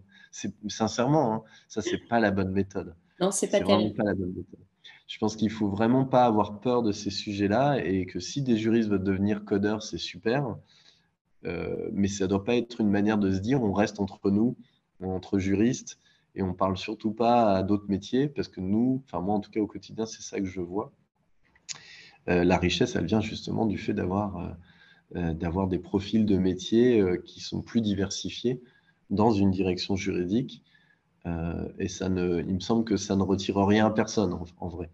Sincèrement, 0.67 1.33
hein, 1.33 1.43
ça, 1.69 1.81
c'est 1.81 2.05
pas 2.09 2.19
la 2.19 2.31
bonne 2.31 2.51
méthode. 2.51 2.95
Non, 3.21 3.31
c'est 3.31 3.49
pas, 3.49 3.61
pas 3.61 3.77
la 4.03 4.13
bonne 4.13 4.33
méthode. 4.33 4.59
Je 5.07 5.17
pense 5.19 5.37
qu'il 5.37 5.49
faut 5.49 5.69
vraiment 5.69 6.05
pas 6.05 6.25
avoir 6.25 6.59
peur 6.59 6.83
de 6.83 6.91
ces 6.91 7.09
sujets-là 7.09 7.83
et 7.83 8.05
que 8.05 8.19
si 8.19 8.41
des 8.41 8.57
juristes 8.57 8.89
veulent 8.89 9.03
devenir 9.03 9.45
codeurs, 9.45 9.81
c'est 9.81 9.97
super. 9.97 10.57
Euh, 11.45 11.89
mais 11.93 12.07
ça 12.07 12.25
ne 12.25 12.29
doit 12.29 12.43
pas 12.43 12.55
être 12.55 12.81
une 12.81 12.89
manière 12.89 13.17
de 13.17 13.31
se 13.31 13.39
dire 13.39 13.61
on 13.63 13.73
reste 13.73 13.99
entre 13.99 14.31
nous, 14.31 14.57
entre 15.01 15.39
juristes, 15.39 15.99
et 16.35 16.41
on 16.41 16.49
ne 16.49 16.53
parle 16.53 16.77
surtout 16.77 17.11
pas 17.11 17.55
à 17.55 17.63
d'autres 17.63 17.87
métiers, 17.87 18.27
parce 18.27 18.47
que 18.47 18.59
nous, 18.61 19.01
enfin 19.05 19.21
moi 19.21 19.35
en 19.35 19.39
tout 19.39 19.51
cas 19.51 19.59
au 19.59 19.67
quotidien, 19.67 20.05
c'est 20.05 20.21
ça 20.21 20.39
que 20.39 20.45
je 20.45 20.61
vois. 20.61 20.91
Euh, 22.29 22.43
la 22.43 22.57
richesse, 22.57 22.95
elle 22.95 23.05
vient 23.05 23.21
justement 23.21 23.65
du 23.65 23.77
fait 23.77 23.93
d'avoir 23.93 24.55
euh, 25.15 25.33
des 25.67 25.79
profils 25.79 26.25
de 26.25 26.37
métiers 26.37 27.03
qui 27.23 27.39
sont 27.39 27.61
plus 27.61 27.81
diversifiés 27.81 28.61
dans 29.09 29.31
une 29.31 29.51
direction 29.51 29.95
juridique. 29.95 30.63
et 31.79 31.87
ça 31.87 32.09
ne, 32.09 32.39
il 32.41 32.55
me 32.55 32.59
semble 32.59 32.83
que 32.85 32.97
ça 32.97 33.15
ne 33.15 33.23
retire 33.23 33.57
rien 33.57 33.87
à 33.87 33.89
personne 33.89 34.33
en, 34.59 34.67
vrai. 34.67 34.89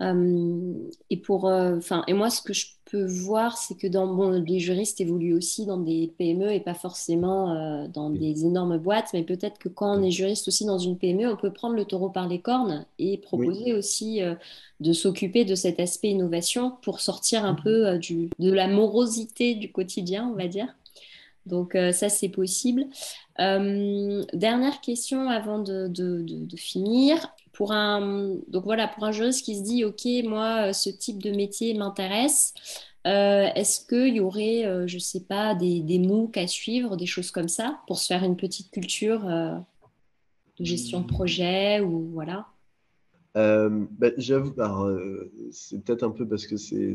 Euh, 0.00 0.88
et 1.10 1.16
pour, 1.16 1.46
euh, 1.46 1.76
enfin, 1.76 2.02
et 2.08 2.14
moi, 2.14 2.28
ce 2.28 2.42
que 2.42 2.52
je 2.52 2.66
peux 2.90 3.06
voir, 3.06 3.56
c'est 3.56 3.76
que 3.76 3.86
dans, 3.86 4.12
bon, 4.12 4.30
les 4.30 4.58
juristes 4.58 5.00
évoluent 5.00 5.34
aussi 5.34 5.66
dans 5.66 5.78
des 5.78 6.12
PME 6.18 6.52
et 6.52 6.60
pas 6.60 6.74
forcément 6.74 7.52
euh, 7.54 7.86
dans 7.88 8.10
des 8.10 8.44
énormes 8.44 8.78
boîtes, 8.78 9.10
mais 9.12 9.22
peut-être 9.22 9.58
que 9.58 9.68
quand 9.68 9.96
on 9.96 10.02
est 10.02 10.10
juriste 10.10 10.48
aussi 10.48 10.64
dans 10.64 10.78
une 10.78 10.98
PME, 10.98 11.32
on 11.32 11.36
peut 11.36 11.52
prendre 11.52 11.76
le 11.76 11.84
taureau 11.84 12.10
par 12.10 12.28
les 12.28 12.40
cornes 12.40 12.86
et 12.98 13.18
proposer 13.18 13.72
aussi 13.72 14.20
de 14.80 14.92
s'occuper 14.92 15.44
de 15.44 15.54
cet 15.54 15.78
aspect 15.80 16.10
innovation 16.10 16.72
pour 16.82 17.00
sortir 17.00 17.44
un 17.44 17.54
peu 17.54 17.98
du, 17.98 18.30
de 18.38 18.52
la 18.52 18.66
morosité 18.68 19.54
du 19.54 19.70
quotidien, 19.70 20.28
on 20.32 20.36
va 20.36 20.48
dire. 20.48 20.74
Donc 21.46 21.76
ça, 21.92 22.08
c'est 22.08 22.28
possible. 22.28 22.86
dernière 23.38 24.80
question 24.82 25.28
avant 25.28 25.58
de, 25.58 25.88
de, 25.88 26.22
de 26.22 26.56
finir 26.56 27.34
pour 27.54 27.72
un, 27.72 28.34
donc 28.48 28.64
voilà, 28.64 28.88
pour 28.88 29.04
un 29.04 29.12
juriste 29.12 29.44
qui 29.44 29.56
se 29.56 29.62
dit, 29.62 29.84
OK, 29.84 30.06
moi, 30.24 30.72
ce 30.72 30.90
type 30.90 31.22
de 31.22 31.30
métier 31.30 31.72
m'intéresse, 31.74 32.52
euh, 33.06 33.48
est-ce 33.54 33.86
qu'il 33.86 34.16
y 34.16 34.20
aurait, 34.20 34.64
euh, 34.64 34.86
je 34.86 34.94
ne 34.94 35.00
sais 35.00 35.20
pas, 35.20 35.54
des, 35.54 35.80
des, 35.80 35.98
MOOC 35.98 36.38
à 36.38 36.46
suivre, 36.46 36.96
des 36.96 37.06
choses 37.06 37.30
comme 37.30 37.48
ça, 37.48 37.80
pour 37.86 37.98
se 37.98 38.06
faire 38.06 38.24
une 38.24 38.36
petite 38.36 38.70
culture 38.70 39.28
euh, 39.28 39.56
de 40.58 40.64
gestion 40.64 41.00
de 41.00 41.06
projet 41.06 41.80
ou 41.80 42.08
voilà? 42.12 42.46
Euh, 43.36 43.86
bah, 43.98 44.10
J'avoue, 44.16 44.52
euh, 44.58 45.30
c'est 45.50 45.82
peut-être 45.82 46.04
un 46.04 46.10
peu 46.10 46.26
parce 46.26 46.46
que 46.46 46.56
c'est, 46.56 46.94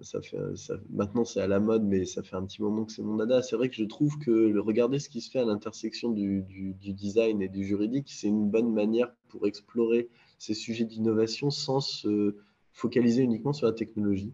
ça 0.00 0.20
fait, 0.22 0.38
ça, 0.54 0.74
maintenant 0.90 1.24
c'est 1.24 1.40
à 1.40 1.48
la 1.48 1.58
mode, 1.60 1.84
mais 1.84 2.04
ça 2.04 2.22
fait 2.22 2.36
un 2.36 2.44
petit 2.44 2.62
moment 2.62 2.84
que 2.84 2.92
c'est 2.92 3.02
mon 3.02 3.16
dada. 3.16 3.42
C'est 3.42 3.56
vrai 3.56 3.68
que 3.68 3.76
je 3.76 3.84
trouve 3.84 4.18
que 4.18 4.30
le, 4.30 4.60
regarder 4.60 4.98
ce 4.98 5.08
qui 5.08 5.20
se 5.20 5.30
fait 5.30 5.40
à 5.40 5.44
l'intersection 5.44 6.10
du, 6.10 6.42
du, 6.42 6.74
du, 6.74 6.92
design 6.92 7.42
et 7.42 7.48
du 7.48 7.64
juridique, 7.64 8.08
c'est 8.08 8.28
une 8.28 8.50
bonne 8.50 8.72
manière 8.72 9.12
pour 9.28 9.46
explorer 9.46 10.08
ces 10.38 10.54
sujets 10.54 10.84
d'innovation 10.84 11.50
sans 11.50 11.80
se 11.80 12.36
focaliser 12.72 13.22
uniquement 13.22 13.52
sur 13.52 13.66
la 13.66 13.72
technologie. 13.72 14.32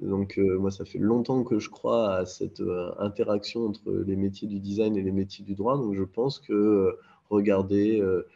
Donc 0.00 0.38
euh, 0.38 0.58
moi, 0.58 0.70
ça 0.70 0.84
fait 0.84 0.98
longtemps 0.98 1.44
que 1.44 1.58
je 1.58 1.70
crois 1.70 2.14
à 2.14 2.26
cette 2.26 2.62
interaction 2.98 3.66
entre 3.66 3.92
les 3.92 4.16
métiers 4.16 4.48
du 4.48 4.60
design 4.60 4.96
et 4.96 5.02
les 5.02 5.12
métiers 5.12 5.44
du 5.44 5.54
droit. 5.54 5.76
Donc 5.76 5.94
je 5.94 6.02
pense 6.02 6.38
que 6.38 6.96
regarder 7.30 8.00
euh, 8.00 8.26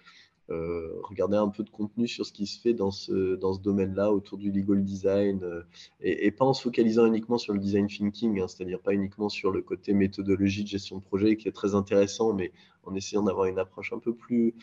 regarder 0.48 1.36
un 1.36 1.48
peu 1.48 1.62
de 1.62 1.70
contenu 1.70 2.08
sur 2.08 2.24
ce 2.24 2.32
qui 2.32 2.46
se 2.46 2.58
fait 2.58 2.72
dans 2.72 2.90
ce, 2.90 3.34
dans 3.36 3.52
ce 3.52 3.60
domaine-là 3.60 4.12
autour 4.12 4.38
du 4.38 4.50
legal 4.50 4.82
design 4.82 5.42
euh, 5.42 5.62
et, 6.00 6.30
pas 6.30 6.44
en 6.44 6.54
se 6.54 6.62
focalisant 6.62 7.04
uniquement 7.06 7.36
sur 7.36 7.52
le 7.52 7.58
design 7.58 7.86
thinking, 7.86 8.40
hein, 8.40 8.48
c'est-à-dire 8.48 8.80
pas 8.80 8.94
uniquement 8.94 9.28
sur 9.28 9.50
le 9.50 9.60
côté 9.60 9.92
méthodologie 9.92 10.64
de 10.64 10.68
gestion 10.68 10.98
de 10.98 11.02
projet 11.02 11.36
qui 11.36 11.48
est 11.48 11.52
très 11.52 11.74
intéressant, 11.74 12.32
mais 12.32 12.52
en 12.84 12.94
essayant 12.94 13.22
d'avoir 13.22 13.46
une 13.46 13.58
approche 13.58 13.92
un 13.92 13.98
peu 13.98 14.14
plus, 14.14 14.54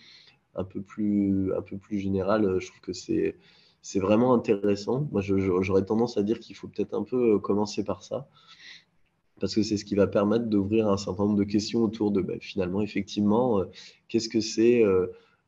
un 0.56 0.64
peu 0.64 0.82
plus, 0.82 1.54
un 1.54 1.62
peu 1.62 1.78
plus 1.78 2.00
générale. 2.00 2.46
Euh, 2.46 2.60
je 2.60 2.68
trouve 2.68 2.82
que 2.82 2.94
c'est 2.94 3.36
c'est 3.82 4.00
vraiment 4.00 4.34
intéressant. 4.34 5.08
Moi, 5.12 5.22
j'aurais 5.22 5.86
tendance 5.86 6.18
à 6.18 6.24
dire 6.24 6.40
qu'il 6.40 6.56
faut 6.56 6.68
peut-être 6.68 6.96
un 6.96 7.04
peu 7.04 7.38
commencer 7.38 7.84
par 7.84 8.02
ça 8.02 8.28
parce 9.40 9.54
que 9.54 9.62
c'est 9.62 9.78
ce 9.78 9.86
qui 9.86 9.94
va 9.94 10.08
permettre 10.08 10.46
d'ouvrir 10.46 10.88
un 10.90 10.98
certain 10.98 11.26
nombre 11.26 11.38
de 11.38 11.44
questions 11.44 11.84
autour 11.84 12.10
de 12.10 12.22
bah, 12.22 12.34
finalement, 12.40 12.82
effectivement, 12.82 13.64
qu'est-ce 14.08 14.28
que 14.28 14.40
c'est 14.40 14.84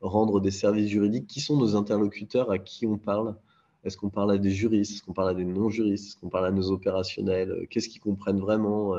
rendre 0.00 0.40
des 0.40 0.50
services 0.50 0.88
juridiques. 0.88 1.26
Qui 1.26 1.40
sont 1.40 1.56
nos 1.56 1.76
interlocuteurs 1.76 2.50
À 2.50 2.58
qui 2.58 2.86
on 2.86 2.98
parle? 2.98 3.36
Est-ce 3.84 3.96
qu'on 3.96 4.10
parle 4.10 4.32
à 4.32 4.38
des 4.38 4.50
juristes? 4.50 4.92
Est-ce 4.92 5.02
qu'on 5.02 5.12
parle 5.12 5.30
à 5.30 5.34
des 5.34 5.44
non-juristes? 5.44 6.08
Est-ce 6.08 6.16
qu'on 6.16 6.28
parle 6.28 6.46
à 6.46 6.50
nos 6.50 6.70
opérationnels? 6.70 7.66
Qu'est-ce 7.70 7.88
qu'ils 7.88 8.00
comprennent 8.00 8.40
vraiment? 8.40 8.94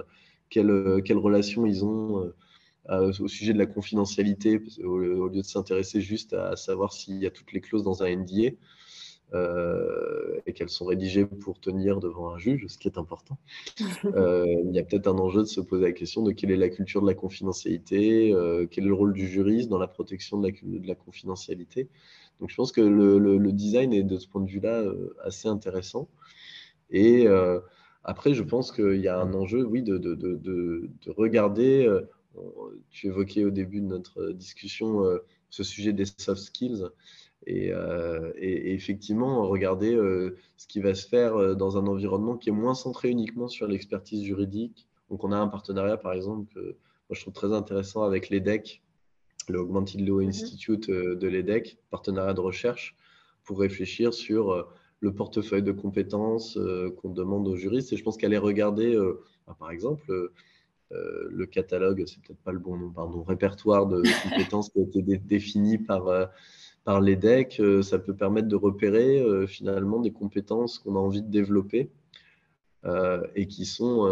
Quelle, 0.50 1.02
quelle, 1.06 1.18
relation 1.18 1.66
ils 1.66 1.86
ont 1.86 2.32
au 2.89 3.28
sujet 3.28 3.54
de 3.54 3.60
la 3.60 3.68
confidentialité, 3.68 4.62
au, 4.84 4.97
lieu 4.97 5.30
de 5.30 5.41
s'intéresser 5.43 6.02
juste 6.02 6.34
à, 6.34 6.56
savoir 6.56 6.93
s'il 6.93 7.18
y 7.18 7.28
a 7.28 7.32
toutes 7.32 7.52
les 7.54 7.62
clauses 7.62 7.84
dans 7.84 8.02
un 8.04 8.16
NDA 8.16 8.52
euh, 9.34 10.39
et 10.47 10.53
qu'elles 10.53 10.69
sont 10.69 10.86
rédigées 10.86 11.25
pour 11.25 11.59
tenir 11.59 11.99
devant 11.99 12.34
un 12.34 12.39
juge, 12.39 12.65
ce 12.67 12.80
qui 12.80 12.88
est 12.88 12.97
important. 12.97 13.38
Euh, 14.05 14.45
il 14.65 14.75
y 14.75 14.80
a 14.80 14.84
peut-être 14.84 15.07
un 15.07 15.17
enjeu 15.17 15.41
de 15.41 15.47
se 15.47 15.61
poser 15.61 15.84
la 15.84 15.91
question 15.91 16.23
de 16.23 16.32
quelle 16.32 16.51
est 16.51 16.57
la 16.57 16.69
culture 16.69 17.01
de 17.01 17.07
la 17.07 17.13
confidentialité, 17.13 18.34
euh, 18.34 18.65
quel 18.69 18.86
est 18.86 18.88
le 18.88 18.93
rôle 18.93 19.13
du 19.13 19.27
juriste 19.27 19.69
dans 19.69 19.77
la 19.77 19.88
protection 19.88 20.39
de 20.39 20.47
la, 20.47 20.80
de 20.80 20.88
la 20.88 20.95
confidentialité. 20.95 21.89
Donc 22.39 22.49
je 22.49 22.55
pense 22.55 22.71
que 22.71 22.82
le, 22.82 23.51
design 23.51 23.93
est 23.93 24.03
de 24.03 24.17
ce 24.17 24.27
point 24.27 24.41
de 24.41 24.49
vue-là 24.49 24.84
assez 25.23 25.47
intéressant. 25.47 26.07
Et 26.89 27.27
après, 28.03 28.34
je 28.34 28.43
pense 28.43 28.71
qu'il 28.71 29.01
y 29.01 29.07
a 29.07 29.19
un 29.19 29.34
enjeu, 29.34 29.63
oui, 29.63 29.84
de 29.84 31.11
regarder. 31.11 31.88
tu 32.89 33.07
évoquais 33.07 33.43
au 33.43 33.51
début 33.51 33.82
de 33.82 33.88
notre 33.88 34.32
discussion 34.32 35.03
ce 35.49 35.63
sujet 35.63 35.93
des 35.93 36.05
soft 36.05 36.41
skills. 36.41 36.86
Euh, 37.47 38.31
et, 38.35 38.73
effectivement, 38.73 39.47
regarder 39.47 39.95
euh, 39.95 40.37
ce 40.57 40.67
qui 40.67 40.79
va 40.79 40.93
se 40.93 41.07
faire 41.07 41.35
euh, 41.35 41.55
dans 41.55 41.77
un 41.77 41.87
environnement 41.87 42.37
qui 42.37 42.49
est 42.49 42.53
moins 42.53 42.75
centré 42.75 43.09
uniquement 43.09 43.47
sur 43.47 43.67
l'expertise 43.67 44.23
juridique. 44.23 44.87
Donc, 45.09 45.23
on 45.23 45.31
a 45.31 45.37
un 45.37 45.47
partenariat, 45.47 45.97
par 45.97 46.13
exemple, 46.13 46.53
que 46.53 46.59
moi, 46.59 47.13
je 47.13 47.21
trouve 47.21 47.33
très 47.33 47.53
intéressant 47.53 48.03
avec 48.03 48.29
l'EDEC, 48.29 48.81
le 49.47 49.59
Augmented 49.59 50.05
Law 50.05 50.21
mhm. 50.21 50.29
Institute 50.29 50.91
de 50.91 51.27
l'EDEC, 51.27 51.79
partenariat 51.89 52.33
de 52.33 52.41
recherche, 52.41 52.95
pour 53.43 53.59
réfléchir 53.59 54.13
sur 54.13 54.67
le 54.99 55.13
portefeuille 55.13 55.63
de 55.63 55.71
compétences 55.71 56.59
qu'on 56.97 57.09
demande 57.09 57.47
aux 57.47 57.55
juristes. 57.55 57.91
Et 57.93 57.97
je 57.97 58.03
pense 58.03 58.17
qu'aller 58.17 58.37
regarder, 58.37 58.95
par 59.57 59.71
exemple, 59.71 60.29
le 60.91 61.45
catalogue, 61.47 62.03
c'est 62.05 62.21
peut-être 62.21 62.43
pas 62.43 62.51
le 62.51 62.59
bon 62.59 62.77
nom, 62.77 62.91
pardon, 62.91 63.23
répertoire 63.23 63.87
de 63.87 64.03
compétences 64.29 64.69
qui 64.69 64.81
a 64.81 64.83
été 64.83 65.01
défini 65.01 65.79
par 65.79 66.29
par 66.89 67.01
les 67.01 67.15
decks, 67.15 67.59
euh, 67.59 67.83
ça 67.83 67.99
peut 67.99 68.15
permettre 68.15 68.47
de 68.47 68.55
repérer 68.55 69.19
euh, 69.19 69.45
finalement 69.45 69.99
des 69.99 70.09
compétences 70.09 70.79
qu'on 70.79 70.95
a 70.95 70.99
envie 70.99 71.21
de 71.21 71.29
développer 71.29 71.91
euh, 72.83 73.21
et 73.35 73.45
qui 73.45 73.65
sont 73.67 74.07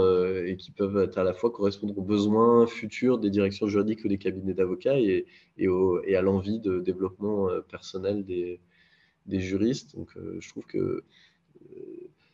et 0.45 0.55
qui 0.57 0.69
peuvent 0.69 0.97
être 0.97 1.17
à 1.17 1.23
la 1.23 1.33
fois 1.33 1.49
correspondre 1.49 1.97
aux 1.97 2.03
besoins 2.03 2.67
futurs 2.67 3.17
des 3.17 3.31
directions 3.31 3.65
juridiques 3.67 4.05
ou 4.05 4.09
des 4.09 4.19
cabinets 4.19 4.53
d'avocats 4.53 4.99
et, 4.99 5.25
et, 5.57 6.15
à 6.15 6.21
l'envie 6.21 6.59
de 6.59 6.79
développement 6.79 7.47
personnel 7.67 8.23
des, 8.23 8.59
des 9.25 9.39
juristes. 9.39 9.95
Donc, 9.95 10.11
je 10.37 10.47
trouve 10.47 10.67
que 10.67 11.03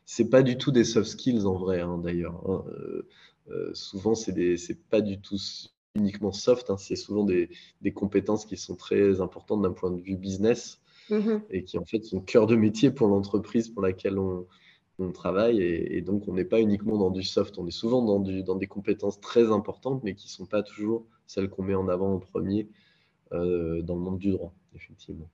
c'est 0.04 0.30
pas 0.30 0.44
du 0.44 0.58
tout 0.58 0.72
des 0.72 0.84
soft 0.84 1.08
skills 1.08 1.46
en 1.46 1.56
vrai, 1.56 1.80
hein, 1.80 2.00
d'ailleurs. 2.00 2.44
Hein. 2.50 2.66
souvent, 3.74 4.14
c'est 4.14 4.58
c'est 4.58 4.84
pas 4.90 5.00
du 5.00 5.22
tout 5.22 5.38
uniquement 5.96 6.32
soft, 6.32 6.70
hein, 6.70 6.78
c'est 6.78 6.96
souvent 6.96 7.24
des, 7.24 7.50
compétences 7.94 8.46
qui 8.46 8.58
sont 8.58 8.76
très 8.76 9.22
importantes 9.22 9.62
d'un 9.62 9.74
point 9.74 9.92
de 9.92 10.02
vue 10.02 10.16
business 10.16 10.82
mm-hmm. 11.10 11.42
et 11.52 11.64
qui 11.64 11.78
en 11.78 11.86
fait 11.86 12.04
sont 12.04 12.20
cœur 12.22 12.48
de 12.48 12.56
métier 12.56 12.92
pour 12.92 13.08
l'entreprise 13.08 13.70
pour 13.70 13.82
laquelle 13.82 14.18
on, 14.18 14.48
travaille. 15.14 15.62
Et, 15.62 16.02
donc 16.02 16.30
on 16.30 16.34
n'est 16.34 16.46
pas 16.46 16.62
uniquement 16.62 16.98
dans 16.98 17.10
du 17.10 17.24
soft, 17.24 17.58
on 17.58 17.68
est 17.68 17.72
souvent 17.72 18.02
dans, 18.04 18.20
dans 18.20 18.56
des 18.56 18.68
compétences 18.68 19.20
très 19.20 19.52
importantes 19.52 20.02
mais 20.04 20.16
qui 20.16 20.28
ne 20.28 20.32
sont 20.32 20.46
pas 20.46 20.64
toujours 20.64 21.06
celles 21.28 21.50
qu'on 21.50 21.64
met 21.64 21.76
en 21.76 21.90
avant 21.90 22.14
en 22.14 22.20
premier 22.20 22.70
euh, 23.34 23.82
dans 23.82 23.96
le 23.96 24.02
monde 24.02 24.20
du 24.20 24.32
droit, 24.32 24.54
effectivement. 24.76 25.30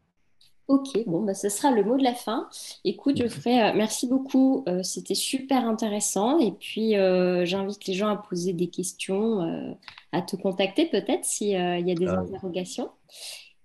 Ok, 0.70 1.04
bon, 1.08 1.24
bah, 1.24 1.34
ce 1.34 1.50
sera 1.50 1.72
le 1.72 1.84
mot 1.84 1.98
de 1.98 2.04
la 2.04 2.14
fin. 2.14 2.48
Écoute, 2.86 3.18
Geoffrey, 3.18 3.60
euh, 3.60 3.74
merci 3.76 4.08
beaucoup. 4.08 4.64
Euh, 4.70 4.84
c'était 4.84 5.16
super 5.16 5.68
intéressant. 5.68 6.38
Et 6.38 6.52
puis, 6.52 6.96
euh, 6.96 7.44
j'invite 7.44 7.88
les 7.88 7.96
gens 7.96 8.08
à 8.10 8.16
poser 8.16 8.54
des 8.54 8.68
questions, 8.68 9.76
à 10.12 10.22
te 10.22 10.36
contacter 10.36 10.86
peut-être 10.86 11.26
s'il 11.26 11.50
y 11.50 11.56
a 11.56 11.82
des 11.82 12.06
Ah, 12.06 12.20
interrogations. 12.20 12.92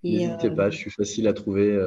N'hésitez 0.03 0.51
pas, 0.51 0.71
je 0.71 0.79
suis 0.79 0.91
facile 0.91 1.29
à 1.29 1.35
trouver 1.35 1.79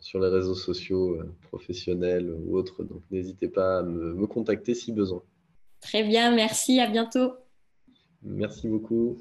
sur 0.00 0.20
les 0.20 0.28
réseaux 0.28 0.54
sociaux 0.54 1.18
professionnels 1.48 2.30
ou 2.30 2.56
autres, 2.56 2.84
donc 2.84 3.00
n'hésitez 3.10 3.48
pas 3.48 3.78
à 3.78 3.82
me 3.82 4.12
me 4.14 4.26
contacter 4.26 4.74
si 4.74 4.92
besoin. 4.92 5.22
très 5.80 6.02
bien, 6.02 6.34
merci, 6.34 6.78
à 6.78 6.86
bientôt. 6.86 7.32
Merci 8.22 8.68
beaucoup. 8.68 9.16